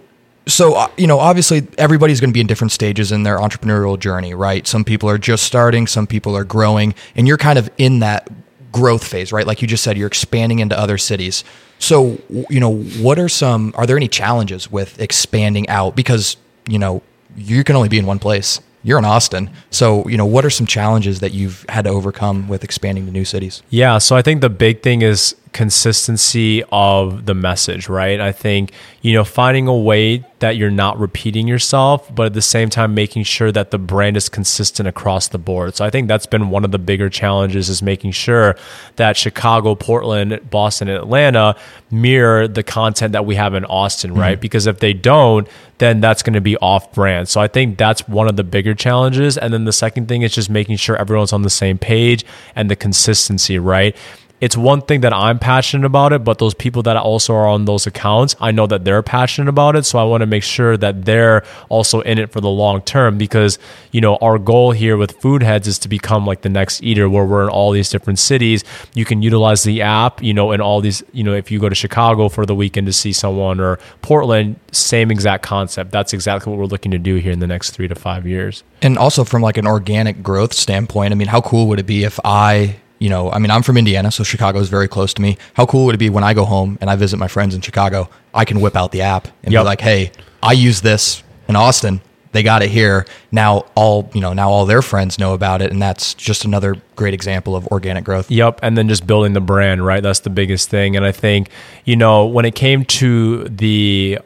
so 0.46 0.74
uh, 0.74 0.88
you 0.96 1.06
know, 1.06 1.18
obviously 1.18 1.66
everybody's 1.78 2.20
going 2.20 2.30
to 2.30 2.34
be 2.34 2.40
in 2.40 2.46
different 2.46 2.72
stages 2.72 3.12
in 3.12 3.22
their 3.22 3.38
entrepreneurial 3.38 3.98
journey, 3.98 4.34
right? 4.34 4.66
Some 4.66 4.84
people 4.84 5.08
are 5.08 5.18
just 5.18 5.44
starting, 5.44 5.86
some 5.86 6.06
people 6.06 6.36
are 6.36 6.44
growing, 6.44 6.94
and 7.14 7.28
you're 7.28 7.38
kind 7.38 7.58
of 7.58 7.70
in 7.78 8.00
that 8.00 8.28
growth 8.72 9.06
phase, 9.06 9.32
right? 9.32 9.46
Like 9.46 9.62
you 9.62 9.68
just 9.68 9.84
said, 9.84 9.96
you're 9.96 10.08
expanding 10.08 10.58
into 10.58 10.76
other 10.76 10.98
cities. 10.98 11.44
So, 11.78 12.18
you 12.48 12.58
know, 12.58 12.74
what 12.74 13.18
are 13.18 13.28
some 13.28 13.72
are 13.76 13.86
there 13.86 13.96
any 13.96 14.08
challenges 14.08 14.70
with 14.72 15.00
expanding 15.00 15.68
out 15.68 15.94
because, 15.94 16.36
you 16.68 16.78
know, 16.78 17.02
you 17.36 17.62
can 17.62 17.76
only 17.76 17.88
be 17.88 17.98
in 17.98 18.06
one 18.06 18.18
place 18.18 18.60
you're 18.82 18.98
in 18.98 19.04
Austin. 19.04 19.50
So, 19.70 20.06
you 20.08 20.16
know, 20.16 20.26
what 20.26 20.44
are 20.44 20.50
some 20.50 20.66
challenges 20.66 21.20
that 21.20 21.32
you've 21.32 21.64
had 21.68 21.84
to 21.84 21.90
overcome 21.90 22.48
with 22.48 22.64
expanding 22.64 23.06
to 23.06 23.12
new 23.12 23.24
cities? 23.24 23.62
Yeah. 23.70 23.98
So 23.98 24.16
I 24.16 24.22
think 24.22 24.40
the 24.40 24.50
big 24.50 24.82
thing 24.82 25.02
is 25.02 25.36
consistency 25.52 26.62
of 26.72 27.26
the 27.26 27.34
message, 27.34 27.88
right? 27.88 28.20
I 28.20 28.32
think, 28.32 28.72
you 29.02 29.12
know, 29.12 29.24
finding 29.24 29.68
a 29.68 29.76
way 29.76 30.24
that 30.38 30.56
you're 30.56 30.70
not 30.70 30.98
repeating 30.98 31.46
yourself, 31.46 32.12
but 32.14 32.26
at 32.26 32.32
the 32.32 32.42
same 32.42 32.70
time 32.70 32.94
making 32.94 33.24
sure 33.24 33.52
that 33.52 33.70
the 33.70 33.78
brand 33.78 34.16
is 34.16 34.28
consistent 34.28 34.88
across 34.88 35.28
the 35.28 35.38
board. 35.38 35.76
So 35.76 35.84
I 35.84 35.90
think 35.90 36.08
that's 36.08 36.26
been 36.26 36.50
one 36.50 36.64
of 36.64 36.72
the 36.72 36.78
bigger 36.78 37.08
challenges 37.08 37.68
is 37.68 37.82
making 37.82 38.12
sure 38.12 38.56
that 38.96 39.16
Chicago, 39.16 39.74
Portland, 39.74 40.40
Boston, 40.50 40.88
and 40.88 40.96
Atlanta 40.96 41.54
mirror 41.90 42.48
the 42.48 42.62
content 42.62 43.12
that 43.12 43.26
we 43.26 43.34
have 43.34 43.54
in 43.54 43.64
Austin, 43.66 44.14
right? 44.14 44.32
Mm-hmm. 44.32 44.40
Because 44.40 44.66
if 44.66 44.80
they 44.80 44.94
don't, 44.94 45.46
then 45.78 46.00
that's 46.00 46.22
going 46.22 46.34
to 46.34 46.40
be 46.40 46.56
off 46.58 46.92
brand. 46.92 47.28
So 47.28 47.40
I 47.40 47.48
think 47.48 47.76
that's 47.76 48.08
one 48.08 48.28
of 48.28 48.36
the 48.36 48.44
bigger 48.44 48.74
challenges. 48.74 49.36
And 49.36 49.52
then 49.52 49.64
the 49.64 49.72
second 49.72 50.08
thing 50.08 50.22
is 50.22 50.34
just 50.34 50.48
making 50.48 50.76
sure 50.76 50.96
everyone's 50.96 51.32
on 51.32 51.42
the 51.42 51.50
same 51.50 51.76
page 51.76 52.24
and 52.56 52.70
the 52.70 52.76
consistency, 52.76 53.58
right? 53.58 53.94
It's 54.42 54.56
one 54.56 54.82
thing 54.82 55.02
that 55.02 55.12
I'm 55.12 55.38
passionate 55.38 55.86
about 55.86 56.12
it, 56.12 56.24
but 56.24 56.38
those 56.40 56.52
people 56.52 56.82
that 56.82 56.96
also 56.96 57.32
are 57.32 57.46
on 57.46 57.64
those 57.64 57.86
accounts, 57.86 58.34
I 58.40 58.50
know 58.50 58.66
that 58.66 58.84
they're 58.84 59.00
passionate 59.00 59.48
about 59.48 59.76
it. 59.76 59.84
So 59.84 60.00
I 60.00 60.02
want 60.02 60.22
to 60.22 60.26
make 60.26 60.42
sure 60.42 60.76
that 60.76 61.04
they're 61.04 61.44
also 61.68 62.00
in 62.00 62.18
it 62.18 62.32
for 62.32 62.40
the 62.40 62.48
long 62.48 62.82
term 62.82 63.18
because, 63.18 63.60
you 63.92 64.00
know, 64.00 64.16
our 64.16 64.40
goal 64.40 64.72
here 64.72 64.96
with 64.96 65.12
Food 65.20 65.44
Heads 65.44 65.68
is 65.68 65.78
to 65.78 65.88
become 65.88 66.26
like 66.26 66.40
the 66.40 66.48
next 66.48 66.82
eater 66.82 67.08
where 67.08 67.24
we're 67.24 67.44
in 67.44 67.50
all 67.50 67.70
these 67.70 67.88
different 67.88 68.18
cities. 68.18 68.64
You 68.94 69.04
can 69.04 69.22
utilize 69.22 69.62
the 69.62 69.80
app, 69.80 70.20
you 70.20 70.34
know, 70.34 70.50
in 70.50 70.60
all 70.60 70.80
these, 70.80 71.04
you 71.12 71.22
know, 71.22 71.34
if 71.34 71.52
you 71.52 71.60
go 71.60 71.68
to 71.68 71.76
Chicago 71.76 72.28
for 72.28 72.44
the 72.44 72.56
weekend 72.56 72.88
to 72.88 72.92
see 72.92 73.12
someone 73.12 73.60
or 73.60 73.78
Portland, 74.00 74.58
same 74.72 75.12
exact 75.12 75.44
concept. 75.44 75.92
That's 75.92 76.12
exactly 76.12 76.50
what 76.50 76.58
we're 76.58 76.66
looking 76.66 76.90
to 76.90 76.98
do 76.98 77.14
here 77.14 77.30
in 77.30 77.38
the 77.38 77.46
next 77.46 77.70
three 77.70 77.86
to 77.86 77.94
five 77.94 78.26
years. 78.26 78.64
And 78.80 78.98
also 78.98 79.22
from 79.22 79.40
like 79.40 79.56
an 79.56 79.68
organic 79.68 80.20
growth 80.20 80.52
standpoint, 80.52 81.12
I 81.12 81.14
mean, 81.14 81.28
how 81.28 81.42
cool 81.42 81.68
would 81.68 81.78
it 81.78 81.86
be 81.86 82.02
if 82.02 82.18
I, 82.24 82.80
you 83.02 83.10
know, 83.10 83.30
I 83.32 83.38
mean, 83.40 83.50
I'm 83.50 83.62
from 83.62 83.76
Indiana, 83.76 84.10
so 84.12 84.22
Chicago 84.22 84.60
is 84.60 84.68
very 84.68 84.86
close 84.86 85.12
to 85.14 85.22
me. 85.22 85.36
How 85.54 85.66
cool 85.66 85.86
would 85.86 85.94
it 85.96 85.98
be 85.98 86.08
when 86.08 86.22
I 86.22 86.34
go 86.34 86.44
home 86.44 86.78
and 86.80 86.88
I 86.88 86.94
visit 86.96 87.16
my 87.18 87.26
friends 87.28 87.52
in 87.54 87.60
Chicago, 87.60 88.08
I 88.32 88.44
can 88.44 88.60
whip 88.60 88.76
out 88.76 88.92
the 88.92 89.02
app 89.02 89.26
and 89.42 89.52
Yep. 89.52 89.62
be 89.62 89.64
like, 89.64 89.80
"Hey, 89.80 90.12
I 90.42 90.52
use 90.52 90.80
this 90.82 91.22
in 91.48 91.56
Austin. 91.56 92.00
They 92.30 92.42
got 92.44 92.62
it 92.62 92.70
here. 92.70 93.04
Now 93.32 93.64
all, 93.74 94.08
you 94.14 94.20
know, 94.20 94.32
now 94.32 94.48
all 94.50 94.64
their 94.66 94.82
friends 94.82 95.18
know 95.18 95.34
about 95.34 95.60
it 95.62 95.70
and 95.72 95.82
that's 95.82 96.14
just 96.14 96.44
another 96.44 96.76
great 96.96 97.12
example 97.12 97.56
of 97.56 97.66
organic 97.68 98.04
growth." 98.04 98.30
Yep. 98.30 98.60
And 98.62 98.78
then 98.78 98.88
just 98.88 99.04
building 99.06 99.32
the 99.32 99.40
brand, 99.40 99.84
right? 99.84 100.02
That's 100.02 100.20
the 100.20 100.30
biggest 100.30 100.70
thing. 100.70 100.96
And 100.96 101.04
I 101.04 101.10
think, 101.12 101.48
you 101.84 101.96
know, 101.96 102.24
when 102.24 102.44
it 102.44 102.54
came 102.54 102.84
to 103.02 103.44
the 103.48 104.18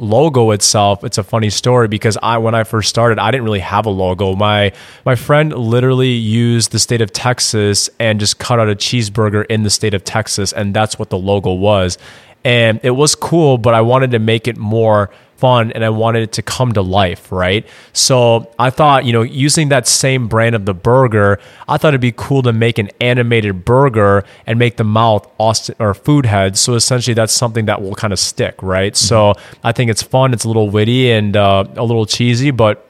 logo 0.00 0.50
itself, 0.50 1.04
it's 1.04 1.18
a 1.18 1.22
funny 1.22 1.50
story 1.50 1.88
because 1.88 2.18
I 2.22 2.38
when 2.38 2.54
I 2.54 2.64
first 2.64 2.88
started, 2.88 3.18
I 3.18 3.30
didn't 3.30 3.44
really 3.44 3.60
have 3.60 3.86
a 3.86 3.90
logo. 3.90 4.34
My 4.34 4.72
my 5.04 5.14
friend 5.14 5.52
literally 5.52 6.10
used 6.10 6.72
the 6.72 6.78
state 6.78 7.00
of 7.00 7.12
Texas 7.12 7.90
and 7.98 8.18
just 8.18 8.38
cut 8.38 8.58
out 8.58 8.68
a 8.68 8.74
cheeseburger 8.74 9.44
in 9.46 9.62
the 9.62 9.70
state 9.70 9.94
of 9.94 10.04
Texas 10.04 10.52
and 10.52 10.74
that's 10.74 10.98
what 10.98 11.10
the 11.10 11.18
logo 11.18 11.52
was. 11.52 11.98
And 12.44 12.80
it 12.82 12.92
was 12.92 13.14
cool, 13.14 13.58
but 13.58 13.74
I 13.74 13.82
wanted 13.82 14.12
to 14.12 14.18
make 14.18 14.48
it 14.48 14.56
more 14.56 15.10
fun 15.40 15.72
and 15.72 15.84
I 15.84 15.90
wanted 15.90 16.22
it 16.22 16.32
to 16.32 16.42
come 16.42 16.72
to 16.74 16.82
life, 16.82 17.32
right? 17.32 17.66
So 17.92 18.52
I 18.58 18.70
thought, 18.70 19.04
you 19.04 19.12
know, 19.12 19.22
using 19.22 19.70
that 19.70 19.86
same 19.86 20.28
brand 20.28 20.54
of 20.54 20.66
the 20.66 20.74
burger, 20.74 21.40
I 21.68 21.78
thought 21.78 21.88
it'd 21.88 22.00
be 22.00 22.14
cool 22.16 22.42
to 22.42 22.52
make 22.52 22.78
an 22.78 22.90
animated 23.00 23.64
burger 23.64 24.24
and 24.46 24.58
make 24.58 24.76
the 24.76 24.84
mouth 24.84 25.28
Austin 25.38 25.76
or 25.78 25.94
food 25.94 26.26
head. 26.26 26.56
So 26.56 26.74
essentially 26.74 27.14
that's 27.14 27.32
something 27.32 27.64
that 27.66 27.80
will 27.82 27.94
kind 27.94 28.12
of 28.12 28.18
stick, 28.18 28.62
right? 28.62 28.96
So 28.96 29.34
I 29.64 29.72
think 29.72 29.90
it's 29.90 30.02
fun, 30.02 30.32
it's 30.32 30.44
a 30.44 30.48
little 30.48 30.70
witty 30.70 31.10
and 31.10 31.36
uh, 31.36 31.64
a 31.76 31.84
little 31.84 32.06
cheesy, 32.06 32.50
but 32.50 32.86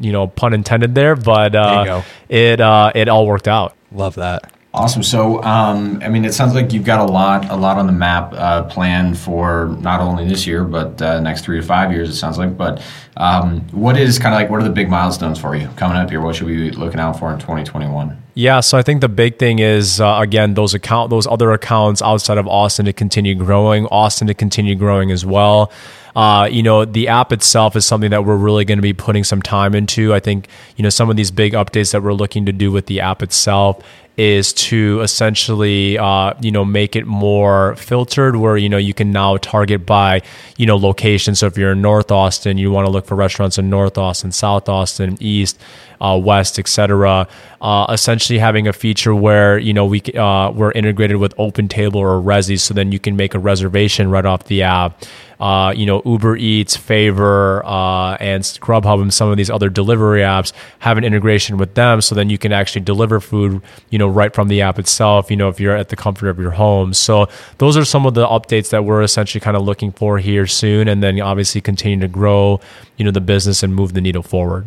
you 0.00 0.12
know, 0.12 0.28
pun 0.28 0.52
intended 0.52 0.94
there, 0.94 1.16
but 1.16 1.54
uh, 1.54 1.84
go. 1.84 2.04
it 2.28 2.60
uh, 2.60 2.92
it 2.94 3.08
all 3.08 3.26
worked 3.26 3.48
out. 3.48 3.74
Love 3.90 4.14
that. 4.16 4.52
Awesome. 4.76 5.02
So, 5.02 5.42
um, 5.42 6.02
I 6.02 6.10
mean, 6.10 6.26
it 6.26 6.34
sounds 6.34 6.54
like 6.54 6.70
you've 6.70 6.84
got 6.84 7.00
a 7.00 7.10
lot, 7.10 7.48
a 7.48 7.56
lot 7.56 7.78
on 7.78 7.86
the 7.86 7.94
map 7.94 8.34
uh, 8.34 8.64
planned 8.64 9.16
for 9.16 9.74
not 9.80 10.00
only 10.00 10.28
this 10.28 10.46
year, 10.46 10.64
but 10.64 11.00
uh, 11.00 11.18
next 11.18 11.46
three 11.46 11.58
to 11.58 11.66
five 11.66 11.92
years. 11.92 12.10
It 12.10 12.16
sounds 12.16 12.36
like. 12.36 12.58
But 12.58 12.82
um, 13.16 13.60
what 13.70 13.96
is 13.96 14.18
kind 14.18 14.34
of 14.34 14.38
like 14.38 14.50
what 14.50 14.60
are 14.60 14.64
the 14.64 14.74
big 14.74 14.90
milestones 14.90 15.38
for 15.38 15.56
you 15.56 15.66
coming 15.76 15.96
up 15.96 16.10
here? 16.10 16.20
What 16.20 16.36
should 16.36 16.46
we 16.46 16.56
be 16.56 16.70
looking 16.72 17.00
out 17.00 17.18
for 17.18 17.32
in 17.32 17.38
2021? 17.38 18.22
Yeah, 18.34 18.60
so 18.60 18.76
I 18.76 18.82
think 18.82 19.00
the 19.00 19.08
big 19.08 19.38
thing 19.38 19.60
is 19.60 19.98
uh, 19.98 20.18
again 20.20 20.52
those 20.52 20.74
account 20.74 21.08
those 21.08 21.26
other 21.26 21.52
accounts 21.52 22.02
outside 22.02 22.36
of 22.36 22.46
Austin 22.46 22.84
to 22.84 22.92
continue 22.92 23.34
growing, 23.34 23.86
Austin 23.86 24.26
to 24.26 24.34
continue 24.34 24.74
growing 24.74 25.10
as 25.10 25.24
well. 25.24 25.72
Uh, 26.16 26.48
you 26.50 26.62
know, 26.62 26.86
the 26.86 27.08
app 27.08 27.30
itself 27.30 27.76
is 27.76 27.84
something 27.84 28.10
that 28.10 28.24
we're 28.24 28.38
really 28.38 28.64
going 28.64 28.78
to 28.78 28.82
be 28.82 28.94
putting 28.94 29.22
some 29.22 29.42
time 29.42 29.74
into. 29.74 30.14
I 30.14 30.20
think 30.20 30.48
you 30.76 30.82
know 30.82 30.88
some 30.88 31.10
of 31.10 31.16
these 31.16 31.30
big 31.30 31.52
updates 31.52 31.92
that 31.92 32.02
we're 32.02 32.14
looking 32.14 32.46
to 32.46 32.52
do 32.52 32.72
with 32.72 32.86
the 32.86 33.00
app 33.00 33.22
itself 33.22 33.84
is 34.16 34.54
to 34.54 35.00
essentially 35.02 35.98
uh, 35.98 36.32
you 36.40 36.50
know 36.50 36.64
make 36.64 36.96
it 36.96 37.06
more 37.06 37.76
filtered 37.76 38.36
where 38.36 38.56
you 38.56 38.68
know 38.68 38.78
you 38.78 38.94
can 38.94 39.12
now 39.12 39.36
target 39.36 39.84
by 39.84 40.22
you 40.56 40.64
know 40.64 40.76
location. 40.76 41.34
So 41.34 41.48
if 41.48 41.58
you're 41.58 41.72
in 41.72 41.82
north 41.82 42.10
austin 42.10 42.56
you 42.56 42.70
want 42.70 42.86
to 42.86 42.90
look 42.90 43.06
for 43.06 43.14
restaurants 43.14 43.58
in 43.58 43.68
north 43.68 43.98
austin 43.98 44.32
south 44.32 44.68
austin 44.68 45.16
east 45.20 45.60
uh, 46.00 46.18
west 46.22 46.58
etc 46.58 47.28
uh, 47.60 47.86
essentially 47.90 48.38
having 48.38 48.66
a 48.66 48.72
feature 48.72 49.14
where 49.14 49.58
you 49.58 49.74
know 49.74 49.84
we 49.84 50.00
uh, 50.14 50.50
we're 50.50 50.72
integrated 50.72 51.18
with 51.18 51.36
OpenTable 51.36 51.96
or 51.96 52.20
Resy 52.20 52.58
so 52.58 52.72
then 52.72 52.92
you 52.92 52.98
can 52.98 53.16
make 53.16 53.34
a 53.34 53.38
reservation 53.38 54.10
right 54.10 54.24
off 54.24 54.44
the 54.44 54.62
app 54.62 55.04
uh, 55.40 55.72
you 55.76 55.86
know 55.86 56.02
uber 56.04 56.36
eats 56.36 56.76
favor 56.76 57.64
uh, 57.64 58.14
and 58.16 58.42
grubhub 58.42 59.02
and 59.02 59.12
some 59.12 59.30
of 59.30 59.36
these 59.36 59.50
other 59.50 59.68
delivery 59.68 60.20
apps 60.20 60.52
have 60.80 60.98
an 60.98 61.04
integration 61.04 61.56
with 61.56 61.74
them 61.74 62.00
so 62.00 62.14
then 62.14 62.30
you 62.30 62.38
can 62.38 62.52
actually 62.52 62.80
deliver 62.80 63.20
food 63.20 63.60
you 63.90 63.98
know 63.98 64.08
right 64.08 64.34
from 64.34 64.48
the 64.48 64.62
app 64.62 64.78
itself 64.78 65.30
you 65.30 65.36
know 65.36 65.48
if 65.48 65.60
you're 65.60 65.76
at 65.76 65.88
the 65.88 65.96
comfort 65.96 66.28
of 66.28 66.38
your 66.38 66.52
home 66.52 66.94
so 66.94 67.28
those 67.58 67.76
are 67.76 67.84
some 67.84 68.06
of 68.06 68.14
the 68.14 68.26
updates 68.26 68.70
that 68.70 68.84
we're 68.84 69.02
essentially 69.02 69.40
kind 69.40 69.56
of 69.56 69.62
looking 69.62 69.92
for 69.92 70.18
here 70.18 70.46
soon 70.46 70.88
and 70.88 71.02
then 71.02 71.20
obviously 71.20 71.60
continue 71.60 72.00
to 72.00 72.08
grow 72.08 72.60
you 72.96 73.04
know 73.04 73.10
the 73.10 73.20
business 73.20 73.62
and 73.62 73.74
move 73.74 73.92
the 73.92 74.00
needle 74.00 74.22
forward 74.22 74.66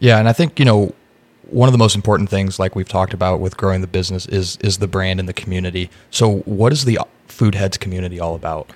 Yeah, 0.00 0.18
and 0.18 0.28
I 0.28 0.32
think 0.32 0.58
you 0.58 0.64
know 0.64 0.92
one 1.50 1.68
of 1.68 1.72
the 1.72 1.78
most 1.78 1.94
important 1.94 2.28
things, 2.28 2.58
like 2.58 2.74
we've 2.74 2.88
talked 2.88 3.14
about 3.14 3.40
with 3.40 3.56
growing 3.56 3.80
the 3.80 3.86
business, 3.86 4.26
is 4.26 4.56
is 4.60 4.78
the 4.78 4.88
brand 4.88 5.20
and 5.20 5.28
the 5.28 5.32
community. 5.32 5.90
So, 6.10 6.38
what 6.40 6.72
is 6.72 6.84
the 6.84 6.98
Food 7.28 7.54
Heads 7.54 7.78
community 7.78 8.20
all 8.20 8.34
about? 8.34 8.70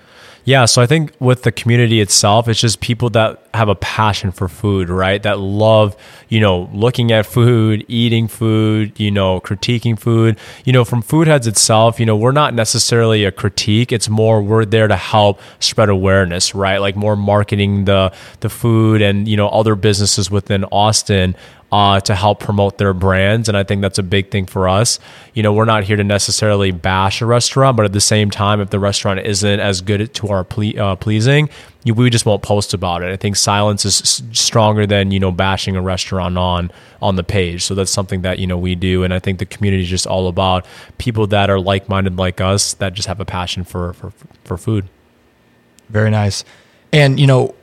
Yeah, 0.48 0.64
so 0.64 0.80
I 0.80 0.86
think 0.86 1.12
with 1.20 1.42
the 1.42 1.52
community 1.52 2.00
itself, 2.00 2.48
it's 2.48 2.58
just 2.58 2.80
people 2.80 3.10
that 3.10 3.46
have 3.52 3.68
a 3.68 3.74
passion 3.74 4.32
for 4.32 4.48
food, 4.48 4.88
right? 4.88 5.22
That 5.22 5.38
love, 5.38 5.94
you 6.30 6.40
know, 6.40 6.70
looking 6.72 7.12
at 7.12 7.26
food, 7.26 7.84
eating 7.86 8.28
food, 8.28 8.98
you 8.98 9.10
know, 9.10 9.42
critiquing 9.42 9.98
food. 9.98 10.38
You 10.64 10.72
know, 10.72 10.86
from 10.86 11.02
Food 11.02 11.28
Heads 11.28 11.46
itself, 11.46 12.00
you 12.00 12.06
know, 12.06 12.16
we're 12.16 12.32
not 12.32 12.54
necessarily 12.54 13.26
a 13.26 13.30
critique. 13.30 13.92
It's 13.92 14.08
more 14.08 14.40
we're 14.40 14.64
there 14.64 14.88
to 14.88 14.96
help 14.96 15.38
spread 15.60 15.90
awareness, 15.90 16.54
right? 16.54 16.78
Like 16.78 16.96
more 16.96 17.14
marketing 17.14 17.84
the 17.84 18.10
the 18.40 18.48
food 18.48 19.02
and, 19.02 19.28
you 19.28 19.36
know, 19.36 19.50
other 19.50 19.74
businesses 19.74 20.30
within 20.30 20.64
Austin 20.72 21.36
uh, 21.70 22.00
to 22.00 22.14
help 22.14 22.40
promote 22.40 22.78
their 22.78 22.94
brands. 22.94 23.48
And 23.48 23.56
I 23.56 23.62
think 23.62 23.82
that's 23.82 23.98
a 23.98 24.02
big 24.02 24.30
thing 24.30 24.46
for 24.46 24.68
us. 24.68 24.98
You 25.34 25.42
know, 25.42 25.52
we're 25.52 25.66
not 25.66 25.84
here 25.84 25.96
to 25.96 26.04
necessarily 26.04 26.70
bash 26.70 27.20
a 27.20 27.26
restaurant, 27.26 27.76
but 27.76 27.84
at 27.84 27.92
the 27.92 28.00
same 28.00 28.30
time, 28.30 28.60
if 28.60 28.70
the 28.70 28.78
restaurant 28.78 29.20
isn't 29.20 29.60
as 29.60 29.80
good 29.82 30.14
to 30.14 30.28
our 30.28 30.44
ple- 30.44 30.80
uh, 30.80 30.96
pleasing, 30.96 31.50
you, 31.84 31.94
we 31.94 32.08
just 32.08 32.24
won't 32.24 32.42
post 32.42 32.72
about 32.72 33.02
it. 33.02 33.12
I 33.12 33.16
think 33.16 33.36
silence 33.36 33.84
is 33.84 34.22
stronger 34.32 34.86
than 34.86 35.10
you 35.10 35.20
know 35.20 35.30
bashing 35.30 35.76
a 35.76 35.82
restaurant 35.82 36.38
on 36.38 36.70
on 37.02 37.16
the 37.16 37.24
page. 37.24 37.64
So 37.64 37.74
that's 37.74 37.90
something 37.90 38.22
that 38.22 38.38
you 38.38 38.46
know 38.46 38.58
we 38.58 38.74
do, 38.74 39.04
and 39.04 39.12
I 39.12 39.18
think 39.18 39.38
the 39.38 39.46
community 39.46 39.82
is 39.82 39.88
just 39.88 40.06
all 40.06 40.28
about 40.28 40.66
people 40.96 41.26
that 41.28 41.50
are 41.50 41.60
like 41.60 41.88
minded 41.88 42.16
like 42.16 42.40
us 42.40 42.74
that 42.74 42.94
just 42.94 43.08
have 43.08 43.20
a 43.20 43.24
passion 43.24 43.62
for 43.64 43.92
for 43.92 44.12
for 44.44 44.56
food. 44.56 44.88
Very 45.90 46.10
nice. 46.10 46.44
And 46.92 47.20
you 47.20 47.26
know, 47.26 47.54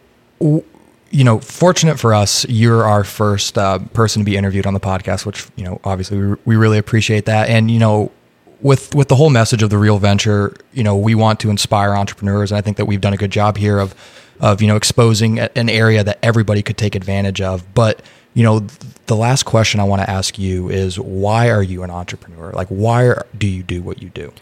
you 1.15 1.23
know, 1.23 1.39
fortunate 1.39 1.97
for 1.97 2.13
us, 2.13 2.45
you're 2.49 2.83
our 2.83 3.05
first 3.05 3.57
uh, 3.57 3.79
person 3.93 4.19
to 4.19 4.25
be 4.25 4.35
interviewed 4.35 4.65
on 4.65 4.73
the 4.73 4.81
podcast, 4.81 5.25
which 5.25 5.47
you 5.55 5.63
know, 5.63 5.79
obviously 5.85 6.19
we, 6.19 6.35
we 6.43 6.55
really 6.57 6.77
appreciate 6.77 7.23
that. 7.25 7.47
And 7.47 7.71
you 7.71 7.79
know, 7.79 8.11
with 8.59 8.93
with 8.93 9.07
the 9.07 9.15
whole 9.15 9.29
message 9.29 9.63
of 9.63 9.69
the 9.69 9.77
real 9.77 9.97
venture, 9.97 10.53
you 10.73 10.83
know, 10.83 10.97
we 10.97 11.15
want 11.15 11.39
to 11.39 11.49
inspire 11.49 11.95
entrepreneurs, 11.95 12.51
and 12.51 12.57
I 12.57 12.61
think 12.61 12.75
that 12.75 12.85
we've 12.85 12.99
done 12.99 13.13
a 13.13 13.17
good 13.17 13.31
job 13.31 13.55
here 13.55 13.79
of 13.79 13.95
of 14.41 14.61
you 14.61 14.67
know 14.67 14.75
exposing 14.75 15.39
an 15.39 15.69
area 15.69 16.03
that 16.03 16.19
everybody 16.21 16.61
could 16.61 16.77
take 16.77 16.95
advantage 16.95 17.39
of. 17.39 17.73
But 17.73 18.01
you 18.33 18.43
know, 18.43 18.67
the 19.05 19.15
last 19.15 19.43
question 19.43 19.79
I 19.79 19.85
want 19.85 20.01
to 20.01 20.09
ask 20.09 20.37
you 20.37 20.69
is, 20.69 20.99
why 20.99 21.49
are 21.49 21.63
you 21.63 21.83
an 21.83 21.91
entrepreneur? 21.91 22.51
Like, 22.51 22.67
why 22.67 23.13
do 23.37 23.47
you 23.47 23.63
do 23.63 23.81
what 23.81 24.01
you 24.01 24.09
do? 24.09 24.33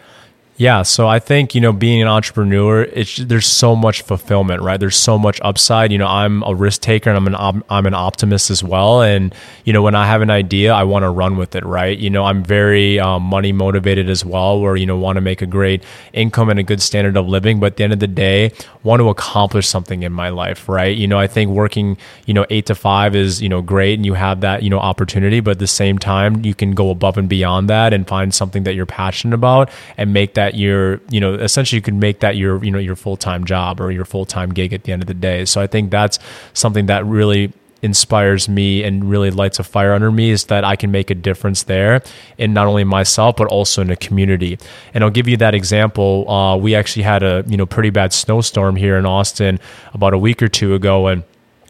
Yeah, 0.56 0.84
so 0.84 1.08
I 1.08 1.18
think 1.18 1.56
you 1.56 1.62
know 1.62 1.74
being 1.74 2.00
an 2.04 2.08
entrepreneur, 2.08 2.84
it's 2.84 3.18
there's 3.18 3.48
so 3.48 3.76
much 3.76 4.04
fulfillment, 4.04 4.62
right? 4.62 4.80
There's 4.80 4.96
so 4.96 5.18
much 5.18 5.42
upside. 5.42 5.92
You 5.92 5.98
know, 5.98 6.06
I'm 6.06 6.44
a 6.44 6.54
risk 6.54 6.82
taker 6.82 7.10
and 7.10 7.18
I'm 7.18 7.34
an 7.34 7.64
I'm 7.72 7.88
an 7.88 7.96
optimist 7.96 8.52
as 8.52 8.64
well. 8.64 9.02
And 9.02 9.34
you 9.66 9.74
know, 9.74 9.82
when 9.82 9.96
I 9.96 10.06
have 10.06 10.22
an 10.22 10.30
idea, 10.30 10.72
I 10.72 10.84
want 10.84 11.04
to 11.04 11.10
run 11.10 11.38
with 11.38 11.56
it, 11.56 11.66
right? 11.66 11.98
You 11.98 12.12
know, 12.12 12.26
I'm 12.26 12.44
very 12.44 13.00
um, 13.00 13.24
money 13.24 13.52
motivated 13.52 14.12
as 14.12 14.24
well, 14.24 14.62
where 14.62 14.76
you 14.76 14.86
know 14.86 14.96
want 14.96 15.16
to 15.16 15.22
make 15.22 15.42
a 15.42 15.48
great 15.48 15.84
income 16.14 16.50
and 16.52 16.60
a 16.60 16.64
good 16.64 16.84
standard 16.84 17.18
of 17.18 17.28
living. 17.28 17.60
But 17.60 17.72
at 17.74 17.78
the 17.78 17.84
end 17.86 17.94
of 17.94 18.00
the 18.00 18.08
day, 18.08 18.52
want 18.84 19.00
to 19.00 19.10
accomplish 19.10 19.68
something 19.68 20.04
in 20.04 20.14
my 20.14 20.30
life, 20.30 20.70
right? 20.70 20.96
You 20.96 21.08
know, 21.08 21.18
I 21.18 21.26
think 21.26 21.50
working 21.50 21.98
you 22.28 22.34
know 22.36 22.46
eight 22.52 22.68
to 22.68 22.76
five 22.76 23.16
is 23.16 23.42
you 23.42 23.50
know 23.50 23.64
great, 23.64 23.96
and 23.96 24.06
you 24.06 24.14
have 24.14 24.42
that 24.42 24.62
you 24.62 24.70
know 24.70 24.80
opportunity. 24.80 25.40
But 25.40 25.52
at 25.52 25.60
the 25.60 25.68
same 25.68 25.98
time, 25.98 26.46
you 26.46 26.54
can 26.54 26.74
go 26.74 26.92
above 26.92 27.18
and 27.18 27.28
beyond 27.28 27.72
that 27.72 27.92
and 27.92 28.08
find 28.08 28.32
something 28.32 28.66
that 28.66 28.76
you're 28.76 28.86
passionate 28.86 29.34
about 29.34 29.72
and 29.98 30.14
make 30.14 30.36
that 30.36 30.43
your 30.52 31.02
you 31.10 31.20
know 31.20 31.34
essentially 31.34 31.78
you 31.78 31.82
can 31.82 32.00
make 32.00 32.20
that 32.20 32.36
your 32.36 32.64
you 32.64 32.72
know 32.72 32.80
your 32.80 32.96
full-time 32.96 33.46
job 33.46 33.80
or 33.80 33.92
your 33.92 34.06
full-time 34.06 34.50
gig 34.50 34.74
at 34.74 34.84
the 34.84 34.92
end 34.92 35.02
of 35.02 35.08
the 35.08 35.14
day 35.14 35.46
so 35.46 35.62
i 35.62 35.68
think 35.68 35.92
that's 35.92 36.20
something 36.54 36.88
that 36.88 37.06
really 37.06 37.52
inspires 37.84 38.48
me 38.48 38.82
and 38.82 39.10
really 39.10 39.30
lights 39.30 39.60
a 39.60 39.64
fire 39.64 39.94
under 39.94 40.10
me 40.10 40.32
is 40.32 40.46
that 40.46 40.64
I 40.64 40.78
can 40.78 40.90
make 40.90 41.12
a 41.12 41.16
difference 41.16 41.64
there 41.64 42.02
in 42.38 42.54
not 42.54 42.66
only 42.66 42.86
myself 42.86 43.36
but 43.36 43.48
also 43.48 43.82
in 43.82 43.90
the 43.90 43.98
community. 43.98 44.58
And 44.94 45.04
I'll 45.04 45.10
give 45.10 45.28
you 45.28 45.36
that 45.38 45.54
example. 45.54 46.30
Uh, 46.32 46.56
we 46.56 46.76
actually 46.76 47.04
had 47.04 47.22
a 47.22 47.44
you 47.46 47.58
know 47.58 47.66
pretty 47.66 47.90
bad 47.90 48.14
snowstorm 48.14 48.78
here 48.78 48.98
in 48.98 49.06
Austin 49.06 49.60
about 49.94 50.14
a 50.14 50.18
week 50.18 50.42
or 50.42 50.48
two 50.48 50.74
ago, 50.74 51.08
and 51.08 51.24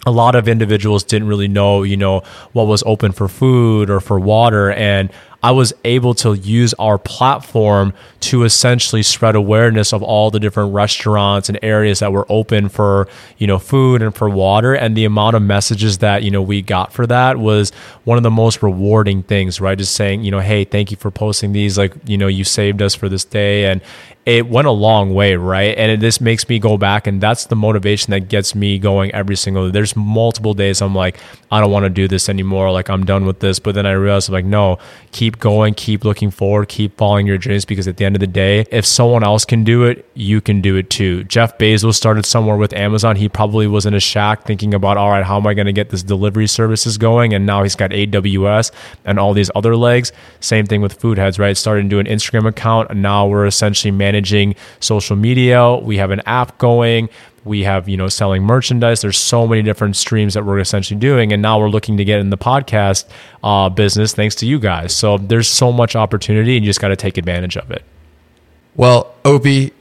a 0.06 0.12
lot 0.12 0.36
of 0.36 0.48
individuals 0.48 1.04
didn't 1.04 1.28
really 1.28 1.48
know, 1.48 1.84
you 1.84 1.98
know, 1.98 2.22
what 2.52 2.68
was 2.68 2.84
open 2.86 3.12
for 3.12 3.28
food 3.28 3.90
or 3.90 4.00
for 4.00 4.20
water. 4.20 4.72
And 4.72 5.12
I 5.44 5.52
was 5.52 5.74
able 5.84 6.14
to 6.16 6.36
use 6.36 6.74
our 6.76 6.98
platform 6.98 7.94
to 8.22 8.46
essentially 8.46 9.04
spread 9.04 9.36
awareness 9.36 9.92
of 9.92 10.02
all 10.02 10.32
the 10.32 10.40
different 10.40 10.74
restaurants 10.74 11.50
and 11.50 11.60
areas 11.62 12.00
that 12.00 12.14
were 12.14 12.26
open 12.30 12.70
for, 12.70 13.10
you 13.38 13.46
know, 13.46 13.60
food 13.60 14.02
and 14.02 14.16
for 14.16 14.30
water. 14.30 14.74
And 14.74 14.96
the 14.96 15.04
amount 15.04 15.36
of 15.36 15.42
messages 15.42 15.98
that, 15.98 16.24
you 16.24 16.32
know, 16.32 16.42
we 16.42 16.62
got 16.62 16.94
for 16.94 17.06
that 17.08 17.38
was 17.38 17.72
one 18.06 18.18
of 18.18 18.24
the 18.24 18.32
most 18.32 18.64
rewarding 18.64 19.22
things, 19.22 19.60
right? 19.60 19.78
Just 19.78 19.96
saying, 19.96 20.24
you 20.24 20.32
know, 20.32 20.40
hey, 20.40 20.64
thank 20.64 20.92
you 20.92 20.98
for 20.98 21.12
posting 21.12 21.52
these. 21.52 21.78
Like, 21.78 21.94
you 22.06 22.18
know, 22.18 22.28
you 22.28 22.46
saved 22.46 22.82
us 22.82 22.96
for 22.96 23.10
this 23.10 23.26
day. 23.26 23.66
And 23.66 23.82
it 24.26 24.48
went 24.48 24.68
a 24.68 24.72
long 24.72 25.14
way, 25.14 25.36
right? 25.36 25.78
And 25.78 25.92
it, 25.92 26.00
this 26.00 26.22
makes 26.22 26.48
me 26.48 26.58
go 26.58 26.78
back, 26.78 27.08
and 27.08 27.20
that's 27.20 27.46
the 27.48 27.58
motivation 27.58 28.12
that 28.12 28.30
gets 28.30 28.56
me 28.56 28.80
going 28.80 29.12
every 29.12 29.36
single. 29.36 29.70
There's 29.70 29.98
multiple 29.98 30.54
days 30.54 30.82
I'm 30.82 30.96
like, 30.96 31.20
I 31.52 31.60
don't 31.60 31.72
want 31.72 31.84
to 31.84 31.90
do 31.90 32.08
this 32.08 32.30
anymore. 32.30 32.72
Like 32.72 32.90
I'm 32.90 33.06
done 33.06 33.26
with 33.26 33.40
this. 33.40 33.60
But 33.60 33.76
then 33.76 33.86
I 33.86 33.92
realized, 33.92 34.30
I'm 34.30 34.34
like, 34.34 34.46
no, 34.46 34.78
keep 35.12 35.33
going, 35.40 35.74
keep 35.74 36.04
looking 36.04 36.32
forward, 36.32 36.70
keep 36.70 36.98
following 36.98 37.28
your 37.28 37.38
dreams, 37.38 37.66
because 37.66 37.88
at 37.88 37.98
the 37.98 38.06
end 38.06 38.16
of 38.16 38.20
the 38.20 38.28
day, 38.28 38.66
if 38.72 38.86
someone 38.86 39.24
else 39.24 39.46
can 39.46 39.64
do 39.64 39.84
it, 39.84 40.06
you 40.14 40.42
can 40.42 40.62
do 40.62 40.76
it 40.76 40.90
too. 40.90 41.24
Jeff 41.26 41.58
Bezos 41.58 41.96
started 41.96 42.26
somewhere 42.26 42.58
with 42.58 42.74
Amazon. 42.74 43.16
He 43.16 43.30
probably 43.30 43.68
was 43.68 43.86
in 43.86 43.94
a 43.94 44.00
shack 44.00 44.46
thinking 44.46 44.74
about, 44.74 44.98
all 44.98 45.10
right, 45.10 45.24
how 45.24 45.38
am 45.38 45.48
I 45.48 45.54
going 45.54 45.68
to 45.68 45.74
get 45.74 45.90
this 45.90 46.04
delivery 46.04 46.48
services 46.48 46.98
going? 46.98 47.34
And 47.34 47.46
now 47.46 47.64
he's 47.64 47.76
got 47.76 47.92
AWS 47.92 48.72
and 49.06 49.20
all 49.20 49.34
these 49.34 49.52
other 49.56 49.76
legs. 49.76 50.12
Same 50.40 50.66
thing 50.66 50.82
with 50.82 50.94
Food 50.94 51.18
Heads, 51.18 51.40
right? 51.40 51.56
Started 51.56 51.90
to 51.90 52.00
an 52.00 52.06
Instagram 52.06 52.48
account, 52.48 52.90
and 52.90 53.02
now 53.02 53.28
we're 53.28 53.46
essentially 53.46 53.92
managing 53.92 54.56
social 54.80 55.16
media. 55.16 55.76
We 55.76 55.98
have 55.98 56.12
an 56.12 56.22
app 56.26 56.58
going. 56.58 57.10
We 57.46 57.64
have, 57.64 57.90
you 57.90 57.98
know, 57.98 58.08
selling 58.08 58.44
merchandise. 58.44 59.02
There's 59.02 59.18
so 59.18 59.46
many 59.48 59.62
different 59.62 59.96
streams 59.96 60.34
that 60.34 60.46
we're 60.46 60.60
essentially 60.60 61.00
doing. 61.00 61.34
And 61.34 61.42
now 61.42 61.60
we're 61.60 61.70
looking 61.70 61.98
to 61.98 62.06
get 62.06 62.20
in 62.20 62.30
the 62.30 62.38
podcast 62.38 63.06
uh, 63.44 63.70
business 63.70 64.14
thanks 64.14 64.36
to 64.36 64.46
you 64.46 64.60
guys. 64.60 64.94
So 64.96 65.18
there's 65.18 65.48
so 65.48 65.72
much 65.72 65.96
opportunity 65.96 66.56
and 66.56 66.66
you 66.66 66.70
just 66.70 66.80
got 66.80 66.90
to 66.90 66.96
take 66.96 67.18
advantage 67.18 67.58
of 67.58 67.70
it. 67.72 67.84
Well, 68.76 69.14
Opi, 69.24 69.72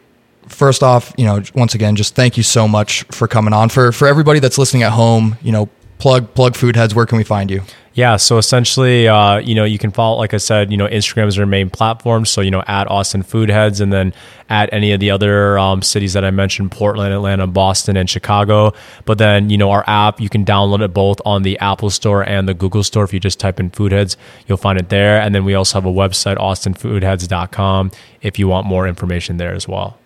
first 0.49 0.83
off, 0.83 1.13
you 1.17 1.25
know, 1.25 1.43
once 1.55 1.75
again, 1.75 1.97
just 1.97 2.15
thank 2.15 2.37
you 2.37 2.43
so 2.43 2.69
much 2.69 3.05
for 3.05 3.29
coming 3.29 3.55
on. 3.55 3.69
For 3.69 3.93
for 3.93 4.07
everybody 4.07 4.39
that's 4.41 4.59
listening 4.59 4.83
at 4.83 4.93
home, 4.93 5.37
you 5.43 5.53
know, 5.53 5.69
plug 5.99 6.35
plug 6.35 6.55
Foodheads. 6.55 6.95
Where 6.95 7.07
can 7.07 7.19
we 7.19 7.25
find 7.25 7.51
you? 7.51 7.63
Yeah, 7.95 8.17
so 8.17 8.39
essentially, 8.39 9.07
uh, 9.07 9.37
you 9.39 9.55
know, 9.55 9.65
you 9.65 9.79
can 9.79 9.91
follow, 9.91 10.17
like 10.17 10.33
I 10.33 10.39
said, 10.39 10.71
you 10.71 10.79
know, 10.79 10.87
Instagram 10.89 11.27
is 11.27 11.39
our 11.39 11.45
main 11.45 11.69
platform. 11.69 12.25
So, 12.25 12.41
you 12.41 12.51
know, 12.51 12.63
at 12.67 12.91
Austin 12.91 13.23
Food 13.23 13.51
Heads 13.51 13.81
and 13.81 13.93
then 13.93 14.15
at 14.49 14.73
any 14.73 14.93
of 14.93 15.01
the 15.01 15.11
other 15.11 15.59
um, 15.59 15.83
cities 15.83 16.15
that 16.15 16.25
I 16.25 16.31
mentioned 16.31 16.71
Portland, 16.71 17.13
Atlanta, 17.13 17.47
Boston, 17.47 17.99
and 17.99 18.09
Chicago. 18.09 18.73
But 19.05 19.19
then, 19.19 19.51
you 19.51 19.59
know, 19.59 19.71
our 19.71 19.85
app, 19.87 20.21
you 20.21 20.31
can 20.31 20.43
download 20.43 20.81
it 20.81 20.95
both 20.95 21.21
on 21.27 21.43
the 21.43 21.59
Apple 21.59 21.91
Store 21.91 22.23
and 22.23 22.49
the 22.49 22.55
Google 22.55 22.83
Store. 22.83 23.05
If 23.05 23.13
you 23.13 23.21
just 23.21 23.39
type 23.39 23.61
in 23.61 23.69
Food 23.69 23.93
Heads, 23.93 24.17
you'll 24.47 24.57
find 24.57 24.79
it 24.79 24.89
there. 24.89 25.21
And 25.21 25.35
then 25.35 25.45
we 25.45 25.55
also 25.55 25.79
have 25.79 25.87
a 25.87 25.93
website, 25.93 26.39
austinfoodheads.com, 26.39 27.91
if 28.23 28.39
you 28.39 28.49
want 28.49 28.67
more 28.67 28.89
information 28.89 29.37
there 29.37 29.53
as 29.53 29.69
well. 29.69 29.99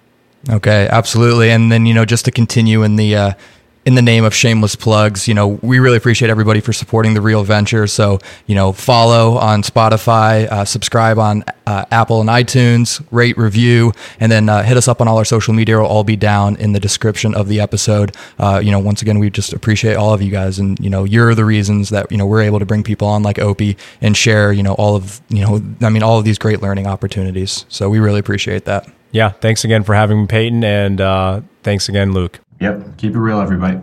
Okay, 0.49 0.89
absolutely. 0.91 1.51
And 1.51 1.71
then, 1.71 1.87
you 1.87 1.95
know, 1.95 2.05
just 2.05 2.25
to 2.25 2.31
continue 2.33 2.83
in 2.83 2.97
the, 2.97 3.17
uh, 3.17 3.33
in 3.87 3.95
the 3.95 4.03
name 4.03 4.25
of 4.25 4.35
shameless 4.35 4.75
plugs, 4.75 5.29
you 5.29 5.33
know, 5.33 5.47
we 5.63 5.79
really 5.79 5.97
appreciate 5.97 6.29
everybody 6.29 6.59
for 6.59 6.73
supporting 6.73 7.15
the 7.15 7.21
real 7.21 7.45
venture. 7.45 7.87
So, 7.87 8.19
you 8.47 8.57
know, 8.57 8.73
follow 8.73 9.39
on 9.39 9.63
Spotify, 9.63 10.49
uh, 10.49 10.65
subscribe 10.65 11.21
on 11.21 11.45
uh, 11.69 11.85
Apple 11.93 12.21
and 12.21 12.29
iTunes, 12.29 13.01
rate, 13.13 13.39
review, 13.39 13.93
and 14.19 14.31
then 14.31 14.49
uh, 14.49 14.65
hit 14.65 14.77
us 14.77 14.89
up 14.89 15.01
on 15.01 15.07
all 15.07 15.19
our 15.19 15.25
social 15.25 15.55
media. 15.55 15.77
It'll 15.77 15.87
all 15.87 16.03
be 16.03 16.17
down 16.17 16.57
in 16.57 16.73
the 16.73 16.81
description 16.81 17.33
of 17.37 17.47
the 17.47 17.61
episode. 17.61 18.17
Uh, 18.41 18.61
you 18.63 18.73
know, 18.73 18.81
once 18.81 19.03
again, 19.03 19.21
we 19.21 19.31
just 19.31 19.53
appreciate 19.53 19.95
all 19.95 20.13
of 20.13 20.21
you 20.21 20.33
guys, 20.33 20.59
and 20.59 20.77
you 20.81 20.91
know, 20.91 21.05
you're 21.05 21.37
the 21.37 21.45
reasons 21.45 21.91
that 21.91 22.11
you 22.11 22.19
know 22.19 22.27
we're 22.27 22.43
able 22.43 22.59
to 22.59 22.67
bring 22.67 22.83
people 22.83 23.07
on 23.07 23.23
like 23.23 23.37
Opi 23.37 23.79
and 24.01 24.17
share, 24.17 24.53
you 24.53 24.65
know, 24.65 24.75
all 24.75 24.97
of 24.97 25.21
you 25.29 25.43
know, 25.43 25.63
I 25.81 25.91
mean, 25.91 26.03
all 26.03 26.19
of 26.19 26.25
these 26.25 26.39
great 26.39 26.61
learning 26.61 26.89
opportunities. 26.89 27.65
So 27.69 27.89
we 27.89 28.01
really 28.01 28.19
appreciate 28.19 28.65
that. 28.65 28.89
Yeah, 29.13 29.31
thanks 29.31 29.65
again 29.65 29.85
for 29.85 29.95
having 29.95 30.23
me, 30.23 30.27
Peyton, 30.27 30.65
and 30.65 31.01
uh, 31.01 31.41
thanks 31.63 31.89
again, 31.89 32.13
Luke. 32.13 32.41
Yep. 32.61 32.97
Keep 32.97 33.15
it 33.15 33.19
real, 33.19 33.41
everybody. 33.41 33.81